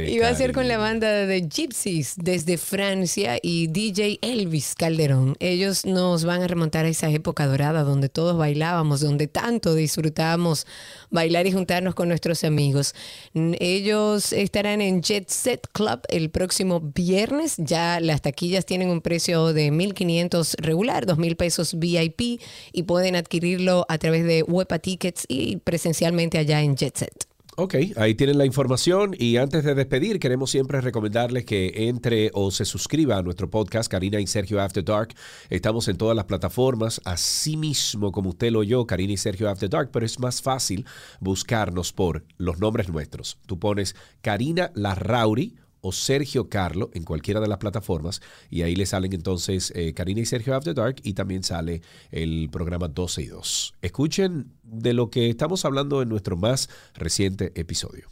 [0.07, 5.35] Iba a ser con la banda de Gypsies desde Francia y DJ Elvis Calderón.
[5.39, 10.65] Ellos nos van a remontar a esa época dorada donde todos bailábamos, donde tanto disfrutábamos
[11.09, 12.95] bailar y juntarnos con nuestros amigos.
[13.33, 17.55] Ellos estarán en Jet Set Club el próximo viernes.
[17.57, 23.85] Ya las taquillas tienen un precio de 1.500 regular, 2.000 pesos VIP y pueden adquirirlo
[23.89, 27.32] a través de Wepa Tickets y presencialmente allá en Jet Set.
[27.55, 32.49] Ok, ahí tienen la información y antes de despedir queremos siempre recomendarles que entre o
[32.49, 35.13] se suscriba a nuestro podcast Karina y Sergio After Dark.
[35.51, 39.69] Estamos en todas las plataformas, así mismo como usted lo oyó, Karina y Sergio After
[39.69, 40.83] Dark, pero es más fácil
[41.19, 43.37] buscarnos por los nombres nuestros.
[43.45, 45.53] Tú pones Karina Larrauri
[45.83, 50.21] o Sergio Carlo en cualquiera de las plataformas y ahí le salen entonces eh, Karina
[50.21, 53.75] y Sergio After Dark y también sale el programa 12 y 2.
[53.81, 58.07] Escuchen de lo que estamos hablando en nuestro más reciente episodio.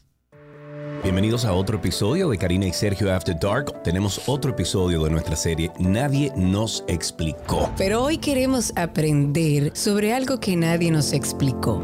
[1.01, 3.81] Bienvenidos a otro episodio de Karina y Sergio After Dark.
[3.83, 7.71] Tenemos otro episodio de nuestra serie Nadie nos explicó.
[7.75, 11.81] Pero hoy queremos aprender sobre algo que nadie nos explicó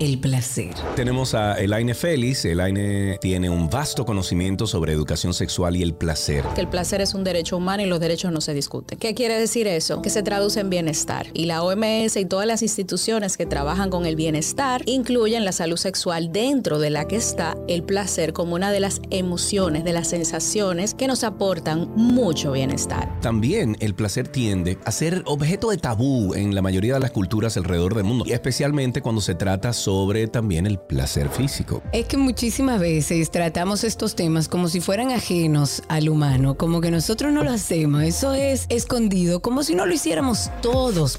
[0.00, 0.74] el placer.
[0.96, 2.46] Tenemos a Elaine Félix.
[2.46, 6.42] Elaine tiene un vasto conocimiento sobre educación sexual y el placer.
[6.54, 8.98] Que el placer es un derecho humano y los derechos no se discuten.
[8.98, 10.00] ¿Qué quiere decir eso?
[10.00, 11.26] Que se traduce en bienestar.
[11.34, 15.76] Y la OMS y todas las instituciones que trabajan con el bienestar incluyen la salud
[15.76, 20.08] sexual dentro de la que está el placer como una de las emociones, de las
[20.08, 23.20] sensaciones que nos aportan mucho bienestar.
[23.20, 27.58] También el placer tiende a ser objeto de tabú en la mayoría de las culturas
[27.58, 31.82] alrededor del mundo, y especialmente cuando se trata sobre sobre también el placer físico.
[31.92, 36.92] Es que muchísimas veces tratamos estos temas como si fueran ajenos al humano, como que
[36.92, 41.18] nosotros no lo hacemos, eso es escondido, como si no lo hiciéramos todos.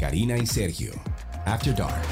[0.00, 0.90] Karina y Sergio,
[1.44, 2.02] After Dark.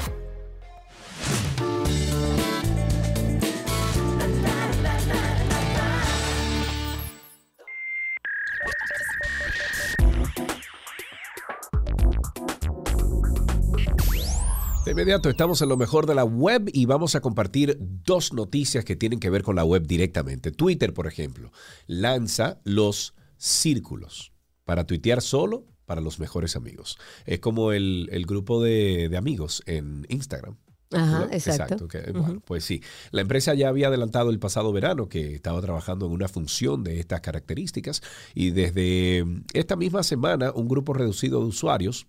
[14.89, 18.83] De inmediato estamos en lo mejor de la web y vamos a compartir dos noticias
[18.83, 20.51] que tienen que ver con la web directamente.
[20.51, 21.51] Twitter, por ejemplo,
[21.85, 24.33] lanza los círculos
[24.65, 26.97] para tuitear solo para los mejores amigos.
[27.27, 30.57] Es como el, el grupo de, de amigos en Instagram.
[30.91, 31.33] Ajá, ¿no?
[31.33, 31.87] exacto.
[32.11, 32.81] bueno, pues sí.
[33.11, 36.99] La empresa ya había adelantado el pasado verano que estaba trabajando en una función de
[36.99, 38.01] estas características
[38.33, 39.23] y desde
[39.53, 42.07] esta misma semana un grupo reducido de usuarios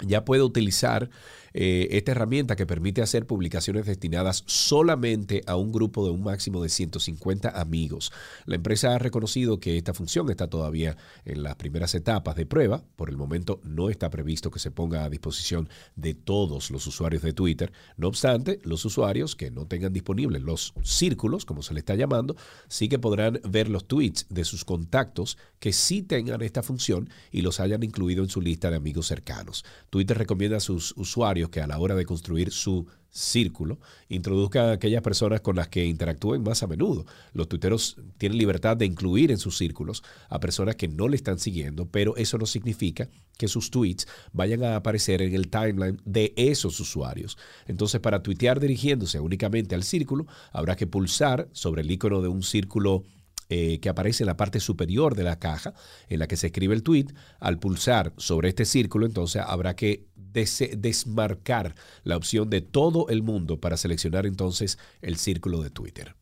[0.00, 1.10] ya puede utilizar
[1.58, 6.62] eh, esta herramienta que permite hacer publicaciones destinadas solamente a un grupo de un máximo
[6.62, 8.12] de 150 amigos.
[8.44, 12.84] La empresa ha reconocido que esta función está todavía en las primeras etapas de prueba.
[12.96, 17.22] Por el momento no está previsto que se ponga a disposición de todos los usuarios
[17.22, 17.72] de Twitter.
[17.96, 22.36] No obstante, los usuarios que no tengan disponibles los círculos, como se le está llamando,
[22.68, 27.40] sí que podrán ver los tweets de sus contactos que sí tengan esta función y
[27.40, 29.64] los hayan incluido en su lista de amigos cercanos.
[29.88, 32.86] Twitter recomienda a sus usuarios que a la hora de construir su
[33.16, 33.78] círculo
[34.08, 37.06] introduzcan a aquellas personas con las que interactúen más a menudo.
[37.32, 41.38] Los tuiteros tienen libertad de incluir en sus círculos a personas que no le están
[41.38, 46.34] siguiendo, pero eso no significa que sus tweets vayan a aparecer en el timeline de
[46.36, 47.38] esos usuarios.
[47.66, 52.42] Entonces, para tuitear dirigiéndose únicamente al círculo, habrá que pulsar sobre el icono de un
[52.42, 53.04] círculo
[53.48, 55.74] eh, que aparece en la parte superior de la caja
[56.08, 57.06] en la que se escribe el tweet.
[57.40, 61.74] Al pulsar sobre este círculo, entonces habrá que des- desmarcar
[62.04, 66.14] la opción de todo el mundo para seleccionar entonces el círculo de Twitter.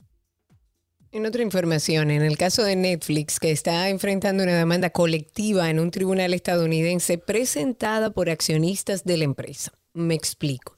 [1.13, 5.79] En otra información, en el caso de Netflix, que está enfrentando una demanda colectiva en
[5.79, 9.71] un tribunal estadounidense presentada por accionistas de la empresa.
[9.93, 10.77] Me explico.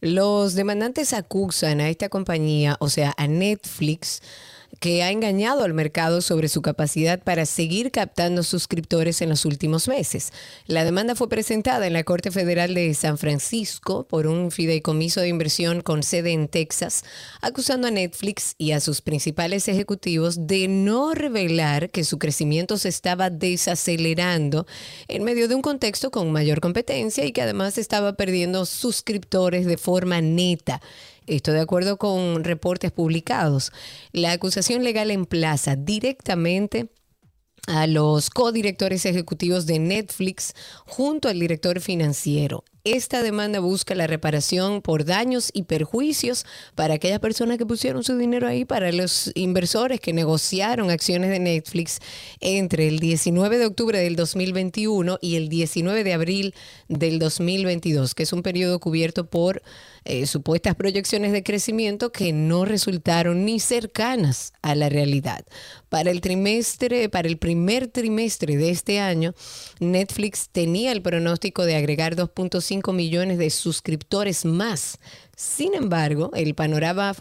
[0.00, 4.22] Los demandantes acusan a esta compañía, o sea, a Netflix,
[4.80, 9.88] que ha engañado al mercado sobre su capacidad para seguir captando suscriptores en los últimos
[9.88, 10.32] meses.
[10.66, 15.28] La demanda fue presentada en la Corte Federal de San Francisco por un fideicomiso de
[15.28, 17.04] inversión con sede en Texas,
[17.40, 22.88] acusando a Netflix y a sus principales ejecutivos de no revelar que su crecimiento se
[22.88, 24.66] estaba desacelerando
[25.08, 29.76] en medio de un contexto con mayor competencia y que además estaba perdiendo suscriptores de
[29.76, 30.80] forma neta.
[31.26, 33.72] Esto de acuerdo con reportes publicados.
[34.12, 36.90] La acusación legal emplaza directamente
[37.66, 40.54] a los codirectores ejecutivos de Netflix
[40.86, 42.64] junto al director financiero.
[42.86, 48.16] Esta demanda busca la reparación por daños y perjuicios para aquellas personas que pusieron su
[48.16, 51.98] dinero ahí, para los inversores que negociaron acciones de Netflix
[52.38, 56.54] entre el 19 de octubre del 2021 y el 19 de abril
[56.86, 59.62] del 2022, que es un periodo cubierto por
[60.04, 65.44] eh, supuestas proyecciones de crecimiento que no resultaron ni cercanas a la realidad.
[65.88, 69.34] Para el trimestre, para el primer trimestre de este año,
[69.80, 74.98] Netflix tenía el pronóstico de agregar 2.5 millones de suscriptores más.
[75.38, 77.12] Sin embargo, el panorama,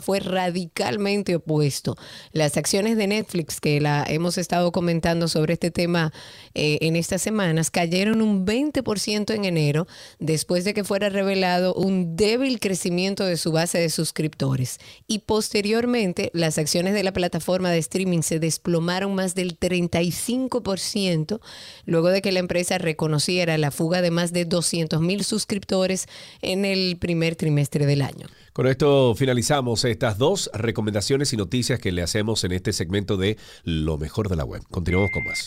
[0.00, 1.96] fue radicalmente opuesto.
[2.32, 6.12] Las acciones de Netflix, que la hemos estado comentando sobre este tema
[6.54, 9.86] eh, en estas semanas, cayeron un 20% en enero
[10.18, 14.80] después de que fuera revelado un débil crecimiento de su base de suscriptores.
[15.06, 21.38] Y posteriormente, las acciones de la plataforma de streaming se desplomaron más del 35%
[21.84, 26.08] luego de que la empresa reconociera la fuga de más de 200 mil suscriptores
[26.42, 28.26] en el primer trimestre del año.
[28.52, 33.36] Con esto finalizamos estas dos recomendaciones y noticias que le hacemos en este segmento de
[33.64, 34.62] Lo mejor de la web.
[34.70, 35.46] Continuamos con más.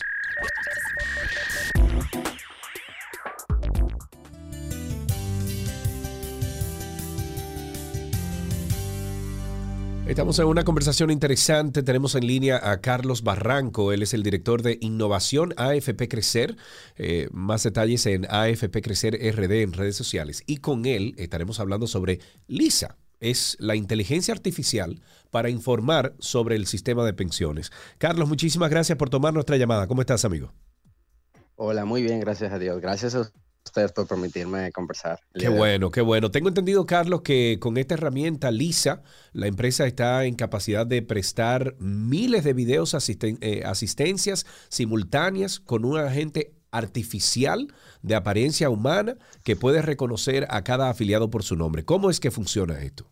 [10.09, 11.83] Estamos en una conversación interesante.
[11.83, 13.93] Tenemos en línea a Carlos Barranco.
[13.93, 16.57] Él es el director de innovación AFP Crecer.
[16.95, 20.41] Eh, más detalles en AFP Crecer RD en redes sociales.
[20.47, 22.97] Y con él estaremos hablando sobre LISA.
[23.19, 24.99] Es la inteligencia artificial
[25.29, 27.71] para informar sobre el sistema de pensiones.
[27.99, 29.85] Carlos, muchísimas gracias por tomar nuestra llamada.
[29.85, 30.51] ¿Cómo estás, amigo?
[31.55, 32.81] Hola, muy bien, gracias a Dios.
[32.81, 33.31] Gracias a
[33.69, 35.19] ustedes por permitirme conversar.
[35.33, 36.31] Qué bueno, qué bueno.
[36.31, 41.75] Tengo entendido, Carlos, que con esta herramienta Lisa, la empresa está en capacidad de prestar
[41.79, 49.55] miles de videos asisten- eh, asistencias simultáneas con un agente artificial de apariencia humana que
[49.55, 51.85] puede reconocer a cada afiliado por su nombre.
[51.85, 53.09] ¿Cómo es que funciona esto?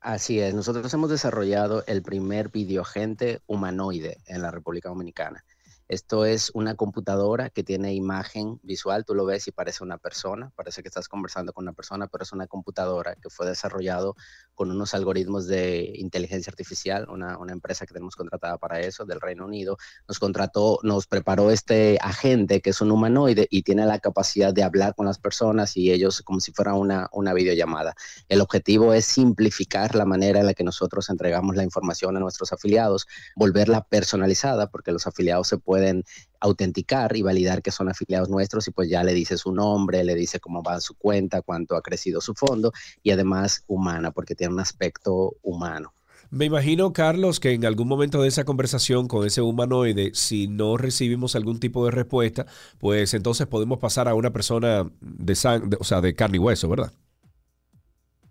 [0.00, 5.44] Así es, nosotros hemos desarrollado el primer videoagente humanoide en la República Dominicana.
[5.90, 10.52] Esto es una computadora que tiene imagen visual, tú lo ves y parece una persona,
[10.54, 14.14] parece que estás conversando con una persona, pero es una computadora que fue desarrollado
[14.60, 19.18] con unos algoritmos de inteligencia artificial, una, una empresa que tenemos contratada para eso del
[19.18, 24.00] Reino Unido, nos contrató, nos preparó este agente que es un humanoide y tiene la
[24.00, 27.94] capacidad de hablar con las personas y ellos como si fuera una, una videollamada.
[28.28, 32.52] El objetivo es simplificar la manera en la que nosotros entregamos la información a nuestros
[32.52, 36.04] afiliados, volverla personalizada, porque los afiliados se pueden
[36.40, 40.14] autenticar y validar que son afiliados nuestros y pues ya le dice su nombre, le
[40.14, 42.72] dice cómo va su cuenta, cuánto ha crecido su fondo
[43.02, 45.92] y además humana, porque tiene un aspecto humano.
[46.30, 50.76] Me imagino, Carlos, que en algún momento de esa conversación con ese humanoide, si no
[50.76, 52.46] recibimos algún tipo de respuesta,
[52.78, 56.68] pues entonces podemos pasar a una persona de, sang o sea, de carne y hueso,
[56.68, 56.92] ¿verdad?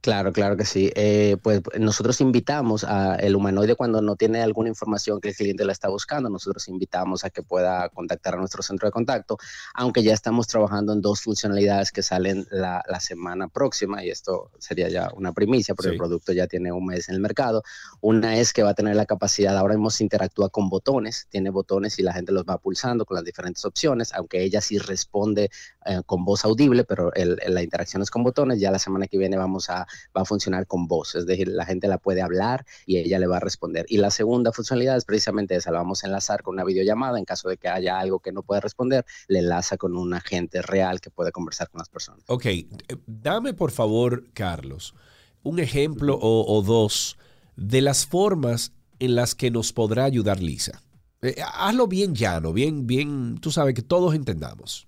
[0.02, 0.92] Claro, claro que sí.
[0.96, 5.74] Eh, pues nosotros invitamos al humanoide cuando no tiene alguna información que el cliente la
[5.74, 9.38] está buscando, nosotros invitamos a que pueda contactar a nuestro centro de contacto,
[9.74, 14.90] aunque ya estamos trabajando en dos funcionalidades que salen la, semana próxima, y esto sería
[14.90, 17.64] ya una primicia, porque el producto ya tiene un mes en el mercado.
[18.02, 22.00] Una es que va a tener la capacidad, ahora hemos interactúa con botones, tiene botones
[22.00, 25.50] y la gente los va pulsando con las diferentes opciones, aunque ella sí responde
[25.86, 28.60] eh, con voz audible, pero la interacción es con botones.
[28.60, 31.66] Ya la semana que viene vamos a va a funcionar con voz, es decir, la
[31.66, 33.86] gente la puede hablar y ella le va a responder.
[33.90, 37.26] Y la segunda funcionalidad es precisamente esa, la vamos a enlazar con una videollamada en
[37.26, 41.02] caso de que haya algo que no pueda responder, le enlaza con un agente real
[41.02, 42.24] que puede conversar con las personas.
[42.28, 42.68] Ok, eh,
[43.06, 44.96] dame por favor, Carlos,
[45.44, 47.18] un ejemplo o, dos
[47.60, 50.82] de las formas en las que nos podrá ayudar Lisa.
[51.22, 54.88] Eh, hazlo bien llano, bien, bien, tú sabes que todos entendamos.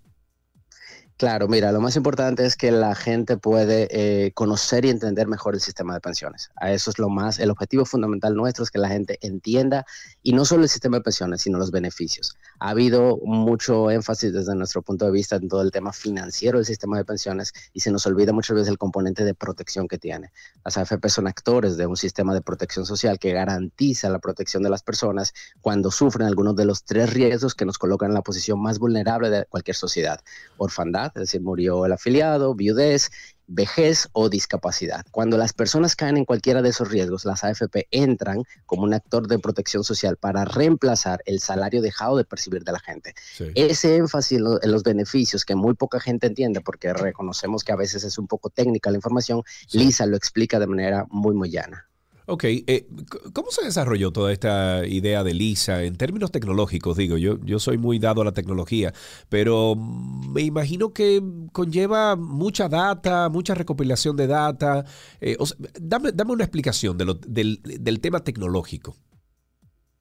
[1.22, 5.54] Claro, mira, lo más importante es que la gente puede eh, conocer y entender mejor
[5.54, 6.50] el sistema de pensiones.
[6.56, 9.86] A eso es lo más, el objetivo fundamental nuestro es que la gente entienda
[10.24, 12.36] y no solo el sistema de pensiones, sino los beneficios.
[12.60, 16.66] Ha habido mucho énfasis desde nuestro punto de vista en todo el tema financiero del
[16.66, 20.32] sistema de pensiones y se nos olvida muchas veces el componente de protección que tiene.
[20.66, 24.72] Las AFP son actores de un sistema de protección social que garantiza la protección de
[24.72, 28.60] las personas cuando sufren algunos de los tres riesgos que nos colocan en la posición
[28.60, 30.20] más vulnerable de cualquier sociedad.
[30.58, 33.10] Orfandad, es decir, murió el afiliado, viudez,
[33.48, 35.06] vejez o discapacidad.
[35.12, 39.28] Cuando las personas caen en cualquiera de esos riesgos, las AFP entran como un actor
[39.28, 43.14] de protección social para reemplazar el salario dejado de percibir de la gente.
[43.56, 48.04] Ese énfasis en, los beneficios que muy poca gente entiende, porque reconocemos que a veces
[48.04, 49.44] es un poco técnica la información,
[49.74, 51.91] Lisa lo explica de manera muy, muy llana.
[52.32, 52.88] Ok, eh,
[53.34, 56.96] ¿cómo se desarrolló toda esta idea de Lisa en términos tecnológicos?
[56.96, 58.94] Digo, yo, yo soy muy dado a la tecnología,
[59.28, 61.22] pero me imagino que
[61.52, 64.86] conlleva mucha data, mucha recopilación de data.
[65.20, 65.36] Eh,
[65.78, 68.96] dame, dame, una explicación de lo, del, del tema tecnológico.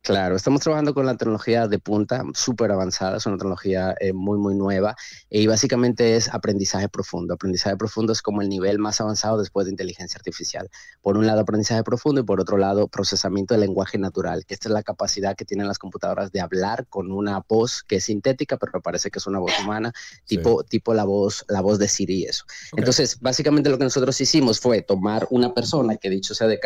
[0.02, 4.38] Claro, estamos trabajando con la tecnología de punta, súper avanzada, es una tecnología eh, muy,
[4.38, 4.96] muy nueva
[5.28, 7.34] y básicamente es aprendizaje profundo.
[7.34, 10.70] Aprendizaje profundo es como el nivel más avanzado después de inteligencia artificial.
[11.02, 14.68] Por un lado, aprendizaje profundo y por otro lado, procesamiento del lenguaje natural, que esta
[14.68, 18.56] es la capacidad que tienen las computadoras de hablar con una voz que es sintética,
[18.56, 19.92] pero parece que es una voz humana,
[20.24, 22.46] tipo, tipo la, voz, la voz de Siri y eso.
[22.74, 26.58] Entonces, básicamente lo que nosotros hicimos fue tomar una persona que dicho sea de,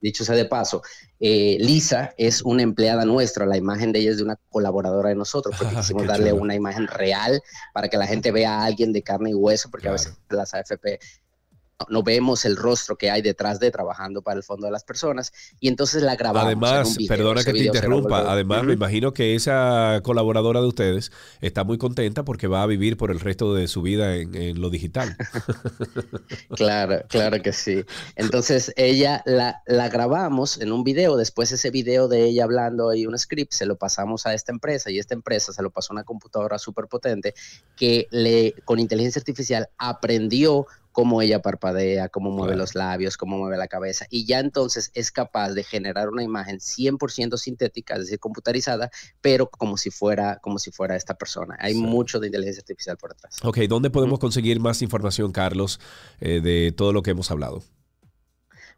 [0.00, 0.82] dicho sea de paso,
[1.18, 5.14] eh, Lisa es una empleada nuestra, la imagen de ella es de una colaboradora de
[5.14, 7.42] nosotros, porque quisimos darle una imagen real
[7.72, 10.54] para que la gente vea a alguien de carne y hueso, porque a veces las
[10.54, 10.98] AFP
[11.88, 15.32] no vemos el rostro que hay detrás de trabajando para el fondo de las personas
[15.60, 16.46] y entonces la grabamos.
[16.46, 21.78] Además, perdona que te interrumpa, además me imagino que esa colaboradora de ustedes está muy
[21.78, 25.16] contenta porque va a vivir por el resto de su vida en, lo digital.
[26.56, 27.84] claro, claro que sí.
[28.16, 33.06] Entonces ella la, la, grabamos en un video, después ese video de ella hablando y
[33.06, 35.94] un script se lo pasamos a esta empresa y esta empresa se lo pasó a
[35.94, 37.34] una computadora súper potente
[37.76, 43.56] que le, con inteligencia artificial aprendió cómo ella parpadea, cómo mueve los labios, cómo mueve
[43.56, 48.18] la cabeza, y ya entonces es capaz de generar una imagen 100% sintética, es decir,
[48.18, 51.58] computarizada, pero como si fuera, como si fuera esta persona.
[51.60, 53.36] Hay mucho de inteligencia artificial por detrás.
[53.42, 55.80] Ok, ¿dónde podemos conseguir más información, Carlos,
[56.20, 57.62] eh, de todo lo que hemos hablado?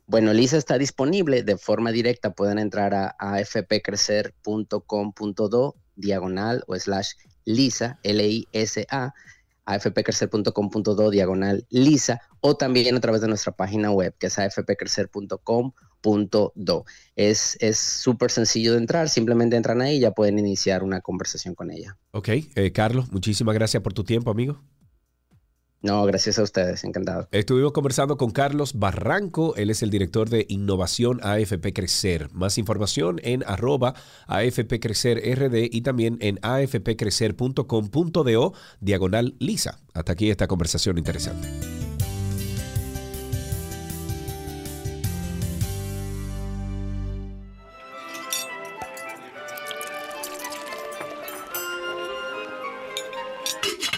[0.07, 2.35] Bueno, Lisa está disponible de forma directa.
[2.35, 7.13] Pueden entrar a afpcrecer.com.do diagonal o slash
[7.45, 9.15] Lisa, L-I-S-A
[9.65, 16.85] afpcrecer.com.do diagonal lisa o también a través de nuestra página web que es afpcrecer.com.do.
[17.17, 21.71] Es súper sencillo de entrar, simplemente entran ahí y ya pueden iniciar una conversación con
[21.71, 21.99] ella.
[22.13, 24.61] Ok, eh, Carlos, muchísimas gracias por tu tiempo, amigo.
[25.83, 27.27] No, gracias a ustedes, encantado.
[27.33, 32.33] Estuvimos conversando con Carlos Barranco, él es el director de innovación AFP Crecer.
[32.33, 33.95] Más información en arroba
[34.29, 39.81] AFP Crecer RD y también en afpcrecer.com.do diagonal lisa.
[39.93, 41.49] Hasta aquí esta conversación interesante.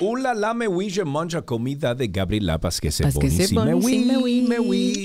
[0.00, 3.30] Hola, la me huille mancha comida de Gabriel Lapas que se que
[3.64, 4.44] Me oui.
[4.48, 4.58] me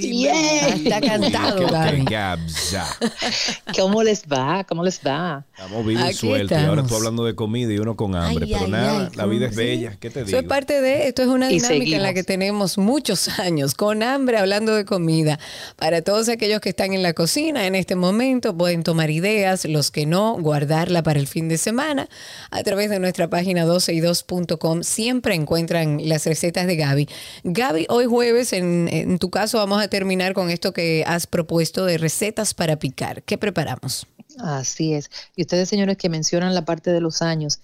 [0.10, 0.34] Yeah.
[0.34, 0.84] me.
[0.84, 1.68] Está cantado,
[2.10, 2.88] gabza.
[3.78, 4.64] ¿Cómo les va?
[4.64, 5.46] ¿Cómo les va?
[5.56, 6.58] Estamos vivos y Aquí sueltos.
[6.60, 8.46] Y ahora tú hablando de comida y uno con hambre.
[8.46, 9.96] Ay, pero ay, nada, ay, la vida es bella.
[10.00, 10.40] ¿Qué te Eso digo?
[10.40, 14.40] es parte de, esto es una dinámica en la que tenemos muchos años, con hambre,
[14.40, 15.40] hablando de comida.
[15.76, 19.92] Para todos aquellos que están en la cocina en este momento, pueden tomar ideas, los
[19.92, 22.10] que no, guardarla para el fin de semana.
[22.50, 27.10] A través de nuestra página 12y2.com siempre encuentran las recetas de Gaby.
[27.44, 31.86] Gaby, hoy jueves, en, en tu caso, vamos a terminar con esto que has propuesto
[31.86, 33.24] de recetas para picar.
[33.24, 34.08] ¿Qué preparamos?
[34.40, 35.10] Así es.
[35.36, 37.60] Y ustedes, señores, que mencionan la parte de los años,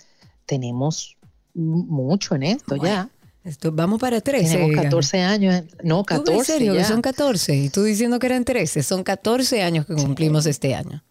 [0.45, 1.18] tenemos
[1.53, 3.09] mucho en esto ya.
[3.43, 4.49] Esto, vamos para 13.
[4.49, 4.84] Tenemos Gaby.
[4.86, 5.63] 14 años.
[5.84, 6.84] No, ¿Tú ves 14 en serio ya.
[6.84, 7.55] son 14?
[7.55, 8.82] Y tú diciendo que eran 13.
[8.82, 11.03] Son 14 años que cumplimos este año.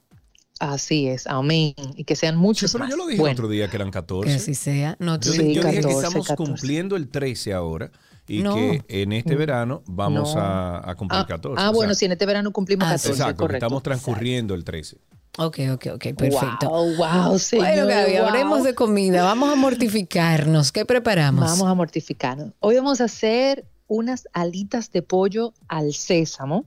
[0.61, 1.75] Así es, amén.
[1.97, 2.91] Y que sean Sí, muchos pero más.
[2.91, 4.31] yo lo dije el Bueno, otro día que eran 14.
[4.31, 4.97] Que así sea.
[5.01, 6.37] No, Yo, Sí, yo dije que 14, estamos 14.
[6.53, 7.91] cumpliendo el 13 ahora
[8.29, 8.55] y No.
[8.55, 10.41] que en este verano vamos No.
[10.41, 11.61] a, a cumplir ah, 14.
[11.61, 13.67] ah, o bueno, sea, si en este verano cumplimos Ah, 14, Exacto, que correcto.
[13.67, 14.97] estamos transcurriendo el 13.
[15.39, 16.07] Ok, ok, ok.
[16.17, 16.69] Perfecto.
[16.71, 17.67] Wow, wow, señor.
[17.67, 18.27] bueno, Gaby, wow.
[18.29, 19.25] hablemos de comida.
[19.25, 20.71] Vamos a mortificarnos.
[20.71, 21.45] ¿Qué preparamos?
[21.45, 22.53] Vamos a mortificarnos.
[22.61, 26.65] Hoy vamos a hacer unas alitas de pollo al sésamo.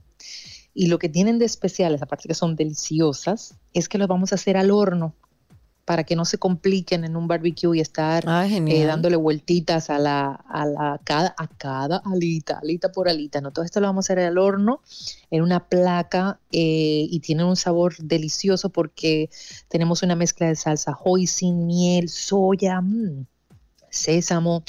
[0.74, 4.36] Y lo que tienen de especiales, aparte que son deliciosas, es que los vamos a
[4.36, 5.14] hacer al horno
[5.88, 9.98] para que no se compliquen en un barbecue y estar Ah, eh, dándole vueltitas a
[9.98, 13.40] la, a la a cada, a cada alita, alita por alita.
[13.40, 14.82] No, todo esto lo vamos a hacer al horno
[15.32, 19.30] en una placa eh, y tiene un sabor delicioso porque
[19.70, 23.26] tenemos una mezcla de salsa hoisin, miel, soya, mm,
[23.90, 24.66] sésamo.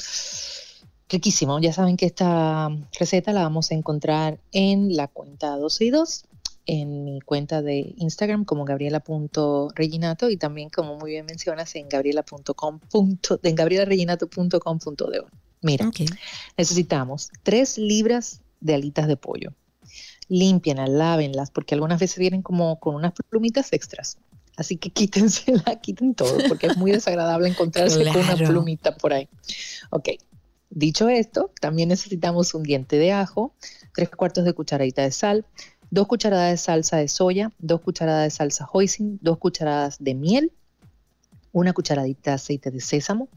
[1.09, 1.59] Riquísimo.
[1.59, 6.25] Ya saben que esta receta la vamos a encontrar en la cuenta 12 y 2,
[6.65, 12.79] en mi cuenta de Instagram como gabriela.reginato y también, como muy bien mencionas, en gabriela.com.
[13.43, 15.23] En gabrielareginato.com.de.
[15.61, 15.91] Mira,
[16.57, 19.53] necesitamos 3 libras de alitas de pollo.
[20.27, 24.17] Límpienlas, lávenlas, porque algunas veces vienen como con unas plumitas extras.
[24.59, 29.29] Así que quítensela, quiten todo, porque es muy desagradable encontrarse con una plumita por ahí.
[29.89, 30.09] Ok,
[30.69, 33.53] dicho esto, también necesitamos un diente de ajo,
[33.95, 35.45] tres cuartos de cucharadita de sal,
[35.91, 40.51] dos cucharadas de salsa de soya, dos cucharadas de salsa hoisin, dos cucharadas de miel,
[41.51, 43.27] una cucharadita de aceite de sésamo,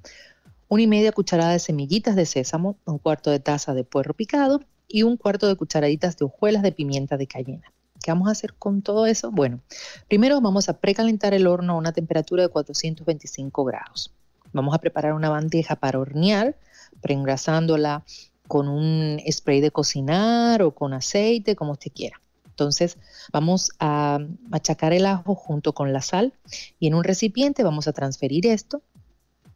[0.69, 4.61] una y media cucharada de semillitas de sésamo, un cuarto de taza de puerro picado
[4.89, 7.73] y un cuarto de cucharaditas de hojuelas de pimienta de cayena.
[8.03, 9.31] ¿Qué vamos a hacer con todo eso?
[9.31, 9.61] Bueno,
[10.09, 14.13] primero vamos a precalentar el horno a una temperatura de 425 grados.
[14.53, 16.57] Vamos a preparar una bandeja para hornear,
[17.01, 18.05] preengrasándola
[18.49, 22.22] con un spray de cocinar o con aceite, como usted quiera.
[22.53, 22.99] Entonces
[23.33, 26.35] vamos a machacar el ajo junto con la sal
[26.79, 28.83] y en un recipiente vamos a transferir esto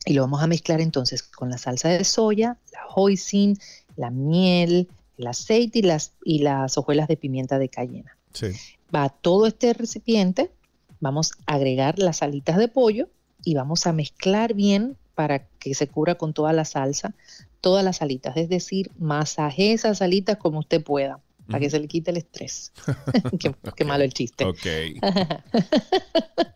[0.07, 3.59] y lo vamos a mezclar entonces con la salsa de soya, la hoisin,
[3.97, 4.89] la miel,
[5.19, 8.17] el aceite y las, y las hojuelas de pimienta de cayena.
[8.33, 8.47] Sí.
[8.95, 10.51] Va a todo este recipiente,
[11.01, 13.09] vamos a agregar las alitas de pollo
[13.45, 17.15] y vamos a mezclar bien para que se cubra con toda la salsa,
[17.61, 21.89] todas las alitas, es decir, masaje esas alitas como usted pueda, para que se le
[21.89, 22.73] quite el estrés.
[23.41, 24.45] qué, qué malo el chiste.
[24.45, 24.67] Ok.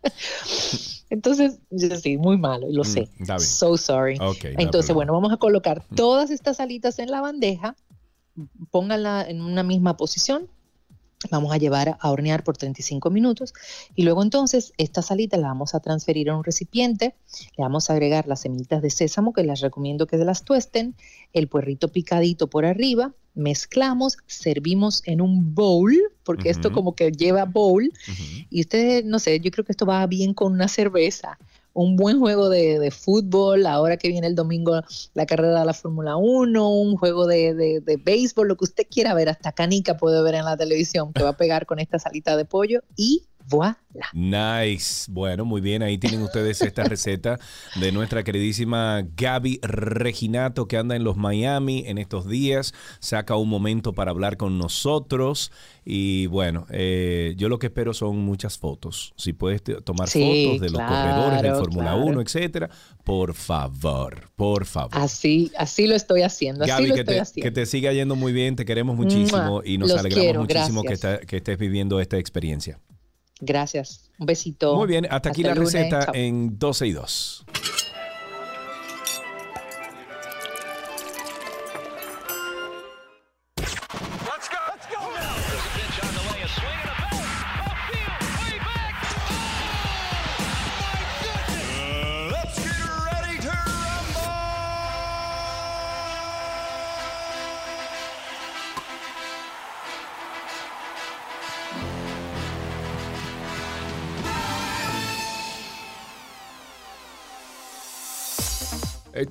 [1.09, 3.09] Entonces, yo sí, muy malo, lo Mm, sé.
[3.19, 3.39] bien.
[3.39, 4.15] So sorry.
[4.15, 7.75] Ok, no hay Entonces, bueno, vamos a colocar todas estas alitas en la bandeja,
[8.69, 10.47] pónganla en una misma posición,
[11.29, 13.53] vamos a llevar a hornear por 35 minutos
[13.93, 17.13] y luego entonces estas alitas las vamos a transferir a un recipiente,
[17.57, 20.95] le vamos a agregar las semillitas de sésamo que les recomiendo que las tuesten,
[21.33, 27.45] el puerrito picadito por arriba, mezclamos, servimos en un bowl, porque esto como que lleva
[27.45, 27.91] bowl,
[28.49, 31.37] y ustedes, no sé, yo creo que esto va bien con una cerveza.
[31.73, 34.81] Un buen juego de, de fútbol, ahora que viene el domingo
[35.13, 38.85] la carrera de la Fórmula 1, un juego de, de, de béisbol, lo que usted
[38.91, 41.97] quiera ver, hasta canica puede ver en la televisión, que va a pegar con esta
[41.97, 43.77] salita de pollo y voilà.
[44.13, 45.05] Nice.
[45.11, 45.83] Bueno, muy bien.
[45.83, 47.39] Ahí tienen ustedes esta receta
[47.75, 52.73] de nuestra queridísima Gaby Reginato que anda en los Miami en estos días.
[52.99, 55.51] Saca un momento para hablar con nosotros.
[55.83, 59.13] Y bueno, eh, yo lo que espero son muchas fotos.
[59.17, 62.05] Si puedes tomar Sí, fotos de los corredores de Fórmula claro.
[62.05, 62.69] 1, etcétera,
[63.03, 64.91] por favor, por favor.
[64.93, 67.45] Así, así lo estoy haciendo, así Gaby, lo que estoy te, haciendo.
[67.45, 69.61] que te siga yendo muy bien, te queremos muchísimo Mua.
[69.65, 72.79] y nos alegramos quiero, muchísimo que, que estés viviendo esta experiencia.
[73.41, 74.75] Gracias, un besito.
[74.75, 76.15] Muy bien, hasta aquí la el lunes, receta chao.
[76.15, 77.45] en 12 y 2.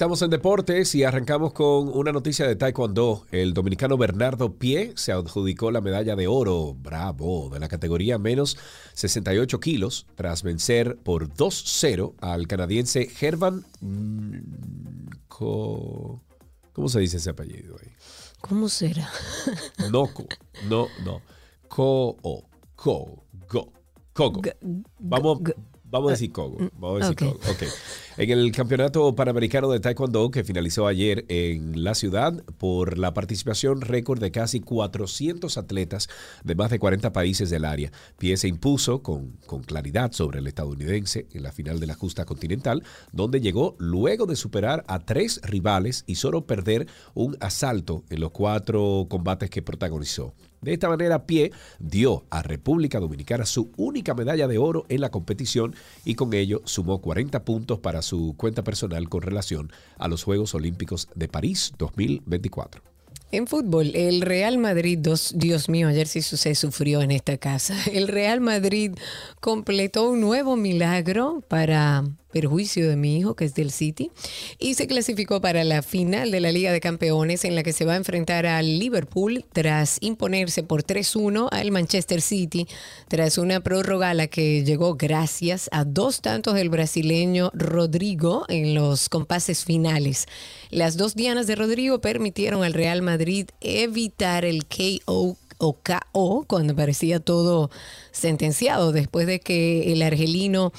[0.00, 3.26] Estamos en deportes y arrancamos con una noticia de Taekwondo.
[3.30, 8.56] El dominicano Bernardo Pie se adjudicó la medalla de oro, bravo, de la categoría menos
[8.94, 13.66] 68 kilos, tras vencer por 2-0 al canadiense Hervan.
[15.28, 16.22] ¿Cómo
[16.86, 17.92] se dice ese apellido ahí?
[18.40, 19.06] ¿Cómo será?
[19.90, 20.24] Noco,
[20.70, 21.20] no, no.
[21.68, 23.70] Ko-o, ko, go,
[24.14, 24.40] kogo.
[24.98, 25.40] Vamos,
[25.90, 26.58] Vamos a decir Kogo.
[26.78, 27.40] Vamos a decir Kogo.
[27.52, 27.68] Okay.
[28.16, 33.80] En el Campeonato Panamericano de Taekwondo que finalizó ayer en la ciudad por la participación
[33.80, 36.08] récord de casi 400 atletas
[36.44, 37.90] de más de 40 países del área.
[38.18, 42.24] Pie se impuso con, con claridad sobre el estadounidense en la final de la justa
[42.24, 48.20] continental, donde llegó luego de superar a tres rivales y solo perder un asalto en
[48.20, 50.34] los cuatro combates que protagonizó.
[50.62, 55.10] De esta manera, Pie dio a República Dominicana su única medalla de oro en la
[55.10, 60.22] competición y con ello sumó 40 puntos para su cuenta personal con relación a los
[60.24, 62.82] Juegos Olímpicos de París 2024.
[63.32, 67.76] En fútbol, el Real Madrid, Dios mío, ayer sí se sufrió en esta casa.
[67.92, 68.92] El Real Madrid
[69.40, 74.10] completó un nuevo milagro para perjuicio de mi hijo, que es del City,
[74.58, 77.84] y se clasificó para la final de la Liga de Campeones en la que se
[77.84, 82.66] va a enfrentar al Liverpool tras imponerse por 3-1 al Manchester City,
[83.08, 88.74] tras una prórroga a la que llegó gracias a dos tantos del brasileño Rodrigo en
[88.74, 90.26] los compases finales.
[90.70, 96.74] Las dos dianas de Rodrigo permitieron al Real Madrid evitar el KO o KO cuando
[96.74, 97.70] parecía todo
[98.12, 100.72] sentenciado después de que el argelino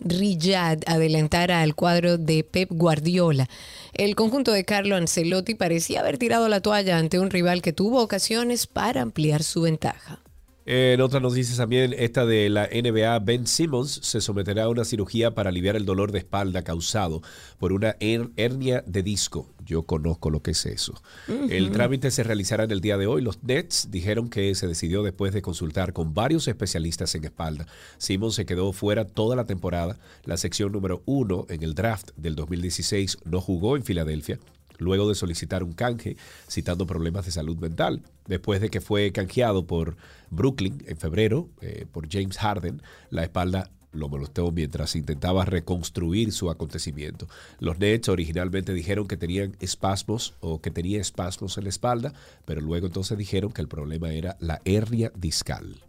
[0.00, 3.48] Riyad adelantara al cuadro de Pep Guardiola.
[3.92, 8.02] El conjunto de Carlo Ancelotti parecía haber tirado la toalla ante un rival que tuvo
[8.02, 10.23] ocasiones para ampliar su ventaja.
[10.66, 15.34] En otras noticias también, esta de la NBA, Ben Simmons se someterá a una cirugía
[15.34, 17.20] para aliviar el dolor de espalda causado
[17.58, 19.50] por una hernia de disco.
[19.66, 20.94] Yo conozco lo que es eso.
[21.50, 23.20] El trámite se realizará en el día de hoy.
[23.20, 27.66] Los Nets dijeron que se decidió después de consultar con varios especialistas en espalda.
[27.98, 29.98] Simmons se quedó fuera toda la temporada.
[30.24, 34.38] La sección número uno en el draft del 2016 no jugó en Filadelfia
[34.78, 36.16] luego de solicitar un canje
[36.48, 38.02] citando problemas de salud mental.
[38.26, 39.96] Después de que fue canjeado por
[40.30, 46.50] Brooklyn en febrero eh, por James Harden, la espalda lo molestó mientras intentaba reconstruir su
[46.50, 47.28] acontecimiento.
[47.60, 52.12] Los Nets originalmente dijeron que tenían espasmos o que tenía espasmos en la espalda,
[52.44, 55.84] pero luego entonces dijeron que el problema era la hernia discal.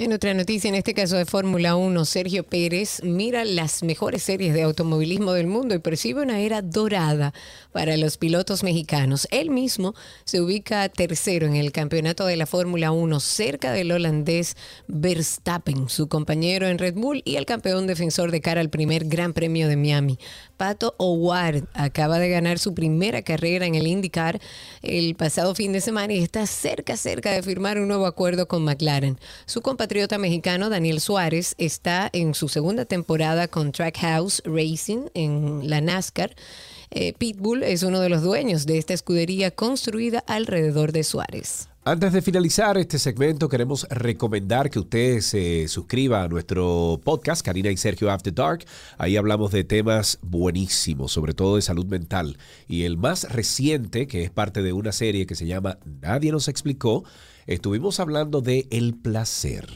[0.00, 4.54] En otra noticia, en este caso de Fórmula 1, Sergio Pérez mira las mejores series
[4.54, 7.34] de automovilismo del mundo y percibe una era dorada
[7.72, 9.26] para los pilotos mexicanos.
[9.32, 14.56] Él mismo se ubica tercero en el campeonato de la Fórmula 1, cerca del holandés
[14.86, 19.32] Verstappen, su compañero en Red Bull y el campeón defensor de cara al primer Gran
[19.32, 20.16] Premio de Miami.
[20.56, 24.40] Pato O'Ward acaba de ganar su primera carrera en el IndyCar
[24.82, 28.62] el pasado fin de semana y está cerca, cerca de firmar un nuevo acuerdo con
[28.62, 29.18] McLaren.
[29.46, 35.82] Su compatriota mexicano Daniel Suárez está en su segunda temporada con Trackhouse Racing en la
[35.82, 36.34] NASCAR.
[36.90, 41.68] Eh, Pitbull es uno de los dueños de esta escudería construida alrededor de Suárez.
[41.84, 47.70] Antes de finalizar este segmento, queremos recomendar que usted se suscriba a nuestro podcast, Karina
[47.70, 48.64] y Sergio After Dark.
[48.96, 52.38] Ahí hablamos de temas buenísimos, sobre todo de salud mental.
[52.68, 56.48] Y el más reciente, que es parte de una serie que se llama Nadie nos
[56.48, 57.04] explicó,
[57.48, 59.66] estuvimos hablando de el placer.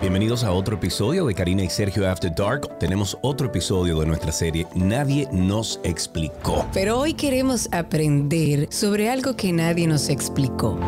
[0.00, 2.78] Bienvenidos a otro episodio de Karina y Sergio After Dark.
[2.78, 6.66] Tenemos otro episodio de nuestra serie Nadie nos explicó.
[6.72, 10.78] Pero hoy queremos aprender sobre algo que nadie nos explicó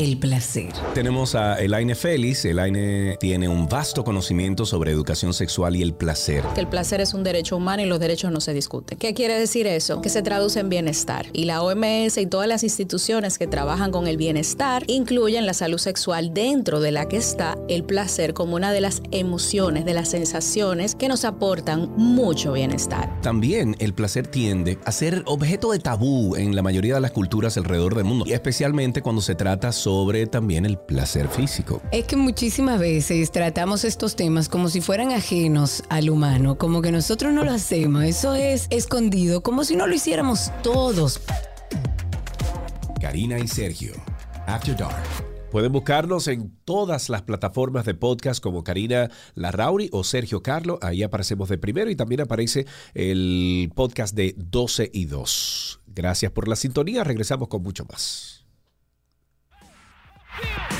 [0.00, 0.72] el placer.
[0.94, 2.46] Tenemos a Elaine Félix.
[2.46, 6.42] Elaine tiene un vasto conocimiento sobre educación sexual y el placer.
[6.54, 8.96] Que el placer es un derecho humano y los derechos no se discuten.
[8.96, 10.00] ¿Qué quiere decir eso?
[10.00, 11.26] Que se traduce en bienestar.
[11.34, 15.76] Y la OMS y todas las instituciones que trabajan con el bienestar incluyen la salud
[15.76, 20.08] sexual dentro de la que está el placer como una de las emociones, de las
[20.08, 23.20] sensaciones que nos aportan mucho bienestar.
[23.20, 27.58] También el placer tiende a ser objeto de tabú en la mayoría de las culturas
[27.58, 31.82] alrededor del mundo, y especialmente cuando se trata sobre sobre también el placer físico.
[31.90, 36.92] Es que muchísimas veces tratamos estos temas como si fueran ajenos al humano, como que
[36.92, 41.20] nosotros no lo hacemos, eso es escondido, como si no lo hiciéramos todos.
[43.00, 43.94] Karina y Sergio,
[44.46, 45.02] After Dark.
[45.50, 50.78] Pueden buscarnos en todas las plataformas de podcast como Karina Larrauri o Sergio Carlo.
[50.82, 52.64] Ahí aparecemos de primero y también aparece
[52.94, 55.80] el podcast de 12 y 2.
[55.88, 57.02] Gracias por la sintonía.
[57.02, 58.39] Regresamos con mucho más.
[60.38, 60.79] Wheels.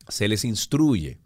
[0.07, 1.19] se les instruye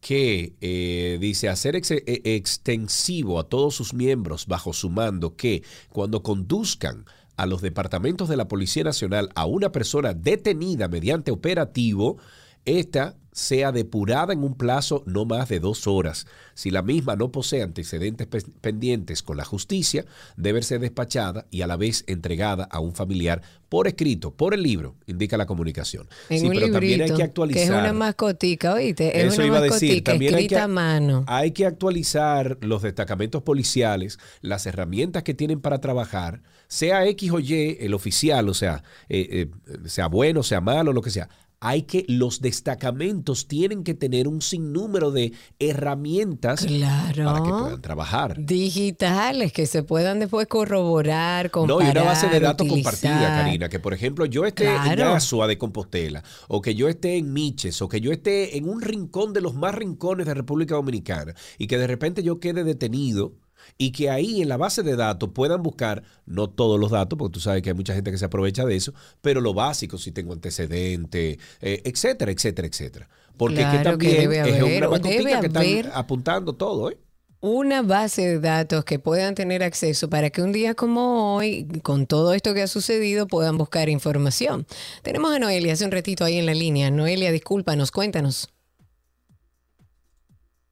[0.00, 7.04] que eh, dice hacer extensivo a todos sus miembros bajo su mando que cuando conduzcan
[7.36, 12.18] a los departamentos de la Policía Nacional a una persona detenida mediante operativo,
[12.64, 16.26] esta sea depurada en un plazo no más de dos horas.
[16.54, 18.28] Si la misma no posee antecedentes
[18.60, 20.04] pendientes con la justicia,
[20.36, 24.62] debe ser despachada y a la vez entregada a un familiar por escrito, por el
[24.62, 26.06] libro, indica la comunicación.
[26.28, 27.62] sí, pero también hay que actualizar.
[27.62, 31.24] Que es una mascotica, oíste, es una mascotica escrita a mano.
[31.26, 36.42] Hay que actualizar los destacamentos policiales, las herramientas que tienen para trabajar,
[36.72, 41.02] sea X o Y el oficial, o sea, eh, eh, sea bueno, sea malo, lo
[41.02, 41.28] que sea
[41.64, 48.44] hay que, los destacamentos tienen que tener un sinnúmero de herramientas para que puedan trabajar.
[48.44, 53.68] Digitales, que se puedan después corroborar, comparar, No, y una base de datos compartida, Karina,
[53.68, 57.80] que por ejemplo yo esté en Asua de Compostela, o que yo esté en Miches,
[57.80, 61.68] o que yo esté en un rincón de los más rincones de República Dominicana, y
[61.68, 63.34] que de repente yo quede detenido
[63.78, 67.32] y que ahí en la base de datos puedan buscar, no todos los datos, porque
[67.32, 70.12] tú sabes que hay mucha gente que se aprovecha de eso, pero lo básico, si
[70.12, 73.08] tengo antecedentes, eh, etcétera, etcétera, etcétera.
[73.36, 76.98] Porque también es una mascotica que están apuntando todo, ¿eh?
[77.40, 82.06] Una base de datos que puedan tener acceso para que un día como hoy, con
[82.06, 84.64] todo esto que ha sucedido, puedan buscar información.
[85.02, 86.88] Tenemos a Noelia hace un ratito ahí en la línea.
[86.92, 88.48] Noelia, discúlpanos, cuéntanos.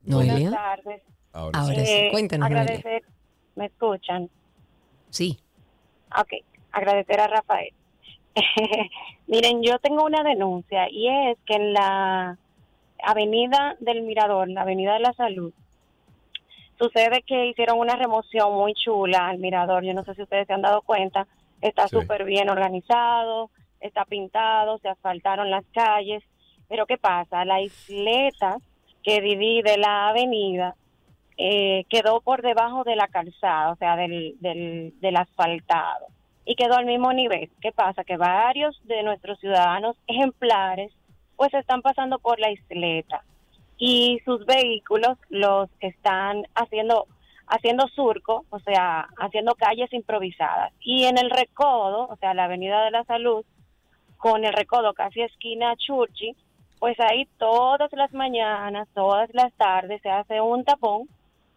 [0.03, 0.35] Noelia.
[0.35, 1.10] Buenas tardes.
[1.33, 1.75] Ahora, sí.
[1.77, 2.47] Eh, Cuéntanos.
[2.47, 3.03] Agradecer,
[3.55, 4.29] ¿me escuchan?
[5.11, 5.39] Sí.
[6.19, 7.73] Ok, agradecer a Rafael.
[9.27, 12.39] Miren, yo tengo una denuncia y es que en la
[13.03, 15.53] avenida del Mirador, la avenida de la Salud,
[16.79, 19.85] sucede que hicieron una remoción muy chula al Mirador.
[19.85, 21.27] Yo no sé si ustedes se han dado cuenta.
[21.61, 23.51] Está súper bien organizado,
[23.81, 26.23] está pintado, se asfaltaron las calles.
[26.69, 27.45] Pero ¿qué pasa?
[27.45, 28.57] La isleta
[29.03, 30.75] que divide la avenida
[31.43, 36.09] eh, quedó por debajo de la calzada, o sea, del, del, asfaltado,
[36.45, 37.51] y quedó al mismo nivel.
[37.63, 38.05] ¿Qué pasa?
[38.05, 40.93] Que varios de nuestros ciudadanos ejemplares
[41.37, 43.25] pues están pasando por la isleta
[43.79, 47.07] y sus vehículos los están haciendo
[47.47, 50.73] haciendo surco, o sea, haciendo calles improvisadas.
[50.81, 53.45] Y en el recodo, o sea, la Avenida de la Salud,
[54.19, 56.37] con el recodo casi esquina Churchi,
[56.79, 61.09] pues ahí todas las mañanas, todas las tardes se hace un tapón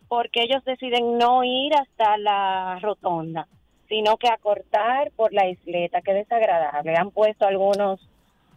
[0.07, 3.47] porque ellos deciden no ir hasta la rotonda,
[3.87, 6.95] sino que acortar por la isleta, que desagradable.
[6.95, 7.99] Han puesto algunos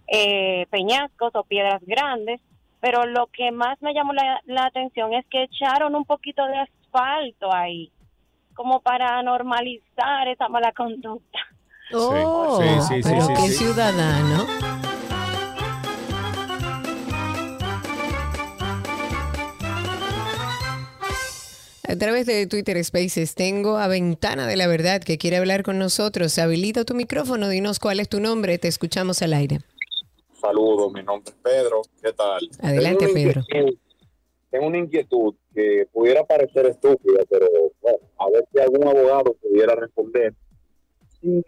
[0.08, 2.40] eh, peñascos o piedras grandes,
[2.80, 7.52] pero lo que más me llamó la, atención es que echaron un poquito de asfalto
[7.52, 7.90] ahí,
[8.54, 11.38] como para normalizar esa mala conducta.
[11.92, 14.65] Oh, sí, sí, sí, pero qué ciudadano.
[21.88, 25.78] A través de Twitter Spaces tengo a Ventana de la Verdad que quiere hablar con
[25.78, 26.36] nosotros.
[26.38, 29.60] Habilita tu micrófono, dinos cuál es tu nombre, te escuchamos al aire.
[30.40, 31.82] Saludos, mi nombre es Pedro.
[32.02, 32.48] ¿Qué tal?
[32.60, 33.44] Adelante, Tengo Pedro.
[34.50, 37.46] Tengo una inquietud que pudiera parecer estúpida, pero
[37.82, 40.34] bueno, a ver si algún abogado pudiera responder.
[41.20, 41.42] Si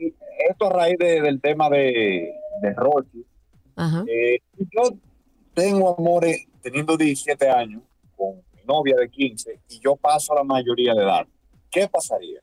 [0.48, 2.32] esto a raíz de- del tema de,
[2.62, 3.24] de Rochi,
[3.77, 4.05] Ajá.
[4.09, 4.97] eh, yo
[5.55, 7.82] tengo amores teniendo 17 años
[8.16, 11.27] con novia de 15 y yo paso a la mayoría de edad.
[11.70, 12.40] ¿Qué pasaría?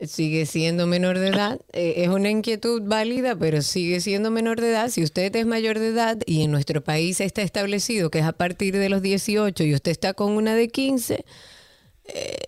[0.00, 1.60] Sigue siendo menor de edad.
[1.72, 4.88] Eh, es una inquietud válida, pero sigue siendo menor de edad.
[4.90, 8.32] Si usted es mayor de edad y en nuestro país está establecido que es a
[8.32, 11.24] partir de los 18 y usted está con una de 15, eh,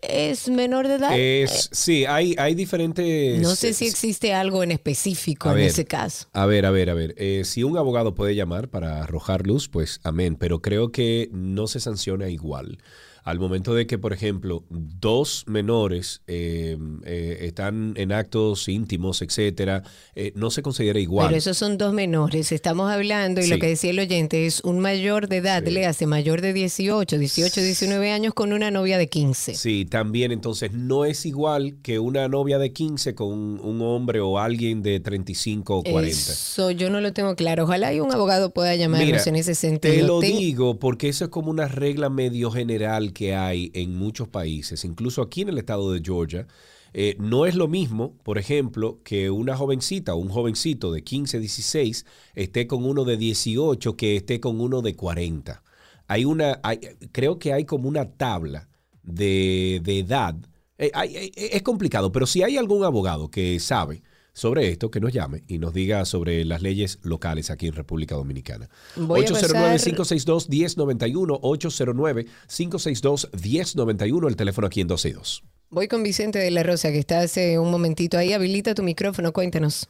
[0.03, 1.19] es menor de edad.
[1.19, 3.41] Es, sí, hay, hay diferentes...
[3.41, 6.29] no sé si existe algo en específico A en ver, ese caso.
[6.33, 7.15] A ver, a ver, a ver.
[7.17, 10.37] Eh, si un abogado puede llamar para arrojar luz, pues amén.
[10.37, 12.79] Pero creo que no se sanciona igual.
[13.23, 19.83] Al momento de que, por ejemplo, dos menores eh, eh, están en actos íntimos, etcétera,
[20.15, 21.29] eh, no se considera igual.
[21.29, 22.51] Pero esos son dos menores.
[22.53, 23.51] Estamos hablando, y Sí.
[23.51, 27.19] lo que decía el oyente, es un mayor de edad, le hace mayor de 18,
[27.19, 29.55] 18, 19 años con una novia de 15.
[29.55, 34.21] Sí, también entonces no es igual que una novia de 15 con un, un hombre
[34.21, 36.09] o alguien de 35 o 40.
[36.11, 37.65] Eso yo no lo tengo claro.
[37.65, 39.95] Ojalá y un abogado pueda llamarnos Mira, en ese sentido.
[39.95, 43.97] Te lo Ten- digo porque eso es como una regla medio general que hay en
[43.97, 46.47] muchos países, incluso aquí en el estado de Georgia.
[46.93, 51.39] Eh, no es lo mismo, por ejemplo, que una jovencita o un jovencito de 15,
[51.39, 52.05] 16
[52.35, 55.63] esté con uno de 18 que esté con uno de 40.
[56.09, 56.81] Hay una, hay-
[57.13, 58.69] creo que hay como una tabla
[59.03, 60.35] de, de edad.
[60.79, 60.91] Eh,
[61.37, 64.03] es complicado, pero si hay algún abogado que sabe
[64.33, 68.15] sobre esto, que nos llame y nos diga sobre las leyes locales aquí en República
[68.15, 68.69] Dominicana.
[68.97, 75.45] Voy a pasar- 809-562-1091, 809-562-1091, el teléfono aquí en 262.
[75.71, 78.33] Voy con Vicente de la Rosa, que está hace un momentito ahí.
[78.33, 79.89] Habilita tu micrófono, cuéntanos.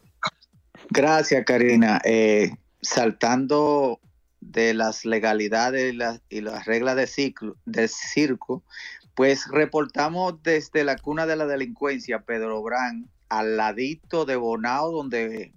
[0.90, 2.00] Gracias, Karina.
[2.04, 2.50] Eh,
[2.82, 3.98] saltando
[4.40, 8.62] de las legalidades y las, y las reglas de ciclo, del circo,
[9.14, 15.54] pues reportamos desde la cuna de la delincuencia, Pedro Brán, al ladito de Bonao, donde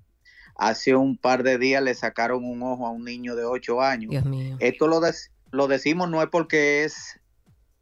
[0.56, 4.12] hace un par de días le sacaron un ojo a un niño de 8 años.
[4.12, 4.56] Dios mío.
[4.60, 5.02] Esto lo,
[5.52, 7.20] lo decimos no es porque es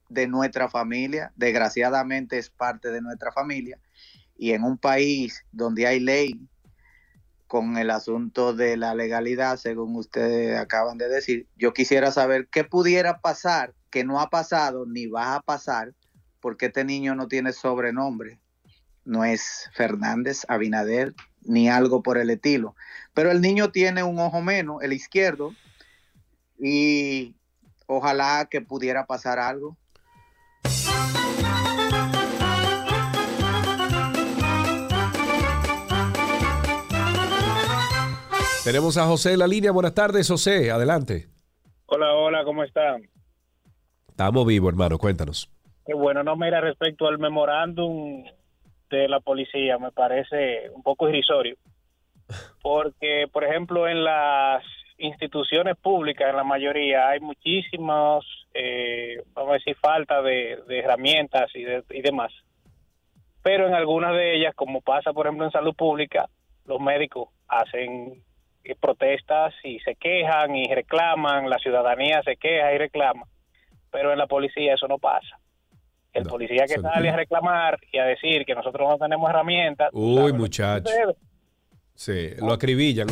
[0.09, 3.79] de nuestra familia, desgraciadamente es parte de nuestra familia,
[4.37, 6.47] y en un país donde hay ley
[7.47, 12.63] con el asunto de la legalidad, según ustedes acaban de decir, yo quisiera saber qué
[12.63, 15.93] pudiera pasar, que no ha pasado ni va a pasar,
[16.39, 18.39] porque este niño no tiene sobrenombre,
[19.05, 22.75] no es Fernández, Abinader, ni algo por el estilo,
[23.13, 25.53] pero el niño tiene un ojo menos, el izquierdo,
[26.59, 27.35] y
[27.87, 29.77] ojalá que pudiera pasar algo.
[38.63, 39.71] Tenemos a José en la línea.
[39.71, 40.69] Buenas tardes, José.
[40.69, 41.27] Adelante.
[41.87, 43.09] Hola, hola, ¿cómo están?
[44.07, 44.99] Estamos vivos, hermano.
[44.99, 45.49] Cuéntanos.
[45.83, 48.23] Qué bueno, no, mira, respecto al memorándum
[48.95, 51.55] de la policía, me parece un poco irrisorio.
[52.61, 54.63] Porque, por ejemplo, en las
[54.97, 61.49] instituciones públicas, en la mayoría, hay muchísimos, eh, vamos a decir, falta de, de herramientas
[61.55, 62.31] y, de- y demás.
[63.43, 66.29] Pero en algunas de ellas, como pasa, por ejemplo, en salud pública,
[66.65, 68.21] los médicos hacen
[68.63, 73.25] eh, protestas y se quejan y reclaman, la ciudadanía se queja y reclama,
[73.91, 75.39] pero en la policía eso no pasa.
[76.13, 76.91] El policía que no.
[76.91, 80.89] sale a reclamar y a decir que nosotros no tenemos herramientas, Uy, muchacho.
[80.89, 81.15] sucede.
[81.95, 83.07] Sí, lo acribillan.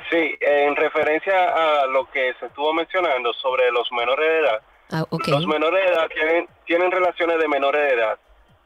[0.09, 5.03] Sí, en referencia a lo que se estuvo mencionando sobre los menores de edad, Ah,
[5.09, 8.17] los menores de edad tienen, tienen relaciones de menores de edad.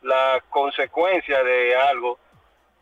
[0.03, 2.19] La consecuencia de algo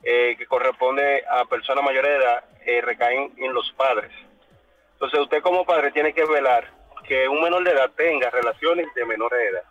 [0.03, 4.11] eh, que corresponde a personas mayores de edad eh, recaen en los padres.
[4.93, 6.69] Entonces usted como padre tiene que velar
[7.07, 9.63] que un menor de edad tenga relaciones de menores de edad.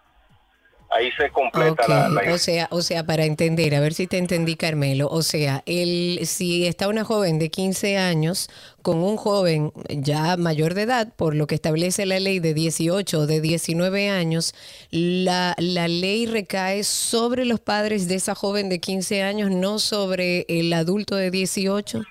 [0.90, 4.18] Ahí se completa la, la O sea, o sea, para entender, a ver si te
[4.18, 5.08] entendí, Carmelo.
[5.08, 8.48] O sea, el, si está una joven de 15 años
[8.82, 13.18] con un joven ya mayor de edad, por lo que establece la ley de 18
[13.18, 14.54] o de 19 años,
[14.90, 20.46] la, la ley recae sobre los padres de esa joven de 15 años, no sobre
[20.48, 22.02] el adulto de 18.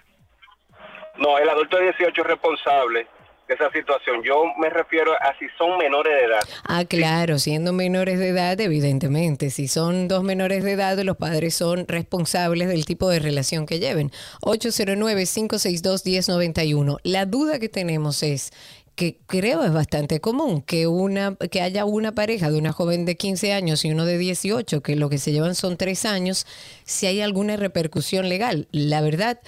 [1.18, 3.08] No, el adulto de 18 es responsable
[3.48, 4.22] esa situación.
[4.24, 6.44] Yo me refiero a si son menores de edad.
[6.66, 9.50] Ah, claro, siendo menores de edad, evidentemente.
[9.50, 13.80] Si son dos menores de edad, los padres son responsables del tipo de relación que
[13.80, 14.12] lleven.
[14.42, 17.00] 809-562-1091.
[17.04, 18.52] La duda que tenemos es
[18.98, 23.16] que creo es bastante común que una que haya una pareja de una joven de
[23.16, 26.48] 15 años y uno de 18 que lo que se llevan son tres años
[26.84, 29.40] si hay alguna repercusión legal la verdad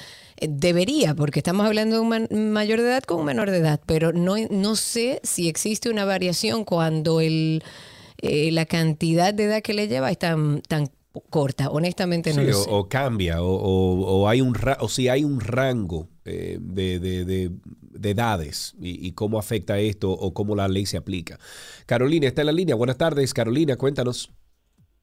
[0.48, 4.14] debería porque estamos hablando de un mayor de edad con un menor de edad pero
[4.14, 7.64] no no sé si existe una variación cuando el
[8.22, 10.90] eh, la cantidad de edad que le lleva es tan tan
[11.30, 14.78] corta honestamente no Sí, lo o, sé o cambia, o, o- o hay un ra-
[14.80, 17.52] o si hay un rango eh, de, de- de-
[17.82, 21.40] de edades y, y cómo afecta esto o cómo la ley se aplica.
[21.86, 22.76] Carolina está en la línea.
[22.76, 24.32] Buenas tardes, Carolina, cuéntanos.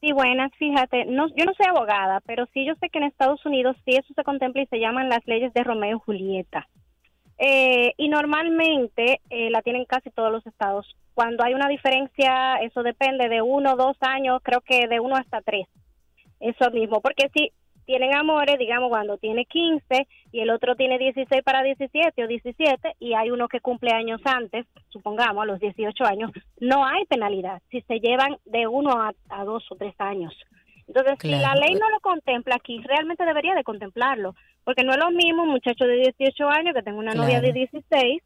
[0.06, 3.44] Sí, buenas, fíjate, no, yo no soy abogada, pero sí yo sé que en Estados
[3.44, 6.68] Unidos sí eso se contempla y se llaman las leyes de Romeo y Julieta.
[7.38, 10.86] Eh, y normalmente eh, la tienen casi todos los estados.
[11.12, 15.40] Cuando hay una diferencia, eso depende de uno, dos años, creo que de uno hasta
[15.40, 15.66] tres.
[16.38, 17.50] Eso mismo, porque si
[17.86, 22.96] tienen amores, digamos, cuando tiene 15 y el otro tiene 16 para 17 o 17
[22.98, 26.30] y hay uno que cumple años antes, supongamos a los 18 años,
[26.60, 30.34] no hay penalidad si se llevan de uno a, a dos o tres años.
[30.88, 34.34] Entonces, si la ley no lo contempla aquí, realmente debería de contemplarlo,
[34.64, 37.52] porque no es lo mismo un muchacho de 18 años que tenga una novia de
[37.52, 37.68] Claro.
[37.72, 38.22] 16,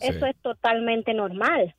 [0.00, 1.74] eso es totalmente normal.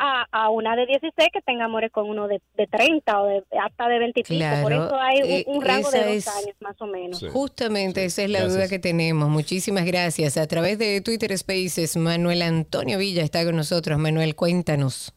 [0.00, 3.42] A, a una de 16 que tenga amores con uno de, de 30 o de,
[3.60, 4.44] hasta de 25.
[4.62, 7.24] Por eso hay un, un rango de dos es- años más o menos.
[7.32, 8.54] Justamente esa es la Gracias.
[8.56, 9.28] duda que tenemos.
[9.28, 10.36] Muchísimas gracias.
[10.36, 13.98] A través de Twitter Spaces, Manuel Antonio Villa está con nosotros.
[13.98, 15.12] Manuel, cuéntanos.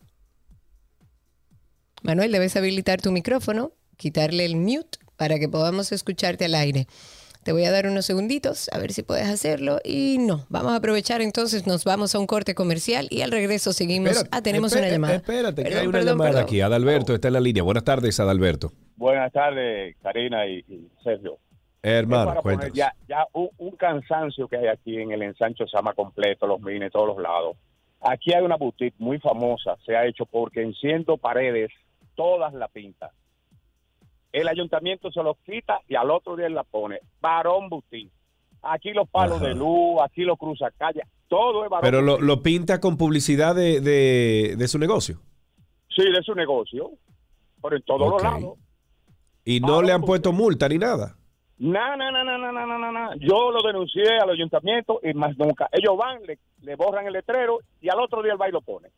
[2.03, 6.87] Manuel, debes habilitar tu micrófono, quitarle el mute para que podamos escucharte al aire.
[7.43, 9.79] Te voy a dar unos segunditos a ver si puedes hacerlo.
[9.83, 13.73] Y no, vamos a aprovechar entonces, nos vamos a un corte comercial y al regreso
[13.73, 14.11] seguimos.
[14.11, 15.15] Espérate, ah, tenemos una llamada.
[15.15, 16.43] Espérate, que Perdón, hay una perdón, llamada perdón.
[16.43, 16.61] aquí.
[16.61, 17.63] Adalberto está en la línea.
[17.63, 18.71] Buenas tardes, Adalberto.
[18.95, 21.39] Buenas tardes, Karina y, y Sergio.
[21.81, 22.75] Hermano, cuéntanos.
[22.75, 26.91] ya, ya un, un cansancio que hay aquí en el ensancho Sama completo, los mines,
[26.91, 27.57] todos los lados.
[28.01, 31.71] Aquí hay una boutique muy famosa, se ha hecho porque enciendo paredes,
[32.15, 33.09] todas la pintan
[34.31, 36.99] el ayuntamiento se los quita y al otro día la pone.
[37.19, 38.09] Barón Butín.
[38.63, 41.81] Aquí los palos de luz, aquí los cruzacalles, todo es barón.
[41.83, 45.17] Pero lo, lo, pinta con publicidad de, de, su negocio.
[45.89, 46.91] Sí, de su negocio,
[47.61, 48.59] pero en todos los lados.
[49.43, 51.17] ¿Y no le han puesto multa ni nada?
[51.57, 53.15] No, no, no, no, no, no, no, no.
[53.15, 55.67] Yo lo denuncié al ayuntamiento y más nunca.
[55.71, 58.89] Ellos van, le, le borran el letrero y al otro día el baile lo pone.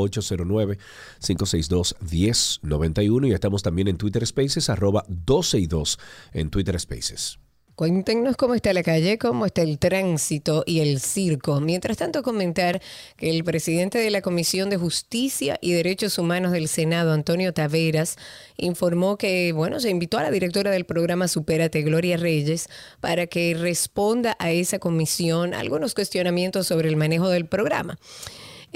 [1.19, 5.99] 809-562-1091 y estamos también en Twitter Spaces, arroba 12 y 2
[6.33, 7.37] en Twitter Spaces.
[7.75, 11.59] Cuéntenos cómo está la calle, cómo está el tránsito y el circo.
[11.59, 12.81] Mientras tanto, comentar
[13.17, 18.15] que el presidente de la Comisión de Justicia y Derechos Humanos del Senado, Antonio Taveras,
[18.55, 22.69] informó que, bueno, se invitó a la directora del programa Supérate, Gloria Reyes,
[23.01, 27.97] para que responda a esa comisión algunos cuestionamientos sobre el manejo del programa.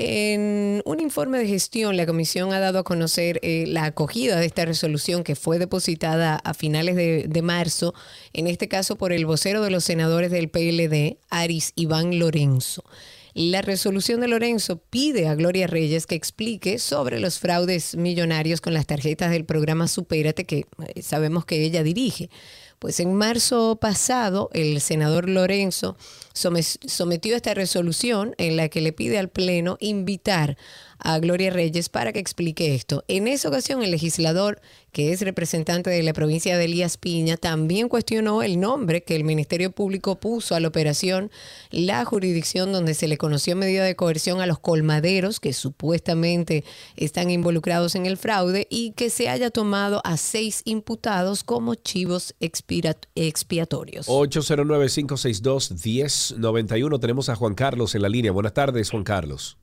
[0.01, 4.45] En un informe de gestión, la comisión ha dado a conocer eh, la acogida de
[4.45, 7.93] esta resolución que fue depositada a finales de, de marzo,
[8.31, 12.85] en este caso por el vocero de los senadores del PLD, Aris Iván Lorenzo.
[13.33, 18.73] La resolución de Lorenzo pide a Gloria Reyes que explique sobre los fraudes millonarios con
[18.73, 20.65] las tarjetas del programa Supérate que
[20.95, 22.29] eh, sabemos que ella dirige.
[22.79, 25.97] Pues en marzo pasado, el senador Lorenzo
[26.33, 30.57] some- sometió esta resolución en la que le pide al Pleno invitar
[30.99, 33.03] a Gloria Reyes para que explique esto.
[33.07, 34.61] En esa ocasión, el legislador,
[34.91, 39.23] que es representante de la provincia de Elías Piña, también cuestionó el nombre que el
[39.23, 41.31] Ministerio Público puso a la operación,
[41.71, 46.63] la jurisdicción donde se le conoció medida de coerción a los colmaderos que supuestamente
[46.95, 52.35] están involucrados en el fraude y que se haya tomado a seis imputados como chivos
[52.39, 54.07] expiatorios.
[54.07, 58.31] 809-562-1091, tenemos a Juan Carlos en la línea.
[58.31, 59.57] Buenas tardes, Juan Carlos.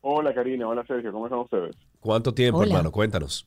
[0.00, 1.76] Hola Karina, hola Sergio, ¿cómo están ustedes?
[2.00, 2.68] ¿Cuánto tiempo, Hola.
[2.68, 2.90] hermano?
[2.92, 3.46] Cuéntanos.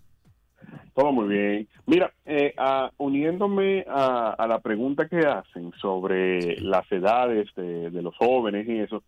[0.94, 1.68] Todo muy bien.
[1.86, 8.02] Mira, eh, ah, uniéndome a, a la pregunta que hacen sobre las edades de, de
[8.02, 9.02] los jóvenes y eso,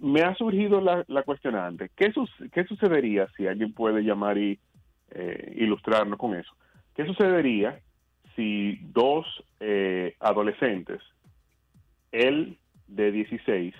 [0.00, 1.90] me ha surgido la, la cuestionante.
[1.94, 4.58] ¿Qué, sus- ¿Qué sucedería si alguien puede llamar y
[5.12, 6.50] eh, ilustrarnos con eso?
[6.96, 7.78] ¿Qué sucedería
[8.34, 9.26] si dos
[9.60, 11.00] eh, adolescentes,
[12.10, 12.58] él
[12.88, 13.74] de 16,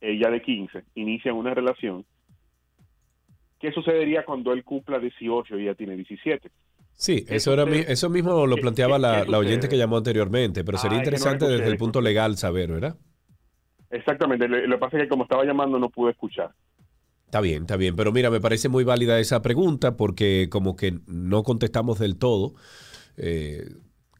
[0.00, 2.04] ella de 15, inician una relación?
[3.60, 6.50] ¿Qué sucedería cuando él cumpla 18 y ella tiene 17?
[6.94, 9.76] Sí, ¿Qué eso, era, eso mismo lo ¿Qué- planteaba qué- la, qué la oyente que
[9.78, 12.96] llamó anteriormente, pero sería Ah, no interesante desde el punto legal saber, ¿verdad?
[13.90, 16.52] Exactamente, lo, lo que pasa es que como estaba llamando no pude escuchar.
[17.26, 21.00] Está bien, está bien, pero mira, me parece muy válida esa pregunta porque como que
[21.06, 22.54] no contestamos del todo
[23.16, 23.66] eh,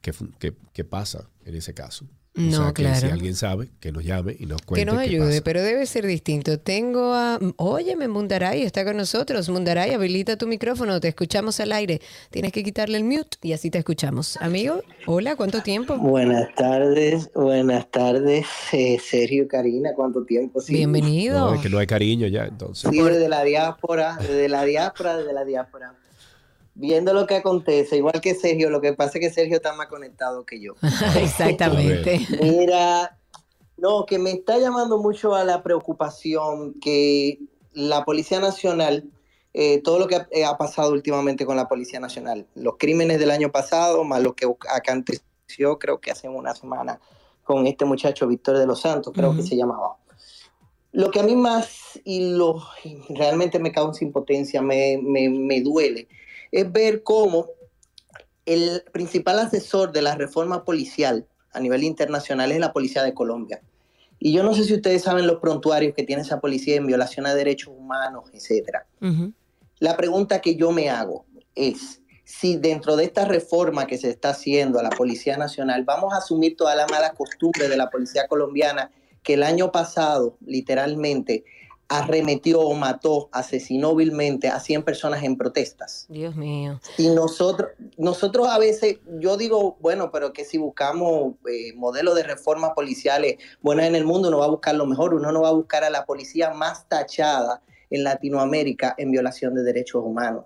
[0.01, 2.05] qué- qué pasa en ese caso.
[2.37, 3.13] O No, sea, que si claro.
[3.13, 5.43] alguien sabe, que nos llame y nos cuente Que nos qué ayude, pasa.
[5.43, 6.59] pero debe ser distinto.
[6.59, 7.39] Tengo a.
[7.57, 9.49] Óyeme, Mundaray está con nosotros.
[9.49, 12.01] Mundaray, habilita tu micrófono, te escuchamos al aire.
[12.29, 14.37] Tienes que quitarle el mute y así te escuchamos.
[14.37, 15.97] Amigo, hola, ¿cuánto tiempo?
[15.97, 20.61] Buenas tardes, buenas tardes, eh, Sergio Karina, ¿cuánto tiempo?
[20.61, 20.85] Sí.
[20.85, 22.89] No, es que no hay cariño ya, entonces.
[22.91, 25.95] Sí, desde la diáspora, desde la diáspora, desde la diáspora.
[26.79, 29.87] Viendo lo que acontece, igual que Sergio, lo que pasa es que Sergio está más
[29.87, 30.75] conectado que yo.
[31.21, 32.25] Exactamente.
[32.41, 33.17] Mira,
[33.75, 37.39] no, que me está llamando mucho a la preocupación que
[37.73, 39.09] la Policía Nacional,
[39.53, 43.19] eh, todo lo que ha, eh, ha pasado últimamente con la Policía Nacional, los crímenes
[43.19, 47.01] del año pasado, más lo que aconteció, creo que hace una semana,
[47.43, 49.97] con este muchacho Víctor de los Santos, creo que se llamaba.
[50.93, 52.63] Lo que a mí más y lo
[53.09, 56.07] realmente me causa impotencia, me, me, me duele,
[56.51, 57.47] es ver cómo
[58.45, 63.61] el principal asesor de la reforma policial a nivel internacional es la Policía de Colombia.
[64.19, 67.25] Y yo no sé si ustedes saben los prontuarios que tiene esa policía en violación
[67.25, 68.85] a derechos humanos, etcétera.
[69.79, 74.29] La pregunta que yo me hago es si dentro de esta reforma que se está
[74.29, 78.27] haciendo a la Policía Nacional vamos a asumir toda la mala costumbre de la policía
[78.27, 78.91] colombiana
[79.23, 81.43] que el año pasado literalmente
[81.89, 86.05] arremetió o mató, asesinó vilmente a 100 personas en protestas.
[86.07, 86.79] Dios mío.
[86.99, 92.23] Y nosotros, nosotros a veces, yo digo, bueno, pero que si buscamos eh, modelos de
[92.23, 95.49] reformas policiales buenas en el mundo, uno va a buscar lo mejor, uno no va
[95.49, 100.45] a buscar a la policía más tachada en Latinoamérica en violación de derechos humanos.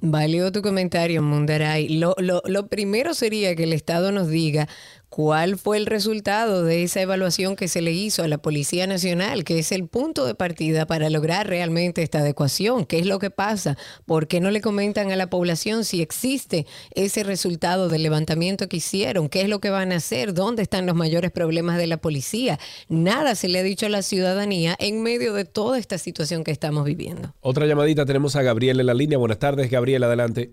[0.00, 1.88] Válido tu comentario, Mundaray.
[1.88, 4.68] Lo, lo, lo primero sería que el Estado nos diga
[5.08, 9.44] cuál fue el resultado de esa evaluación que se le hizo a la Policía Nacional,
[9.44, 12.84] que es el punto de partida para lograr realmente esta adecuación.
[12.84, 13.76] ¿Qué es lo que pasa?
[14.04, 18.78] ¿Por qué no le comentan a la población si existe ese resultado del levantamiento que
[18.78, 19.28] hicieron?
[19.28, 20.34] ¿Qué es lo que van a hacer?
[20.34, 22.58] ¿Dónde están los mayores problemas de la policía?
[22.88, 26.50] Nada se le ha dicho a la ciudadanía en medio de toda esta situación que
[26.50, 27.32] estamos viviendo.
[27.40, 29.18] Otra llamadita, tenemos a Gabriel en la línea.
[29.18, 30.52] Buenas tardes, Gabriel, adelante.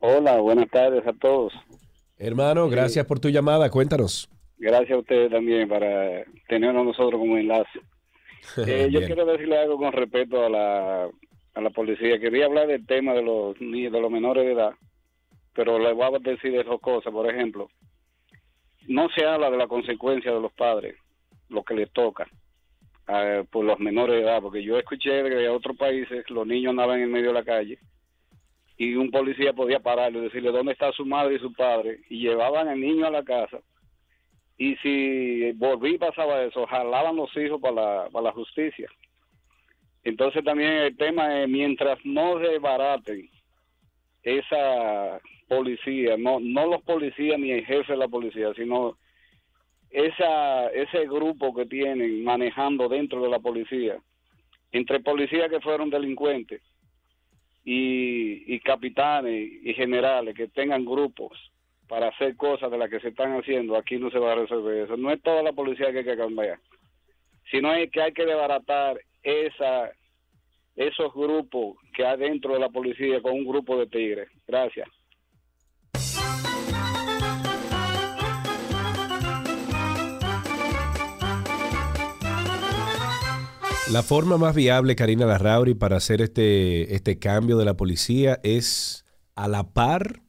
[0.00, 1.52] Hola, buenas tardes a todos.
[2.24, 4.30] Hermano, gracias por tu llamada, cuéntanos.
[4.56, 7.80] Gracias a ustedes también para tenernos nosotros como enlace.
[8.66, 11.04] Eh, yo quiero decirle algo con respecto a la,
[11.54, 12.18] a la policía.
[12.18, 14.72] Quería hablar del tema de los niños, de los menores de edad,
[15.54, 17.12] pero le voy a decir de dos cosas.
[17.12, 17.68] Por ejemplo,
[18.88, 20.96] no se habla de la consecuencia de los padres,
[21.50, 22.26] lo que les toca
[23.06, 27.00] eh, por los menores de edad, porque yo escuché de otros países los niños andaban
[27.00, 27.78] en medio de la calle
[28.82, 32.18] y un policía podía pararlo y decirle dónde está su madre y su padre y
[32.18, 33.60] llevaban al niño a la casa.
[34.58, 38.88] Y si volví pasaba eso jalaban los hijos para la, para la justicia.
[40.02, 43.30] Entonces también el tema es mientras no desbaraten
[44.24, 48.96] esa policía no no los policías ni el jefe de la policía sino
[49.90, 53.96] esa ese grupo que tienen manejando dentro de la policía
[54.70, 56.62] entre policías que fueron delincuentes
[57.64, 61.52] y, y capitanes y generales que tengan grupos
[61.88, 64.84] para hacer cosas de las que se están haciendo, aquí no se va a resolver
[64.84, 64.96] eso.
[64.96, 66.58] No es toda la policía que hay que cambiar,
[67.50, 69.92] sino es que hay que desbaratar esa,
[70.74, 74.28] esos grupos que hay dentro de la policía con un grupo de tigres.
[74.46, 74.88] Gracias.
[83.92, 89.04] La forma más viable, Karina Larrauri, para hacer este, este cambio de la policía es
[89.34, 90.22] a la par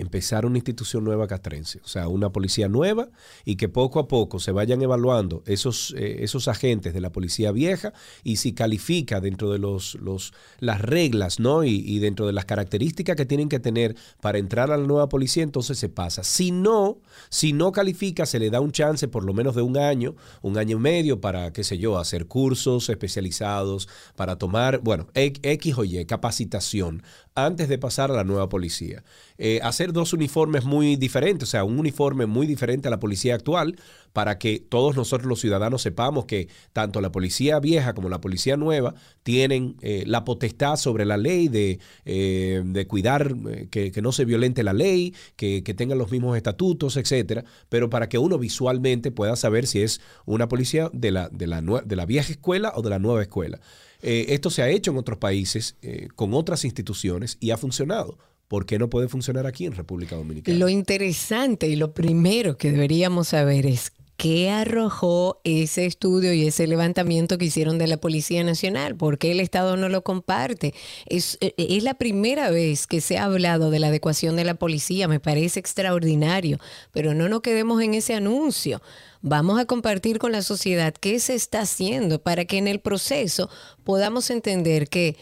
[0.00, 3.08] empezar una institución nueva castrense, o sea, una policía nueva
[3.44, 7.52] y que poco a poco se vayan evaluando esos, eh, esos agentes de la policía
[7.52, 7.92] vieja
[8.24, 11.64] y si califica dentro de los, los, las reglas ¿no?
[11.64, 15.08] Y, y dentro de las características que tienen que tener para entrar a la nueva
[15.08, 16.24] policía, entonces se pasa.
[16.24, 16.98] Si no,
[17.28, 20.58] si no califica, se le da un chance por lo menos de un año, un
[20.58, 25.84] año y medio para, qué sé yo, hacer cursos especializados, para tomar, bueno, X o
[25.84, 27.02] Y, capacitación
[27.46, 29.04] antes de pasar a la nueva policía.
[29.38, 33.34] Eh, hacer dos uniformes muy diferentes, o sea, un uniforme muy diferente a la policía
[33.34, 33.76] actual,
[34.12, 38.56] para que todos nosotros los ciudadanos sepamos que tanto la policía vieja como la policía
[38.56, 43.34] nueva tienen eh, la potestad sobre la ley de, eh, de cuidar
[43.70, 47.90] que, que, no se violente la ley, que, que tengan los mismos estatutos, etcétera, pero
[47.90, 51.96] para que uno visualmente pueda saber si es una policía de la, de la, de
[51.96, 53.60] la vieja escuela o de la nueva escuela.
[54.02, 58.18] Eh, esto se ha hecho en otros países eh, con otras instituciones y ha funcionado.
[58.46, 60.56] ¿Por qué no puede funcionar aquí en República Dominicana?
[60.56, 66.66] Lo interesante y lo primero que deberíamos saber es qué arrojó ese estudio y ese
[66.66, 70.74] levantamiento que hicieron de la Policía Nacional, por qué el Estado no lo comparte.
[71.06, 74.54] Es, eh, es, la primera vez que se ha hablado de la adecuación de la
[74.54, 76.58] policía, me parece extraordinario,
[76.92, 78.82] pero no nos quedemos en ese anuncio.
[79.22, 83.48] Vamos a compartir con la sociedad qué se está haciendo para que en el proceso
[83.84, 85.16] podamos entender que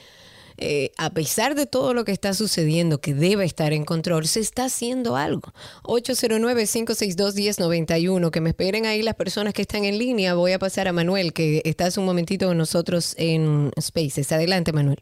[0.59, 4.41] eh, a pesar de todo lo que está sucediendo, que debe estar en control, se
[4.41, 5.53] está haciendo algo.
[5.85, 10.35] 809-562-1091, que me esperen ahí las personas que están en línea.
[10.35, 14.33] Voy a pasar a Manuel, que está hace un momentito con nosotros en Spaces.
[14.33, 15.01] Adelante, Manuel.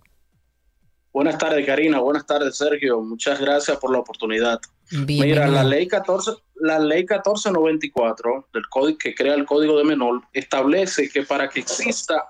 [1.15, 2.01] Buenas tardes, Karina.
[2.01, 3.01] Buenas tardes, Sergio.
[3.01, 4.61] Muchas gracias por la oportunidad.
[4.91, 10.23] Mira, la ley 14, la ley 1494 del código que crea el Código de Menor
[10.33, 12.25] establece que para que exista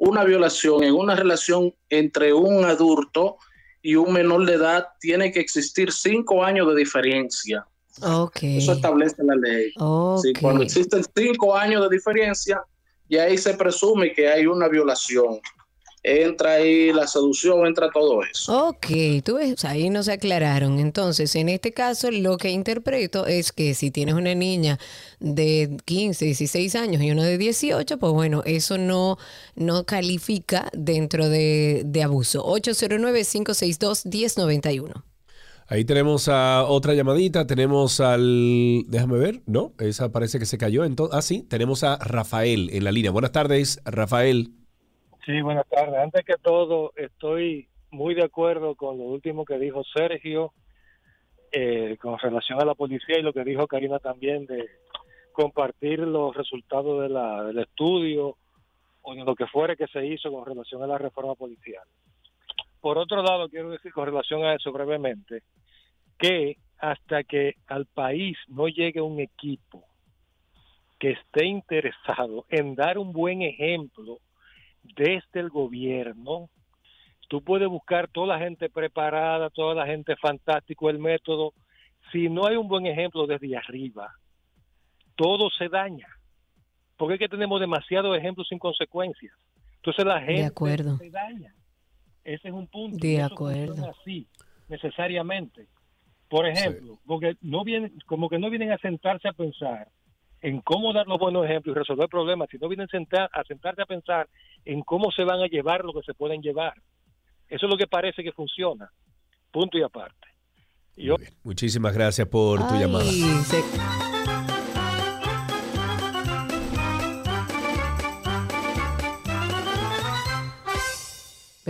[0.00, 3.36] una violación en una relación entre un adulto
[3.82, 7.66] y un menor de edad tiene que existir cinco años de diferencia.
[8.00, 8.56] Okay.
[8.58, 9.70] Eso establece la ley.
[9.76, 10.32] Okay.
[10.32, 12.62] Sí, cuando existen cinco años de diferencia,
[13.08, 15.40] y ahí se presume que hay una violación
[16.02, 18.68] entra ahí la seducción, entra todo eso.
[18.68, 18.86] Ok,
[19.24, 20.78] tú ves, ahí nos aclararon.
[20.78, 24.78] Entonces, en este caso, lo que interpreto es que si tienes una niña
[25.20, 29.16] de 15, 16 años y uno de 18, pues bueno, eso no,
[29.54, 32.44] no califica dentro de, de abuso.
[32.46, 35.04] 809-562-1091.
[35.68, 40.84] Ahí tenemos a otra llamadita, tenemos al, déjame ver, no, esa parece que se cayó.
[40.84, 43.12] Entonces, ah, sí, tenemos a Rafael en la línea.
[43.12, 44.48] Buenas tardes, Rafael.
[45.24, 45.94] Sí, buenas tardes.
[46.02, 50.52] Antes que todo, estoy muy de acuerdo con lo último que dijo Sergio
[51.52, 54.68] eh, con relación a la policía y lo que dijo Karina también de
[55.32, 58.36] compartir los resultados de la, del estudio
[59.02, 61.84] o lo que fuere que se hizo con relación a la reforma policial.
[62.80, 65.42] Por otro lado, quiero decir con relación a eso brevemente,
[66.18, 69.84] que hasta que al país no llegue un equipo
[70.98, 74.18] que esté interesado en dar un buen ejemplo
[74.82, 76.48] desde el gobierno,
[77.28, 81.52] tú puedes buscar toda la gente preparada, toda la gente fantástico, el método.
[82.12, 84.14] Si no hay un buen ejemplo desde arriba,
[85.22, 86.06] todo se daña.
[86.96, 89.34] Porque es que tenemos demasiados ejemplos sin consecuencias.
[89.76, 90.96] Entonces la gente de acuerdo.
[90.96, 91.54] se daña.
[92.24, 92.96] Ese es un punto.
[92.98, 93.90] De Eso acuerdo.
[93.90, 94.26] Así,
[94.68, 95.66] necesariamente.
[96.28, 99.88] Por ejemplo, porque no vienen, como que no vienen a sentarse a pensar
[100.40, 103.86] en cómo dar los buenos ejemplos y resolver problemas, sino vienen sentar, a sentarse a
[103.86, 104.26] pensar
[104.64, 106.74] en cómo se van a llevar lo que se pueden llevar.
[107.48, 108.90] Eso es lo que parece que funciona.
[109.50, 110.28] Punto y aparte.
[110.96, 113.04] Yo, Muchísimas gracias por tu Ay, llamada.
[113.04, 114.09] se-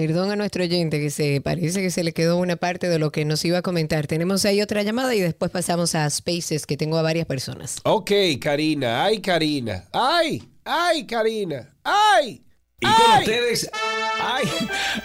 [0.01, 3.13] Perdón a nuestro oyente que se parece que se le quedó una parte de lo
[3.13, 4.07] que nos iba a comentar.
[4.07, 7.81] Tenemos ahí otra llamada y después pasamos a Spaces, que tengo a varias personas.
[7.85, 8.11] Ok,
[8.41, 9.05] Karina.
[9.05, 9.85] Ay, Karina.
[9.93, 11.69] Ay, ay, Karina.
[11.85, 12.43] Ay.
[12.81, 13.71] Y con ustedes,
[14.23, 14.45] ay,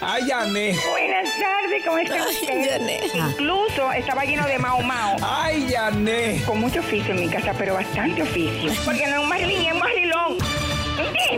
[0.00, 0.74] ay, Yané.
[0.90, 2.80] Buenas tardes, ¿cómo está usted?
[3.14, 5.16] Incluso estaba lleno de mao mao.
[5.20, 6.42] Ay, Yané.
[6.46, 8.72] Con mucho oficio en mi casa, pero bastante oficio.
[8.82, 10.38] Porque no es Marilyn, es Marilón.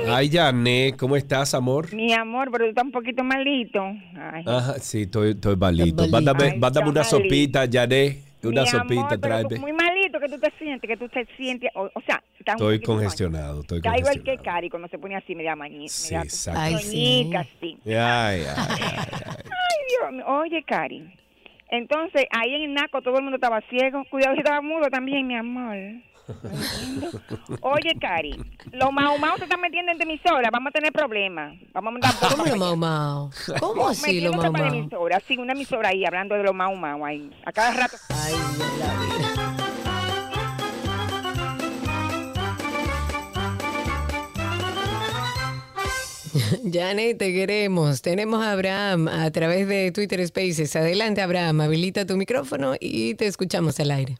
[0.07, 1.93] Ay, Yané, ¿cómo estás, amor?
[1.95, 3.83] Mi amor, pero tú estás un poquito malito.
[4.17, 4.45] Ay.
[4.47, 6.03] Ajá, sí, estoy, estoy malito.
[6.05, 7.17] Ay, Mándame, está mándame una malito.
[7.17, 8.19] sopita, Yané.
[8.43, 9.59] Una Mi sopita, amor, pero tráeme.
[9.59, 12.73] muy malito que tú te sientes, que tú te sientes, o, o sea, estás un
[12.73, 16.23] Estoy congestionado, estoy Está igual que Cari cuando se pone así media mañita, Sí, media
[16.25, 16.61] exacto.
[16.61, 16.87] Ay, sí.
[17.25, 17.79] toñica, así.
[17.85, 18.67] Ay, ay, ay.
[18.79, 20.25] Ay, Dios mío.
[20.29, 21.13] Oye, Cari.
[21.71, 24.05] Entonces, ahí en el Naco todo el mundo estaba ciego.
[24.09, 25.77] Cuidado, yo estaba mudo también, mi amor.
[27.63, 28.37] Oye, Cari,
[28.73, 30.51] los Mau Mau se están metiendo en emisora.
[30.53, 31.57] Vamos a tener problemas.
[31.73, 33.31] Vamos a mandar ¿Cómo lo Mau Mau?
[33.61, 34.67] ¿Cómo así lo Mau Mau?
[34.67, 35.21] emisora.
[35.27, 37.31] Sí, una emisora ahí hablando de los Mau Mau ahí.
[37.45, 37.97] A cada rato.
[38.11, 38.35] Ay,
[38.79, 39.59] la vida.
[46.73, 48.03] Janet, te queremos.
[48.03, 50.75] Tenemos a Abraham a través de Twitter Spaces.
[50.77, 54.19] Adelante, Abraham, habilita tu micrófono y te escuchamos al aire.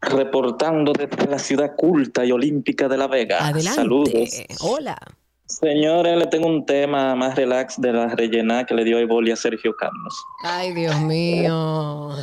[0.00, 3.38] Reportando desde la ciudad culta y olímpica de La Vega.
[3.38, 3.76] Adelante.
[3.76, 4.42] Saludos.
[4.60, 4.98] Hola.
[5.46, 9.36] Señores, le tengo un tema más relax de la rellena que le dio Eboli a
[9.36, 10.14] Sergio Carlos.
[10.44, 12.14] Ay, Dios mío.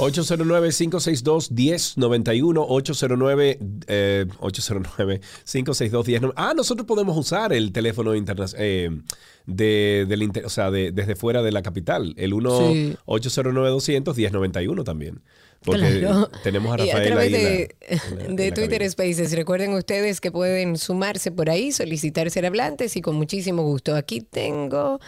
[0.00, 6.32] 809-562-1091, 809, eh, 809-562-1091.
[6.36, 9.02] Ah, nosotros podemos usar el teléfono internacional
[9.46, 12.96] de, del inter- o sea, de- desde fuera de la capital, el 1 Sí.
[13.06, 15.20] 809-200-1091 también.
[15.62, 16.30] Porque Claro.
[16.42, 17.34] tenemos a Y a Rafael través ahí.
[17.34, 18.90] en la- de, en la- en de la Twitter.
[18.90, 23.94] Spaces, recuerden ustedes que pueden sumarse por ahí, solicitar ser hablantes y con muchísimo gusto.
[23.94, 25.00] Aquí tengo,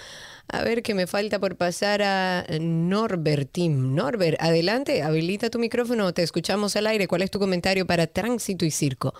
[0.49, 3.95] a ver qué me falta por pasar a Norbertim.
[3.95, 7.09] Norbert, adelante, habilita tu micrófono, te escuchamos al aire.
[7.09, 9.15] ¿Cuál es tu comentario para tránsito y circo?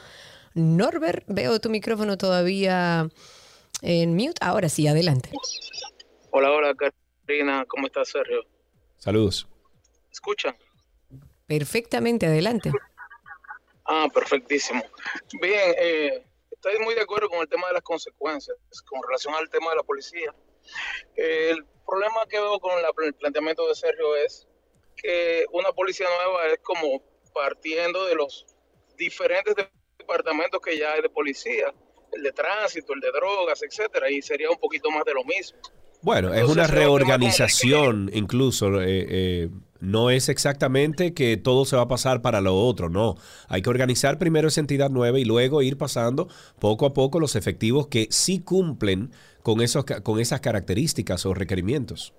[0.55, 3.09] Norbert, veo tu micrófono todavía
[3.81, 4.39] en mute.
[4.41, 5.31] Ahora sí, adelante.
[6.31, 6.75] Hola, hola,
[7.27, 7.65] Karina.
[7.67, 8.45] ¿Cómo estás, Sergio?
[8.99, 9.49] Saludos.
[10.11, 10.57] ¿Escuchan?
[11.47, 12.71] Perfectamente, adelante.
[13.85, 14.83] Ah, perfectísimo.
[15.41, 19.49] Bien, eh, estoy muy de acuerdo con el tema de las consecuencias, con relación al
[19.51, 20.35] tema de la policía.
[21.17, 24.47] El problema que veo con la- el planteamiento de Sergio es
[24.97, 27.03] que una policía nueva es como
[27.35, 28.47] partiendo de los
[28.97, 29.55] diferentes
[29.99, 31.73] departamentos que ya hay de policía,
[32.13, 35.59] el de tránsito, el de drogas, etcétera, y sería un poquito más de lo mismo.
[36.03, 38.81] Bueno, es una que reorganización incluso.
[38.83, 39.49] eh, eh,
[39.81, 43.17] no es exactamente que todo se va a pasar para lo otro, no.
[43.49, 46.29] Hay que organizar primero esa entidad nueva y luego ir pasando
[46.61, 49.13] poco a poco los efectivos que sí cumplen
[49.43, 52.15] con, esos, ca- con esas características o requerimientos.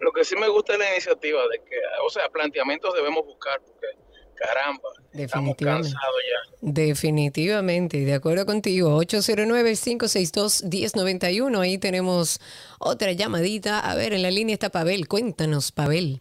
[0.00, 1.76] Lo que sí me gusta es la iniciativa de que,
[2.06, 3.86] o sea, planteamientos debemos buscar, porque
[4.34, 4.82] caramba,
[5.12, 5.90] estamos Definitivamente.
[5.92, 6.56] cansados ya.
[6.60, 9.00] Definitivamente, de acuerdo contigo.
[9.02, 11.60] 809-562-1091.
[11.60, 12.40] Ahí tenemos
[12.78, 13.80] otra llamadita.
[13.80, 15.08] A ver, en la línea está Pavel.
[15.08, 16.20] Cuéntanos, Pavel.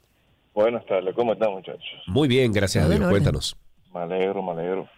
[0.54, 1.84] Buenas tardes, ¿cómo están muchachos?
[2.08, 3.10] Muy bien, gracias a Dios.
[3.10, 3.58] Cuéntanos.
[3.94, 4.90] Me alegro, me alegro.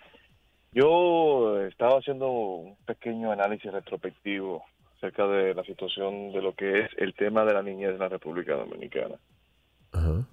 [0.71, 4.63] Yo estaba haciendo un pequeño análisis retrospectivo
[4.97, 8.09] acerca de la situación de lo que es el tema de la niñez en la
[8.09, 9.15] República Dominicana.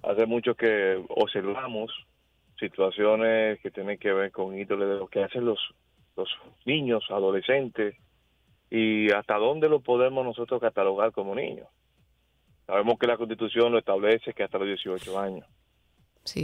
[0.03, 1.91] Hace mucho que observamos
[2.59, 5.59] situaciones que tienen que ver con ídoles de lo que hacen los,
[6.15, 6.29] los
[6.65, 7.95] niños, adolescentes,
[8.69, 11.67] y hasta dónde lo podemos nosotros catalogar como niños.
[12.65, 15.45] Sabemos que la Constitución lo establece que hasta los 18 años.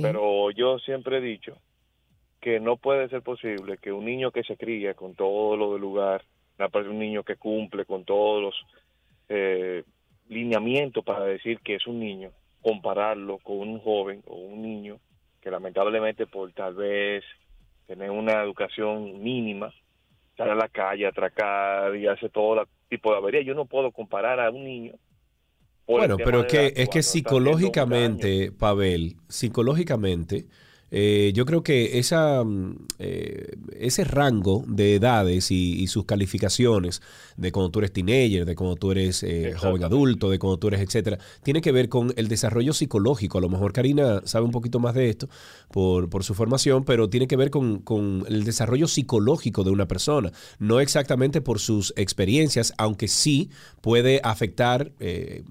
[0.01, 1.57] Pero yo siempre he dicho
[2.39, 5.81] que no puede ser posible que un niño que se cría con todo lo del
[5.81, 6.23] lugar,
[6.69, 8.55] per- un niño que cumple con todos los
[9.29, 9.83] eh,
[10.29, 12.31] lineamientos para decir que es un niño,
[12.61, 14.99] compararlo con un joven o un niño
[15.41, 17.23] que lamentablemente por tal vez
[17.87, 19.73] tener una educación mínima,
[20.37, 23.41] sale a la calle a atracar y hace todo tipo de avería.
[23.41, 24.93] Yo no puedo comparar a un niño.
[25.85, 30.45] por Bueno, pero que, edad es que psicológicamente, Pavel, psicológicamente,
[30.91, 37.01] eh, yo creo que esa, mm, eh, ese rango de edades y, y sus calificaciones
[37.37, 40.67] de cuando tú eres teenager, de cuando tú eres eh, joven adulto, de cuando tú
[40.67, 43.37] eres etcétera, tiene que ver con el desarrollo psicológico.
[43.37, 45.29] A lo mejor Karina sabe un poquito más de esto
[45.71, 49.87] por, por su formación, pero tiene que ver con, con el desarrollo psicológico de una
[49.87, 53.49] persona, no exactamente por sus experiencias, aunque sí
[53.79, 55.43] puede afectar, eh,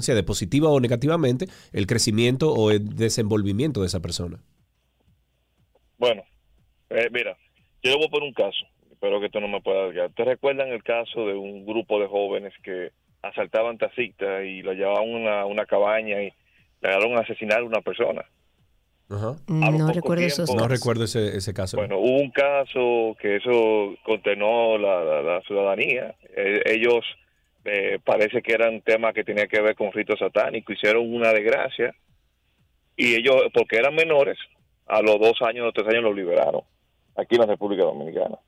[0.00, 4.40] sé, de positiva o negativamente, el crecimiento o el desenvolvimiento de esa persona.
[5.98, 6.22] Bueno,
[6.90, 7.36] eh, mira,
[7.82, 10.08] yo le voy a poner un caso, espero que esto no me pueda alargar.
[10.08, 12.90] ¿Ustedes recuerdan el caso de un grupo de jóvenes que
[13.22, 16.26] asaltaban tacitas y lo llevaban a una, una cabaña y
[16.80, 18.24] le llegaron a asesinar a una persona?
[19.48, 21.78] No recuerdo esos No recuerdo ese, ese caso.
[21.78, 26.14] Bueno, hubo un caso que eso contenó la, la- la ciudadanía.
[26.36, 27.04] Eh, ellos
[27.64, 30.76] eh, parece que eran temas que tenían que ver con ritos satánicos.
[30.76, 31.94] Hicieron una desgracia
[32.96, 34.36] y ellos, porque eran menores,
[34.88, 36.62] a los dos años o tres años los liberaron
[37.16, 38.38] aquí en la República Dominicana.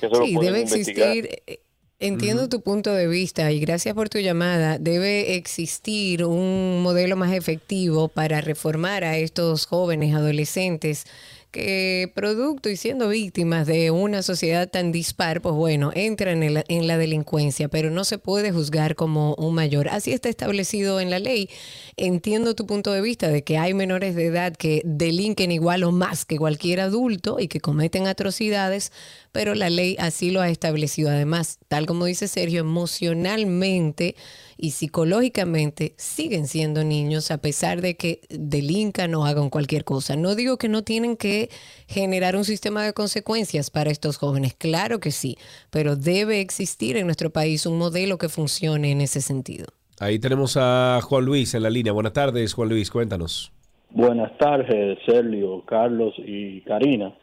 [0.00, 1.08] Eso Sí, debe investigar.
[1.16, 1.42] existir.
[1.46, 1.60] eh,
[2.04, 4.76] Entiendo tu punto de vista y gracias por tu llamada.
[4.78, 11.04] Debe existir un modelo más efectivo para reformar a estos jóvenes, adolescentes
[11.52, 16.64] que producto y siendo víctimas de una sociedad tan dispar, pues bueno, entran en la,
[16.66, 19.88] en la delincuencia, pero no se puede juzgar como un mayor.
[19.88, 21.48] Así está establecido en la ley.
[21.96, 25.92] Entiendo tu punto de vista de que hay menores de edad que delinquen igual o
[25.92, 28.90] más que cualquier adulto y que cometen atrocidades,
[29.30, 31.10] pero la ley así lo ha establecido.
[31.10, 34.16] Además, tal como dice Sergio, emocionalmente
[34.56, 40.16] y psicológicamente siguen siendo niños a pesar de que delincan o hagan cualquier cosa.
[40.16, 41.50] No digo que no tienen que
[41.88, 45.36] generar un sistema de consecuencias para estos jóvenes, claro que sí,
[45.70, 49.66] pero debe existir en nuestro país un modelo que funcione en ese sentido.
[50.00, 51.92] Ahí tenemos a Juan Luis en la línea.
[51.92, 53.52] Buenas tardes, Juan Luis, cuéntanos.
[53.90, 57.14] Buenas tardes, Sergio, Carlos y Karina.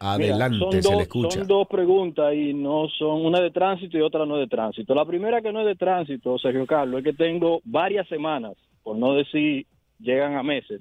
[0.00, 1.38] Adelante, son se dos, le escucha.
[1.38, 4.94] Son dos preguntas y no son una de tránsito y otra no de tránsito.
[4.94, 8.52] La primera que no es de tránsito, Sergio Carlos, es que tengo varias semanas,
[8.82, 9.66] por no decir
[10.00, 10.80] llegan a meses,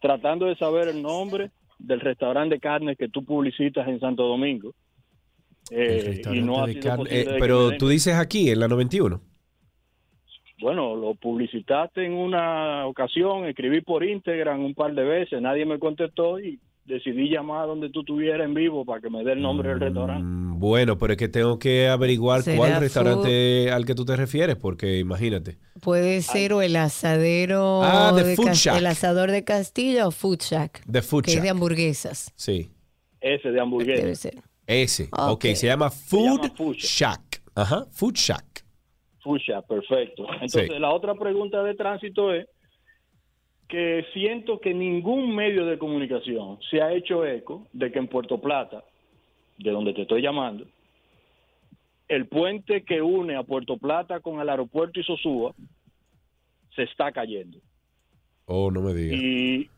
[0.00, 4.72] tratando de saber el nombre del restaurante de carne que tú publicitas en Santo Domingo.
[5.70, 9.20] Eh, y no De carne- eh, pero tú dices aquí, en la 91.
[10.60, 15.78] Bueno, lo publicitaste en una ocasión, escribí por Instagram un par de veces, nadie me
[15.78, 19.68] contestó y decidí llamar donde tú estuvieras en vivo para que me dé el nombre
[19.70, 20.22] del restaurante.
[20.24, 24.14] Mm, Bueno, pero es que tengo que averiguar ¿Será cuál restaurante al que tú te
[24.16, 25.58] refieres, porque imagínate.
[25.82, 28.78] Puede ser o el asadero Ah, The de Food Shack.
[28.78, 31.44] el asador de Castilla o Food Shack, The Food que es Shack.
[31.44, 32.32] de hamburguesas.
[32.36, 32.70] Sí.
[33.20, 34.02] Ese de hamburguesa.
[34.02, 34.34] Debe ser.
[34.66, 35.04] Ese.
[35.12, 35.30] Ok.
[35.30, 37.42] ok, se llama Food Shack.
[37.54, 38.64] Ajá, Food Shack.
[39.22, 40.24] Fucha, perfecto.
[40.34, 40.78] Entonces, Sí.
[40.78, 42.46] la otra pregunta de tránsito es
[43.68, 48.40] que siento que ningún medio de comunicación se ha hecho eco de que en Puerto
[48.40, 48.84] Plata,
[49.58, 50.66] de donde te estoy llamando,
[52.08, 55.54] el puente que une a Puerto Plata con el aeropuerto y Sosúa
[56.74, 57.58] se está cayendo.
[58.46, 59.18] Oh, no me digas.
[59.18, 59.70] Y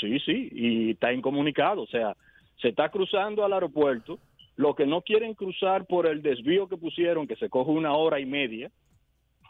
[0.00, 2.16] sí, sí, y está incomunicado, o sea,
[2.60, 4.18] se está cruzando al aeropuerto,
[4.56, 8.20] lo que no quieren cruzar por el desvío que pusieron, que se coge una hora
[8.20, 8.70] y media,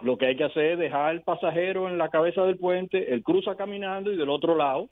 [0.03, 3.23] lo que hay que hacer es dejar al pasajero en la cabeza del puente, él
[3.23, 4.89] cruza caminando y del otro lado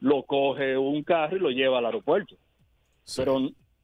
[0.00, 2.36] lo coge un carro y lo lleva al aeropuerto.
[3.16, 3.38] Pero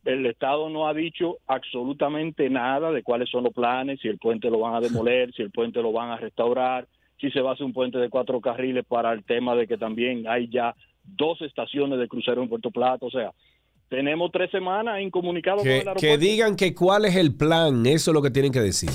[0.04, 4.50] el Estado no ha dicho absolutamente nada de cuáles son los planes, si el puente
[4.50, 6.86] lo van a demoler, si el puente lo van a restaurar,
[7.20, 9.76] si se va a hacer un puente de cuatro carriles para el tema de que
[9.76, 10.74] también hay ya
[11.04, 13.04] dos estaciones de crucero en Puerto Plata.
[13.04, 13.32] O sea,
[13.88, 16.18] tenemos tres semanas incomunicados con Que, el que aeropuerto.
[16.18, 18.90] digan que cuál es el plan, eso es lo que tienen que decir.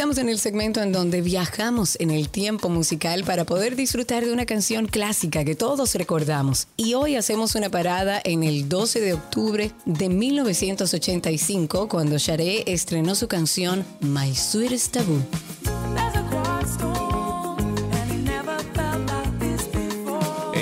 [0.00, 4.32] Estamos en el segmento en donde viajamos en el tiempo musical para poder disfrutar de
[4.32, 6.68] una canción clásica que todos recordamos.
[6.78, 13.14] Y hoy hacemos una parada en el 12 de octubre de 1985 cuando Sharé estrenó
[13.14, 15.20] su canción My Sweetest Taboo.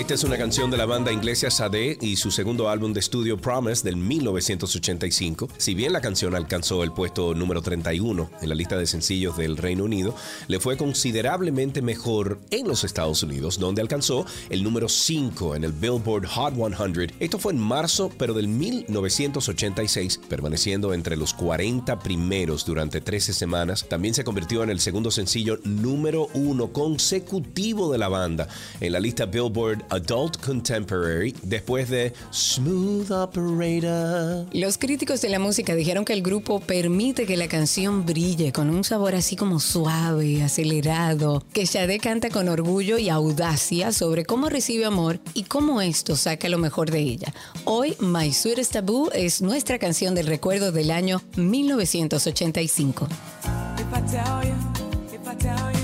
[0.09, 3.85] Es una canción de la banda inglesa Sade y su segundo álbum de estudio Promise
[3.85, 5.51] del 1985.
[5.59, 9.59] Si bien la canción alcanzó el puesto número 31 en la lista de sencillos del
[9.59, 10.15] Reino Unido,
[10.49, 15.73] le fue considerablemente mejor en los Estados Unidos, donde alcanzó el número 5 en el
[15.73, 17.13] Billboard Hot 100.
[17.21, 23.85] Esto fue en marzo, pero del 1986, permaneciendo entre los 40 primeros durante 13 semanas.
[23.91, 28.49] También se convirtió en el segundo sencillo número uno consecutivo de la banda
[28.81, 34.47] en la lista Billboard Adult Contemporary después de Smooth Operator.
[34.53, 38.71] Los críticos de la música dijeron que el grupo permite que la canción brille con
[38.71, 44.49] un sabor así como suave, acelerado, que Sade canta con orgullo y audacia sobre cómo
[44.49, 47.35] recibe amor y cómo esto saca lo mejor de ella.
[47.65, 53.09] Hoy, My Sweetest Taboo es nuestra canción del recuerdo del año 1985.
[53.79, 54.55] If I tell you,
[55.13, 55.78] if I tell you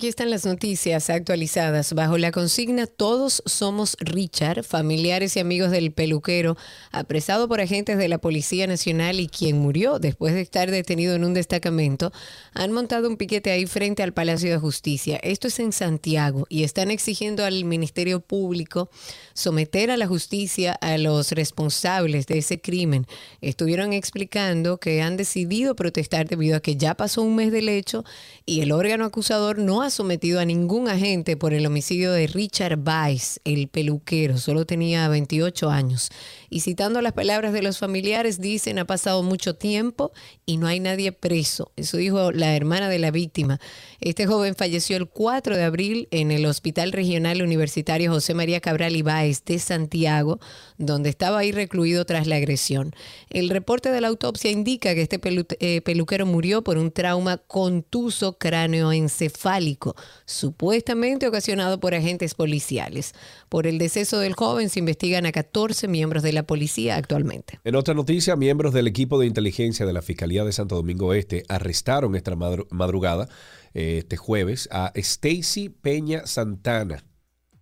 [0.00, 5.92] Aquí están las noticias actualizadas bajo la consigna Todos somos Richard, familiares y amigos del
[5.92, 6.56] peluquero,
[6.90, 11.24] apresado por agentes de la Policía Nacional y quien murió después de estar detenido en
[11.24, 12.12] un destacamento,
[12.54, 15.20] han montado un piquete ahí frente al Palacio de Justicia.
[15.22, 18.88] Esto es en Santiago y están exigiendo al Ministerio Público
[19.34, 23.06] someter a la justicia a los responsables de ese crimen.
[23.42, 28.02] Estuvieron explicando que han decidido protestar debido a que ya pasó un mes del hecho
[28.46, 32.78] y el órgano acusador no ha sometido a ningún agente por el homicidio de Richard
[32.78, 34.38] Weiss, el peluquero.
[34.38, 36.10] Solo tenía 28 años.
[36.48, 40.12] Y citando las palabras de los familiares, dicen ha pasado mucho tiempo
[40.46, 41.72] y no hay nadie preso.
[41.76, 43.60] Eso dijo la hermana de la víctima.
[44.00, 48.96] Este joven falleció el 4 de abril en el Hospital Regional Universitario José María Cabral
[48.96, 50.40] Ibáez de Santiago,
[50.76, 52.94] donde estaba ahí recluido tras la agresión.
[53.28, 55.20] El reporte de la autopsia indica que este
[55.60, 59.79] eh, peluquero murió por un trauma contuso cráneoencefálico,
[60.26, 63.12] supuestamente ocasionado por agentes policiales.
[63.48, 67.60] Por el deceso del joven se investigan a 14 miembros de la policía actualmente.
[67.64, 71.44] En otra noticia, miembros del equipo de inteligencia de la Fiscalía de Santo Domingo Este
[71.48, 73.28] arrestaron esta madru- madrugada,
[73.74, 77.04] eh, este jueves, a Stacy Peña Santana.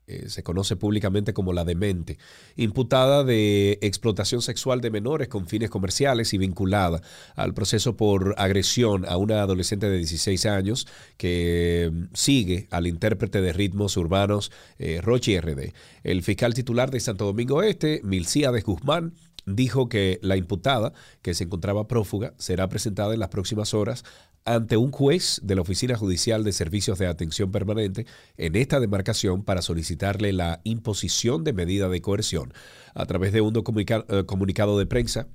[0.08, 2.18] Eh, se conoce públicamente como la demente,
[2.56, 7.02] imputada de explotación sexual de menores con fines comerciales y vinculada
[7.36, 10.86] al proceso por agresión a una adolescente de 16 años
[11.18, 15.72] que mm, sigue al intérprete de ritmos urbanos eh, Rochi RD.
[16.04, 19.12] El fiscal titular de Santo Domingo Este, Milcíades Guzmán,
[19.44, 24.04] dijo que la imputada, que se encontraba prófuga, será presentada en las próximas horas
[24.44, 28.06] ante un juez de la Oficina Judicial de Servicios de Atención Permanente
[28.36, 32.52] en esta demarcación para solicitarle la imposición de medida de coerción.
[32.94, 35.28] A través de un eh, comunicado de prensa,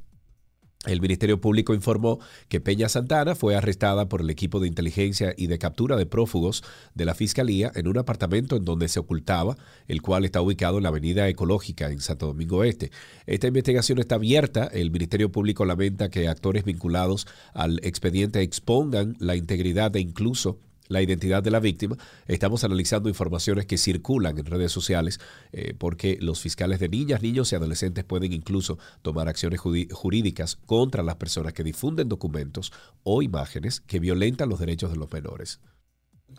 [0.85, 2.19] el Ministerio Público informó
[2.49, 6.63] que Peña Santana fue arrestada por el equipo de inteligencia y de captura de prófugos
[6.93, 9.55] de la Fiscalía en un apartamento en donde se ocultaba,
[9.87, 12.91] el cual está ubicado en la Avenida Ecológica en Santo Domingo Este.
[13.25, 14.65] Esta investigación está abierta.
[14.65, 20.59] El Ministerio Público lamenta que actores vinculados al expediente expongan la integridad e incluso
[20.93, 21.97] la identidad de la víctima.
[22.27, 25.19] Estamos analizando informaciones que circulan en redes sociales
[25.51, 31.03] eh, porque los fiscales de niñas, niños y adolescentes pueden incluso tomar acciones jurídicas contra
[31.03, 32.71] las personas que difunden documentos
[33.03, 35.59] o imágenes que violentan los derechos de los menores.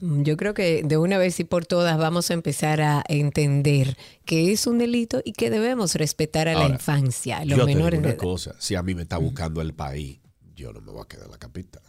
[0.01, 3.97] Mm, Yo creo que de una vez y por todas vamos a empezar a entender
[4.25, 7.71] que es un delito y que debemos respetar a la infancia, a Yo los te
[7.71, 10.21] digo menores de cosa, si a mí me está buscando el país,
[10.55, 11.83] yo no me voy a quedar en la capital.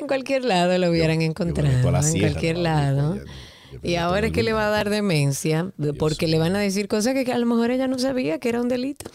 [0.00, 3.18] En cualquier lado lo hubieran encontrado, en cualquier lado.
[3.82, 7.14] Y ahora es que le va a dar demencia, porque le van a decir cosas
[7.14, 9.10] que, que a lo mejor ella no sabía que era un delito.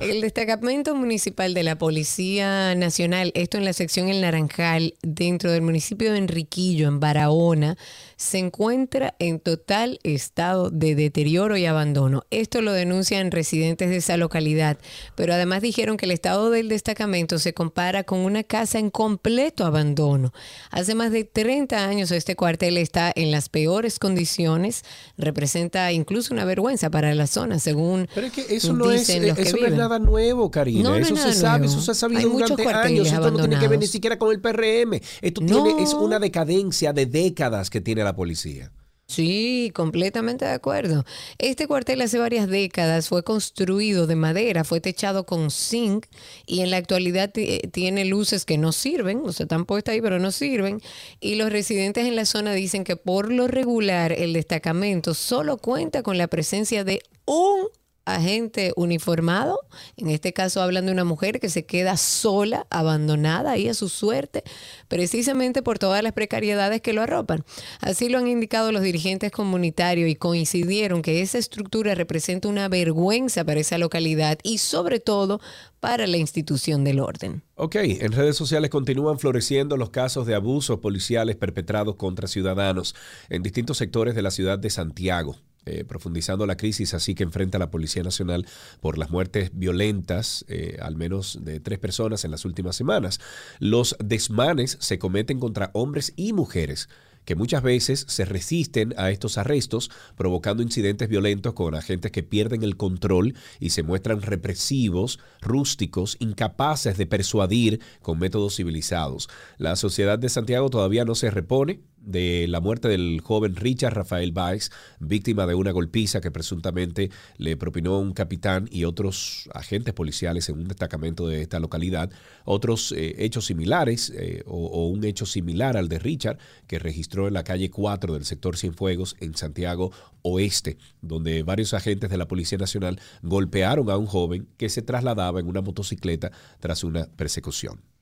[0.00, 5.62] El destacamento municipal de la Policía Nacional, esto en la sección El Naranjal, dentro del
[5.62, 7.76] municipio de Enriquillo, en Barahona,
[8.24, 12.24] se encuentra en total estado de deterioro y abandono.
[12.30, 14.78] Esto lo denuncian residentes de esa localidad,
[15.14, 19.66] pero además dijeron que el estado del destacamento se compara con una casa en completo
[19.66, 20.32] abandono.
[20.70, 24.84] Hace más de 30 años este cuartel está en las peores condiciones,
[25.18, 29.20] representa incluso una vergüenza para la zona, según Pero es que eso no, es, eso
[29.20, 29.76] no viven.
[29.76, 30.82] nada nuevo, Karina.
[30.82, 31.72] No, no es eso nada se sabe, nuevo.
[31.74, 33.06] eso se ha sabido Hay muchos durante años.
[33.08, 34.98] Esto no tiene que ver ni siquiera con el PRM.
[35.20, 38.70] Esto tiene, es una decadencia de décadas que tiene la policía.
[39.06, 41.04] Sí, completamente de acuerdo.
[41.36, 46.06] Este cuartel hace varias décadas fue construido de madera, fue techado con zinc
[46.46, 50.00] y en la actualidad ti- tiene luces que no sirven, o sea, están puestas ahí
[50.00, 50.80] pero no sirven.
[51.20, 56.02] Y los residentes en la zona dicen que por lo regular el destacamento solo cuenta
[56.02, 57.68] con la presencia de un
[58.04, 59.60] agente uniformado,
[59.96, 63.88] en este caso hablan de una mujer que se queda sola, abandonada ahí a su
[63.88, 64.44] suerte,
[64.88, 67.44] precisamente por todas las precariedades que lo arropan.
[67.80, 73.44] Así lo han indicado los dirigentes comunitarios y coincidieron que esa estructura representa una vergüenza
[73.44, 75.40] para esa localidad y sobre todo
[75.80, 77.42] para la institución del orden.
[77.56, 82.94] Ok, en redes sociales continúan floreciendo los casos de abusos policiales perpetrados contra ciudadanos
[83.28, 85.36] en distintos sectores de la ciudad de Santiago.
[85.66, 88.46] Eh, profundizando la crisis así que enfrenta la Policía Nacional
[88.80, 93.20] por las muertes violentas, eh, al menos de tres personas en las últimas semanas.
[93.58, 96.88] Los desmanes se cometen contra hombres y mujeres
[97.24, 102.62] que muchas veces se resisten a estos arrestos, provocando incidentes violentos con agentes que pierden
[102.62, 109.28] el control y se muestran represivos, rústicos, incapaces de persuadir con métodos civilizados.
[109.56, 114.32] La sociedad de Santiago todavía no se repone de la muerte del joven Richard Rafael
[114.32, 114.70] Baez,
[115.00, 120.58] víctima de una golpiza que presuntamente le propinó un capitán y otros agentes policiales en
[120.58, 122.10] un destacamento de esta localidad.
[122.44, 127.28] Otros eh, hechos similares eh, o, o un hecho similar al de Richard que registró
[127.28, 132.28] en la calle 4 del sector Cienfuegos en Santiago Oeste, donde varios agentes de la
[132.28, 137.93] Policía Nacional golpearon a un joven que se trasladaba en una motocicleta tras una persecución.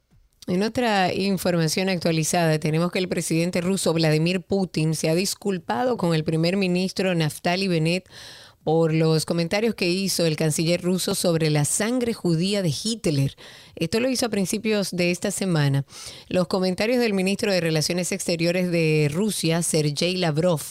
[0.49, 6.17] En otra información actualizada, tenemos que el presidente ruso Vladimir Putin se ha disculpado con
[6.17, 8.09] el primer ministro Naftali Bennett
[8.65, 13.37] por los comentarios que hizo el canciller ruso sobre la sangre judía de Hitler.
[13.77, 15.85] Esto lo hizo a principios de esta semana.
[16.29, 20.63] Los comentarios del ministro de Relaciones Exteriores de Rusia, Sergei Lavrov,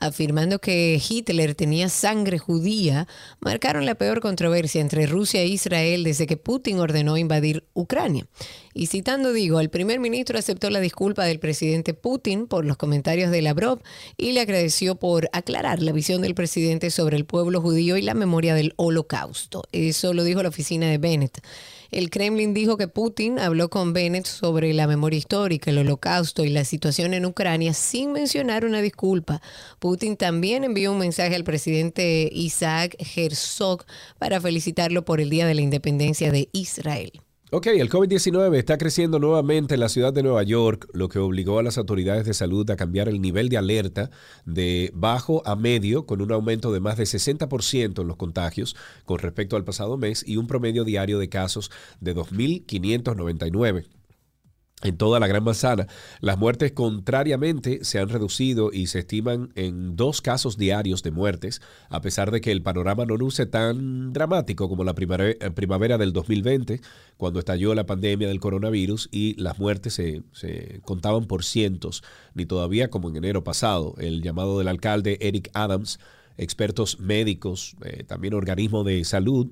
[0.00, 3.06] afirmando que Hitler tenía sangre judía,
[3.40, 8.26] marcaron la peor controversia entre Rusia e Israel desde que Putin ordenó invadir Ucrania.
[8.74, 13.30] Y citando, digo, el primer ministro aceptó la disculpa del presidente Putin por los comentarios
[13.30, 13.80] de Lavrov
[14.16, 18.14] y le agradeció por aclarar la visión del presidente sobre el pueblo judío y la
[18.14, 19.64] memoria del holocausto.
[19.72, 21.42] Eso lo dijo la oficina de Bennett.
[21.90, 26.50] El Kremlin dijo que Putin habló con Bennett sobre la memoria histórica, el holocausto y
[26.50, 29.40] la situación en Ucrania sin mencionar una disculpa.
[29.78, 33.86] Putin también envió un mensaje al presidente Isaac Herzog
[34.18, 37.10] para felicitarlo por el Día de la Independencia de Israel.
[37.50, 41.58] Ok, el COVID-19 está creciendo nuevamente en la ciudad de Nueva York, lo que obligó
[41.58, 44.10] a las autoridades de salud a cambiar el nivel de alerta
[44.44, 48.76] de bajo a medio, con un aumento de más de 60% en los contagios
[49.06, 51.70] con respecto al pasado mes y un promedio diario de casos
[52.00, 53.97] de 2.599
[54.82, 55.86] en toda la Gran Manzana.
[56.20, 61.60] Las muertes contrariamente se han reducido y se estiman en dos casos diarios de muertes,
[61.88, 66.12] a pesar de que el panorama no luce tan dramático como la primavera, primavera del
[66.12, 66.80] 2020,
[67.16, 72.46] cuando estalló la pandemia del coronavirus y las muertes se, se contaban por cientos, ni
[72.46, 73.94] todavía como en enero pasado.
[73.98, 75.98] El llamado del alcalde Eric Adams,
[76.36, 79.48] expertos médicos, eh, también organismos de salud,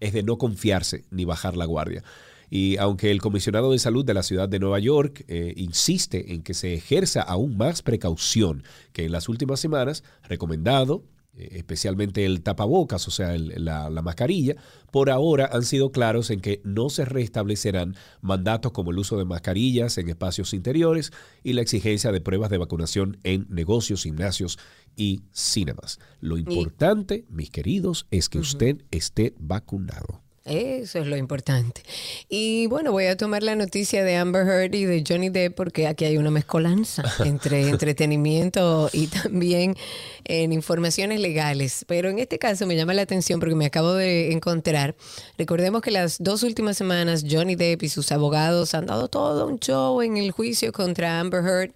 [0.00, 2.02] es de no confiarse ni bajar la guardia.
[2.50, 6.42] Y aunque el comisionado de salud de la ciudad de Nueva York eh, insiste en
[6.42, 11.04] que se ejerza aún más precaución que en las últimas semanas, recomendado,
[11.36, 14.56] eh, especialmente el tapabocas, o sea, el- la, la mascarilla,
[14.90, 19.24] por ahora han sido claros en que no se restablecerán mandatos como el uso de
[19.24, 21.12] mascarillas en espacios interiores
[21.44, 24.58] y la exigencia de pruebas de vacunación en negocios, gimnasios
[24.96, 26.00] y cinemas.
[26.20, 30.22] Lo importante, mis queridos, es que usted esté vacunado.
[30.50, 31.80] Eso es lo importante.
[32.28, 35.86] Y bueno, voy a tomar la noticia de Amber Heard y de Johnny Depp porque
[35.86, 39.76] aquí hay una mezcolanza entre entretenimiento y también
[40.24, 41.84] en informaciones legales.
[41.86, 44.96] Pero en este caso me llama la atención porque me acabo de encontrar.
[45.38, 49.60] Recordemos que las dos últimas semanas Johnny Depp y sus abogados han dado todo un
[49.60, 51.72] show en el juicio contra Amber Heard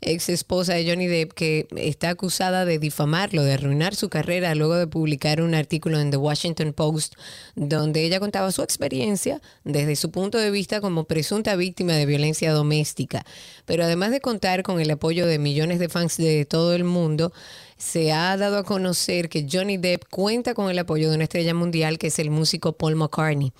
[0.00, 4.76] ex esposa de Johnny Depp, que está acusada de difamarlo, de arruinar su carrera luego
[4.76, 7.14] de publicar un artículo en The Washington Post
[7.54, 12.52] donde ella contaba su experiencia desde su punto de vista como presunta víctima de violencia
[12.52, 13.24] doméstica.
[13.64, 17.32] Pero además de contar con el apoyo de millones de fans de todo el mundo,
[17.76, 21.54] se ha dado a conocer que Johnny Depp cuenta con el apoyo de una estrella
[21.54, 23.52] mundial que es el músico Paul McCartney.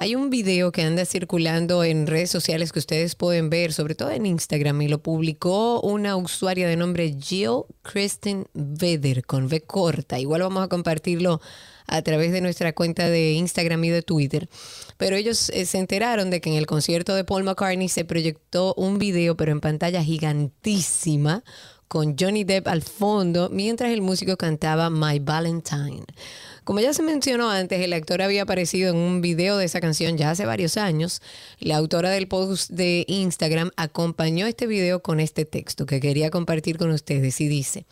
[0.00, 4.12] Hay un video que anda circulando en redes sociales que ustedes pueden ver, sobre todo
[4.12, 10.20] en Instagram, y lo publicó una usuaria de nombre Jill Kristen Vedder, con V corta.
[10.20, 11.40] Igual vamos a compartirlo
[11.88, 14.48] a través de nuestra cuenta de Instagram y de Twitter.
[14.98, 18.74] Pero ellos eh, se enteraron de que en el concierto de Paul McCartney se proyectó
[18.74, 21.42] un video, pero en pantalla gigantísima,
[21.88, 26.04] con Johnny Depp al fondo, mientras el músico cantaba My Valentine.
[26.68, 30.18] Como ya se mencionó antes, el actor había aparecido en un video de esa canción
[30.18, 31.22] ya hace varios años.
[31.60, 36.76] La autora del post de Instagram acompañó este video con este texto que quería compartir
[36.76, 37.86] con ustedes y dice,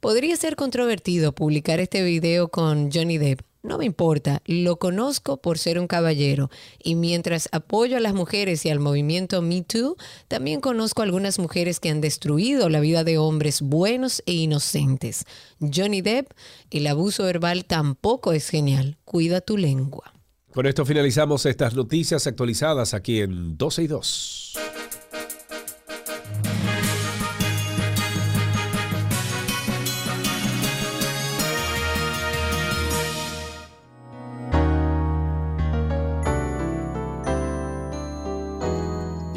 [0.00, 5.58] podría ser controvertido publicar este video con Johnny Depp no me importa, lo conozco por
[5.58, 6.50] ser un caballero
[6.82, 9.96] y mientras apoyo a las mujeres y al movimiento Me Too,
[10.28, 15.26] también conozco a algunas mujeres que han destruido la vida de hombres buenos e inocentes.
[15.60, 16.30] Johnny Depp,
[16.70, 18.96] el abuso verbal tampoco es genial.
[19.04, 20.14] Cuida tu lengua.
[20.52, 24.69] Con esto finalizamos estas noticias actualizadas aquí en 12 y 2.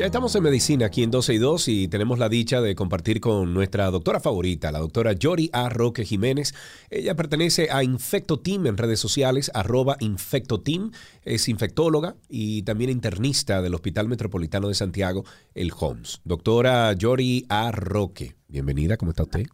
[0.06, 3.54] Estamos en medicina aquí en 12 y 2 y tenemos la dicha de compartir con
[3.54, 5.70] nuestra doctora favorita, la doctora Yori A.
[5.70, 6.54] Roque Jiménez.
[6.90, 10.92] Ella pertenece a Infecto Team en redes sociales, arroba Infecto Team.
[11.24, 15.24] Es infectóloga y también internista del Hospital Metropolitano de Santiago,
[15.56, 16.22] el HOMS.
[16.26, 17.72] Doctora Yori A.
[17.72, 19.46] Roque, bienvenida, ¿cómo está usted?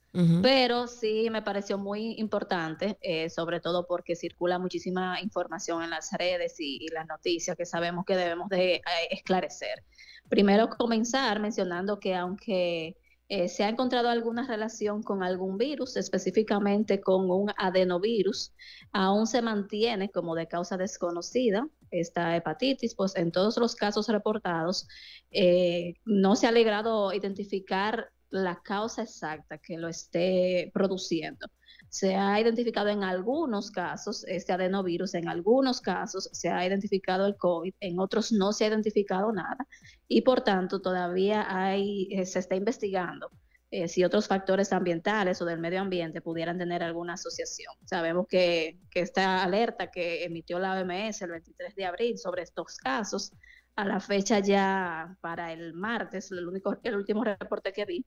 [0.42, 6.12] Pero sí me pareció muy importante, eh, sobre todo porque circula muchísima información en las
[6.12, 9.82] redes y, y las noticias que sabemos que debemos de esclarecer.
[10.28, 12.96] Primero comenzar mencionando que aunque
[13.28, 18.52] eh, se ha encontrado alguna relación con algún virus, específicamente con un adenovirus,
[18.92, 24.86] aún se mantiene como de causa desconocida esta hepatitis, pues en todos los casos reportados
[25.30, 31.46] eh, no se ha logrado identificar la causa exacta que lo esté produciendo.
[31.94, 37.36] Se ha identificado en algunos casos este adenovirus, en algunos casos se ha identificado el
[37.36, 39.64] COVID, en otros no se ha identificado nada
[40.08, 41.46] y por tanto todavía
[41.76, 43.30] eh, se está investigando
[43.70, 47.72] eh, si otros factores ambientales o del medio ambiente pudieran tener alguna asociación.
[47.84, 52.76] Sabemos que, que esta alerta que emitió la OMS el 23 de abril sobre estos
[52.76, 53.30] casos,
[53.76, 58.04] a la fecha ya para el martes, el, único, el último reporte que vi,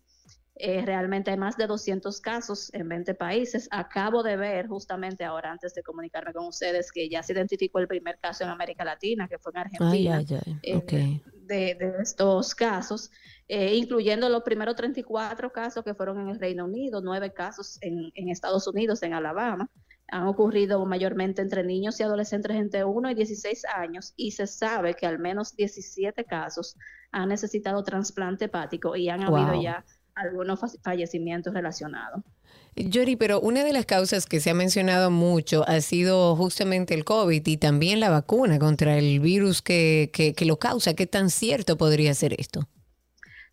[0.59, 3.67] eh, realmente hay más de 200 casos en 20 países.
[3.71, 7.87] Acabo de ver justamente ahora, antes de comunicarme con ustedes, que ya se identificó el
[7.87, 10.59] primer caso en América Latina, que fue en Ay, Argentina, ay, ay.
[10.61, 10.93] eh, Ok.
[11.31, 13.11] de, de estos casos,
[13.47, 18.11] eh, incluyendo los primeros 34 casos que fueron en el Reino Unido, nueve casos en,
[18.15, 19.69] en Estados Unidos, en Alabama.
[20.09, 24.93] Han ocurrido mayormente entre niños y adolescentes entre 1 y 16 años y se sabe
[24.95, 26.77] que al menos 17 casos
[27.11, 29.85] han necesitado trasplante hepático y han habido ya
[30.17, 32.23] algunos fa- fallecimientos relacionados.
[32.75, 37.05] Yori, pero una de las causas que se ha mencionado mucho ha sido justamente el
[37.05, 40.93] COVID y también la vacuna contra el virus que, que, que lo causa.
[40.93, 42.67] ¿Qué tan cierto podría ser esto?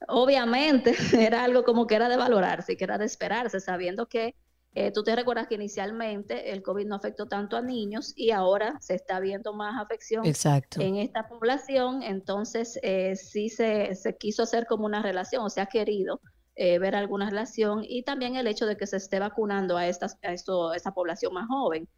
[0.08, 4.34] Obviamente era algo como que era de valorarse, que era de esperarse, sabiendo que
[4.76, 8.76] Eh, tú te recuerdas que inicialmente el COVID no afectó tanto a niños y ahora
[8.80, 10.80] se está viendo más afección Exacto.
[10.80, 15.60] en esta población, entonces eh, sí se, se quiso hacer como una relación, o se
[15.60, 16.20] ha querido
[16.56, 20.18] eh, ver alguna relación y también el hecho de que se esté vacunando a, estas,
[20.22, 21.88] a esto, a esta población más joven.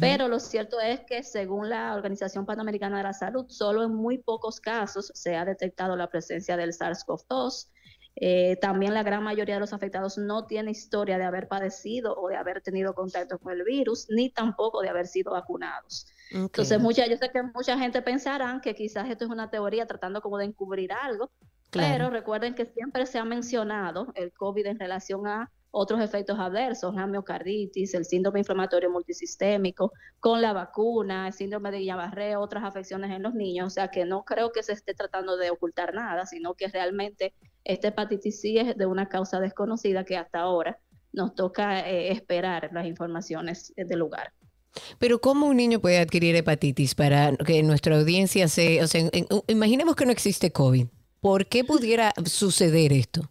[0.00, 4.18] Pero lo cierto es que según la Organización Panamericana de la Salud, solo en muy
[4.18, 7.68] pocos casos se ha detectado la presencia del SARS-CoV-2.
[8.16, 12.28] Eh, también la gran mayoría de los afectados no tiene historia de haber padecido o
[12.28, 16.06] de haber tenido contacto con el virus, ni tampoco de haber sido vacunados.
[16.32, 20.20] Entonces, mucha, yo sé que mucha gente pensará que quizás esto es una teoría tratando
[20.20, 21.30] como de encubrir algo,
[21.76, 21.92] Claro.
[21.92, 26.94] pero recuerden que siempre se ha mencionado el COVID en relación a otros efectos adversos,
[26.94, 33.10] la miocarditis, el síndrome inflamatorio multisistémico, con la vacuna, el síndrome de Guillain-Barré, otras afecciones
[33.10, 36.24] en los niños, o sea que no creo que se esté tratando de ocultar nada,
[36.24, 37.34] sino que realmente
[37.64, 40.78] esta hepatitis sí es de una causa desconocida que hasta ahora
[41.12, 44.32] nos toca eh, esperar las informaciones del lugar.
[44.98, 48.82] Pero ¿cómo un niño puede adquirir hepatitis para que nuestra audiencia se...
[48.82, 50.86] O sea, en- en- imaginemos que no existe COVID.
[51.26, 53.28] ¿Por qué pudiera suceder esto?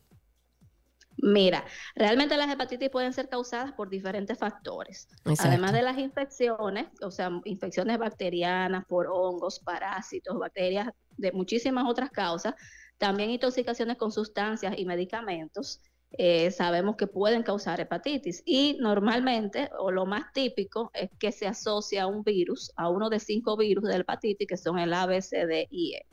[1.16, 1.64] Mira,
[1.96, 5.08] realmente las hepatitis pueden ser causadas por diferentes factores.
[5.24, 5.44] Exacto.
[5.48, 12.12] Además de las infecciones, o sea, infecciones bacterianas por hongos, parásitos, bacterias, de muchísimas otras
[12.12, 12.54] causas,
[12.98, 15.80] también intoxicaciones con sustancias y medicamentos,
[16.18, 18.44] eh, sabemos que pueden causar hepatitis.
[18.46, 23.10] Y normalmente, o lo más típico, es que se asocia a un virus, a uno
[23.10, 26.06] de cinco virus de hepatitis, que son el A, B, C, D y E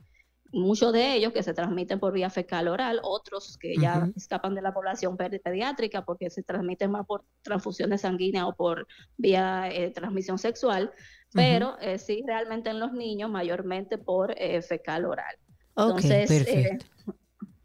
[0.53, 4.63] muchos de ellos que se transmiten por vía fecal oral, otros que ya escapan de
[4.63, 9.91] la población pedi- pediátrica porque se transmiten más por transfusiones sanguíneas o por vía eh,
[9.91, 10.93] transmisión sexual,
[11.33, 15.37] pero eh, sí realmente en los niños mayormente por eh, fecal oral.
[15.77, 16.87] Entonces, perfecto.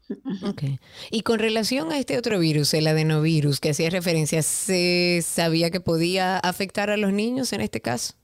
[1.10, 5.80] Y con relación a este otro virus, el adenovirus, que hacía referencia, ¿se sabía que
[5.80, 8.14] podía afectar a los niños en este caso?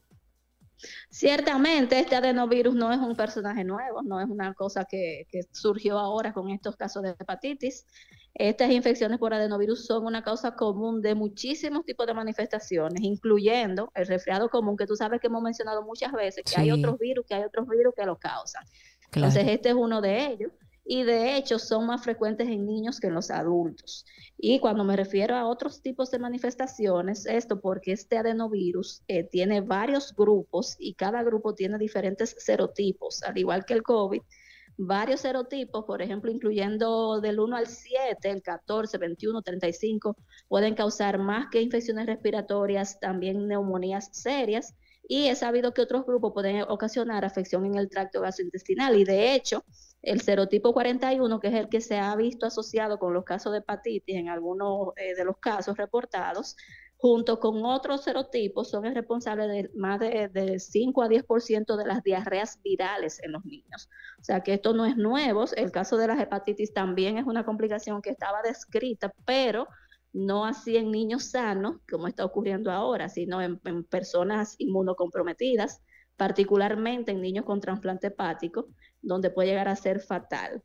[1.15, 5.97] Ciertamente, este adenovirus no es un personaje nuevo, no es una cosa que, que surgió
[5.97, 7.86] ahora con estos casos de hepatitis.
[8.35, 14.09] Estas infecciones por adenovirus son una causa común de muchísimos tipos de manifestaciones, incluyendo el
[14.09, 17.35] resfriado común, que tú sabes que hemos mencionado muchas veces, que hay otros virus, que
[17.36, 18.65] hay otros virus que lo causan.
[19.11, 19.28] Claro.
[19.28, 20.51] Entonces, este es uno de ellos.
[20.85, 24.05] Y de hecho son más frecuentes en niños que en los adultos.
[24.36, 29.62] Y cuando me refiero a otros tipos de manifestaciones, esto porque este adenovirus eh, tiene
[29.62, 34.20] varios grupos y cada grupo tiene diferentes serotipos, al igual que el COVID.
[34.77, 40.16] Varios serotipos, por ejemplo, incluyendo del 1 al 7, el 14, 21, 35,
[40.48, 44.74] pueden causar más que infecciones respiratorias, también neumonías serias.
[45.06, 48.98] Y he sabido que otros grupos pueden ocasionar afección en el tracto gastrointestinal.
[48.98, 49.65] Y de hecho,
[50.05, 53.59] el serotipo 41, que es el que se ha visto asociado con los casos de
[53.59, 56.56] hepatitis en algunos eh, de los casos reportados,
[56.97, 61.85] junto con otros serotipos, son el responsable de más de, de 5 a 10% de
[61.85, 63.90] las diarreas virales en los niños.
[64.20, 65.44] O sea que esto no es nuevo.
[65.56, 69.68] El caso de las hepatitis también es una complicación que estaba descrita, pero
[70.14, 75.82] no así en niños sanos, como está ocurriendo ahora, sino en, en personas inmunocomprometidas,
[76.16, 78.69] particularmente en niños con trasplante hepático,
[79.03, 80.62] donde puede llegar a ser fatal.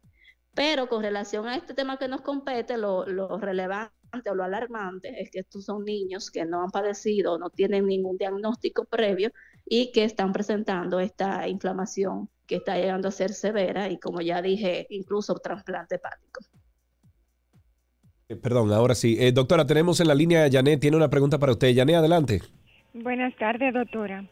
[0.53, 5.21] Pero con relación a este tema que nos compete, lo, lo relevante o lo alarmante
[5.21, 9.31] es que estos son niños que no han padecido, no tienen ningún diagnóstico previo
[9.65, 14.41] y que están presentando esta inflamación que está llegando a ser severa y como ya
[14.41, 16.41] dije, incluso trasplante hepático.
[18.27, 19.17] Eh, Perdón, ahora sí.
[19.19, 20.79] Eh, doctora, tenemos en la línea a Janet.
[20.79, 21.75] Tiene una pregunta para usted.
[21.75, 22.41] Janet, adelante.
[22.93, 24.27] Buenas tardes, doctora.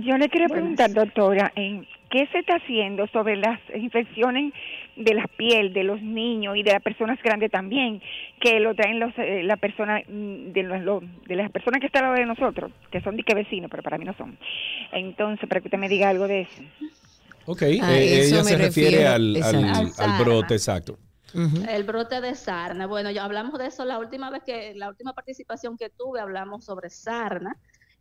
[0.00, 4.52] Yo le quería preguntar, doctora, ¿en qué se está haciendo sobre las infecciones
[4.96, 8.00] de la piel de los niños y de las personas grandes también,
[8.40, 12.04] que lo traen los, eh, la persona mm, de, los, de las personas que están
[12.04, 14.38] al lado de nosotros, que son de que vecinos, pero para mí no son.
[14.92, 16.62] Entonces, para que usted me diga algo de eso.
[17.46, 20.02] Ok, eh, eso ella se refiere refiero, al, al- exacto.
[20.02, 20.98] al Al brote, exacto.
[21.68, 22.86] El brote de sarna.
[22.86, 26.64] Bueno, ya hablamos de eso la última vez que, la última participación que tuve, hablamos
[26.64, 27.56] sobre sarna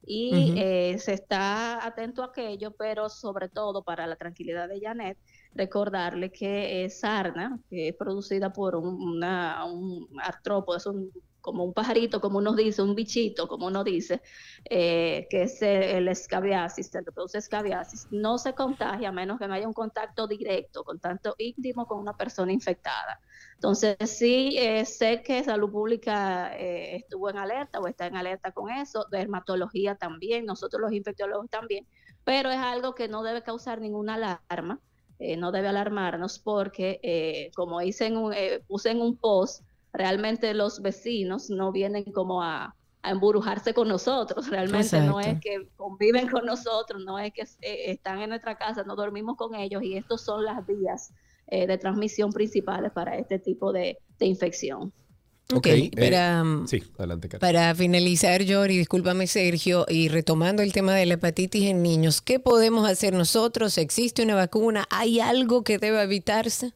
[0.06, 5.18] y eh, se está atento a aquello, pero sobre todo para la tranquilidad de Janet,
[5.54, 11.12] recordarle que sarna, que es producida por un, una, un artrópodo, es un,
[11.48, 14.22] como un pajarito, como uno dice, un bichito, como uno dice,
[14.70, 19.54] eh, que es el escabiasis, se reproduce escabiasis, no se contagia a menos que no
[19.54, 23.22] haya un contacto directo, contacto íntimo con una persona infectada.
[23.54, 28.52] Entonces, sí, eh, sé que Salud Pública eh, estuvo en alerta o está en alerta
[28.52, 31.88] con eso, dermatología también, nosotros los infectólogos también,
[32.26, 34.82] pero es algo que no debe causar ninguna alarma,
[35.38, 38.36] no debe alarmarnos porque, como hice en un,
[38.68, 44.50] puse en un post, realmente los vecinos no vienen como a, a embrujarse con nosotros.
[44.50, 48.84] Realmente no es que conviven con nosotros, no es que eh, están en nuestra casa,
[48.84, 51.14] no dormimos con ellos y estos son las vías
[51.48, 54.92] eh, de transmisión principales para este tipo de, infección.
[55.54, 61.06] Ok, Eh, para, sí, adelante, para finalizar, Yori, discúlpame Sergio, y retomando el tema de
[61.06, 63.78] la hepatitis en niños, ¿qué podemos hacer nosotros?
[63.78, 64.86] ¿Existe una vacuna?
[64.90, 66.74] ¿Hay algo que deba evitarse?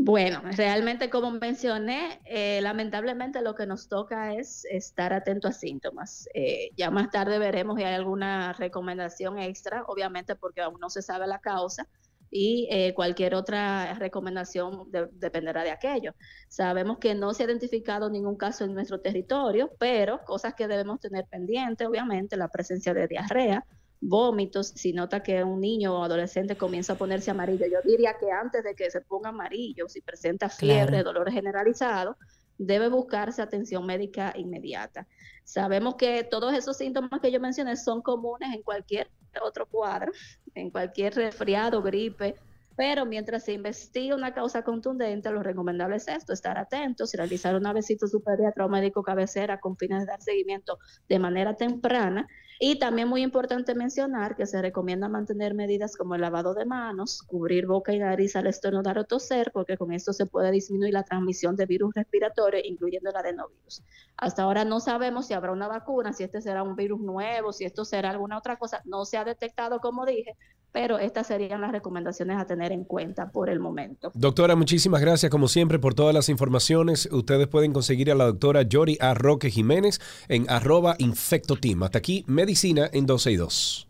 [0.00, 6.28] Bueno, realmente como mencioné, eh, lamentablemente lo que nos toca es estar atento a síntomas.
[6.34, 11.02] Eh, ya más tarde veremos si hay alguna recomendación extra, obviamente porque aún no se
[11.02, 11.88] sabe la causa
[12.30, 16.14] y eh, cualquier otra recomendación de- dependerá de aquello.
[16.46, 21.00] Sabemos que no se ha identificado ningún caso en nuestro territorio, pero cosas que debemos
[21.00, 23.66] tener pendiente, obviamente, la presencia de diarrea,
[24.00, 28.30] vómitos, si nota que un niño o adolescente comienza a ponerse amarillo, yo diría que
[28.30, 31.12] antes de que se ponga amarillo, si presenta fiebre, Claro.
[31.12, 32.16] dolor generalizado,
[32.56, 35.06] debe buscarse atención médica inmediata.
[35.44, 39.10] Sabemos que todos esos síntomas que yo mencioné son comunes en cualquier
[39.42, 40.12] otro cuadro,
[40.54, 42.34] en cualquier resfriado, gripe,
[42.76, 47.72] pero mientras se investiga una causa contundente, lo recomendable es esto, estar atentos, realizar una
[47.72, 52.28] visita a su pediatra o médico cabecera con fines de dar seguimiento de manera temprana.
[52.60, 57.22] Y también muy importante mencionar que se recomienda mantener medidas como el lavado de manos,
[57.22, 61.04] cubrir boca y nariz al estornudar o toser, porque con esto se puede disminuir la
[61.04, 63.82] transmisión de virus respiratorios, incluyendo el adenovirus.
[64.16, 67.64] Hasta ahora no sabemos si habrá una vacuna, si este será un virus nuevo, si
[67.64, 68.82] esto será alguna otra cosa.
[68.84, 70.36] No se ha detectado, como dije,
[70.72, 74.12] pero estas serían las recomendaciones a tener en cuenta por el momento.
[74.14, 77.08] Doctora, muchísimas gracias como siempre por todas las informaciones.
[77.10, 79.14] Ustedes pueden conseguir a la doctora Yori A.
[79.14, 81.82] Roque Jiménez en arroba infectoteam.
[81.82, 83.88] Hasta aquí, medicina en 12 y 2.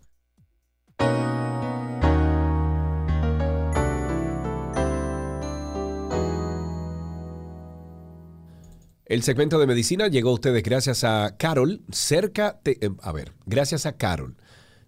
[9.07, 11.81] El segmento de medicina llegó a ustedes gracias a Carol.
[11.93, 14.37] Cerca, te- eh, a ver, gracias a Carol.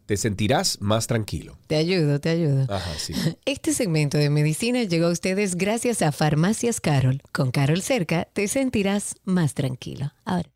[0.05, 1.57] Te sentirás más tranquilo.
[1.69, 2.67] Te ayudo, te ayudo.
[2.69, 3.15] Ajá, sí.
[3.45, 7.23] Este segmento de medicina llegó a ustedes gracias a Farmacias Carol.
[7.33, 10.13] Con Carol cerca te sentirás más tranquilo.
[10.25, 10.51] Ahora.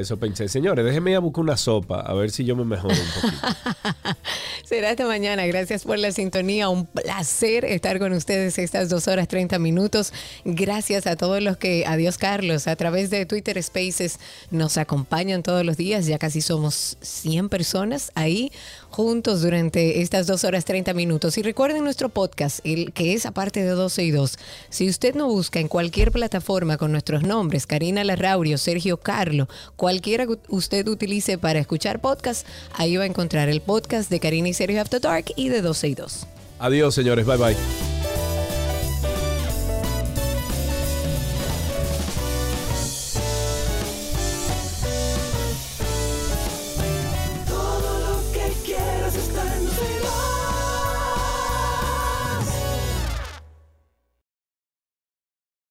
[0.00, 0.48] Eso pensé.
[0.48, 4.18] Señores, déjenme ir a buscar una sopa a ver si yo me mejoro un poquito.
[4.64, 5.44] Será esta mañana.
[5.46, 6.68] Gracias por la sintonía.
[6.68, 10.12] Un placer estar con ustedes estas dos horas 30 minutos.
[10.44, 14.18] Gracias a todos los que, adiós Carlos, a través de Twitter Spaces
[14.50, 16.06] nos acompañan todos los días.
[16.06, 18.52] Ya casi somos 100 personas ahí
[18.90, 21.38] juntos durante estas dos horas 30 minutos.
[21.38, 24.38] Y recuerden nuestro podcast, el que es aparte de 12 y 2.
[24.68, 30.26] Si usted no busca en cualquier plataforma con nuestros nombres, Karina Larraurio, Sergio Carlo, cualquiera
[30.26, 34.54] que usted utilice para escuchar podcast, ahí va a encontrar el podcast de Karina y
[34.54, 36.26] Sergio After Dark y de 12 y 2.
[36.58, 37.24] Adiós, señores.
[37.26, 37.99] Bye bye.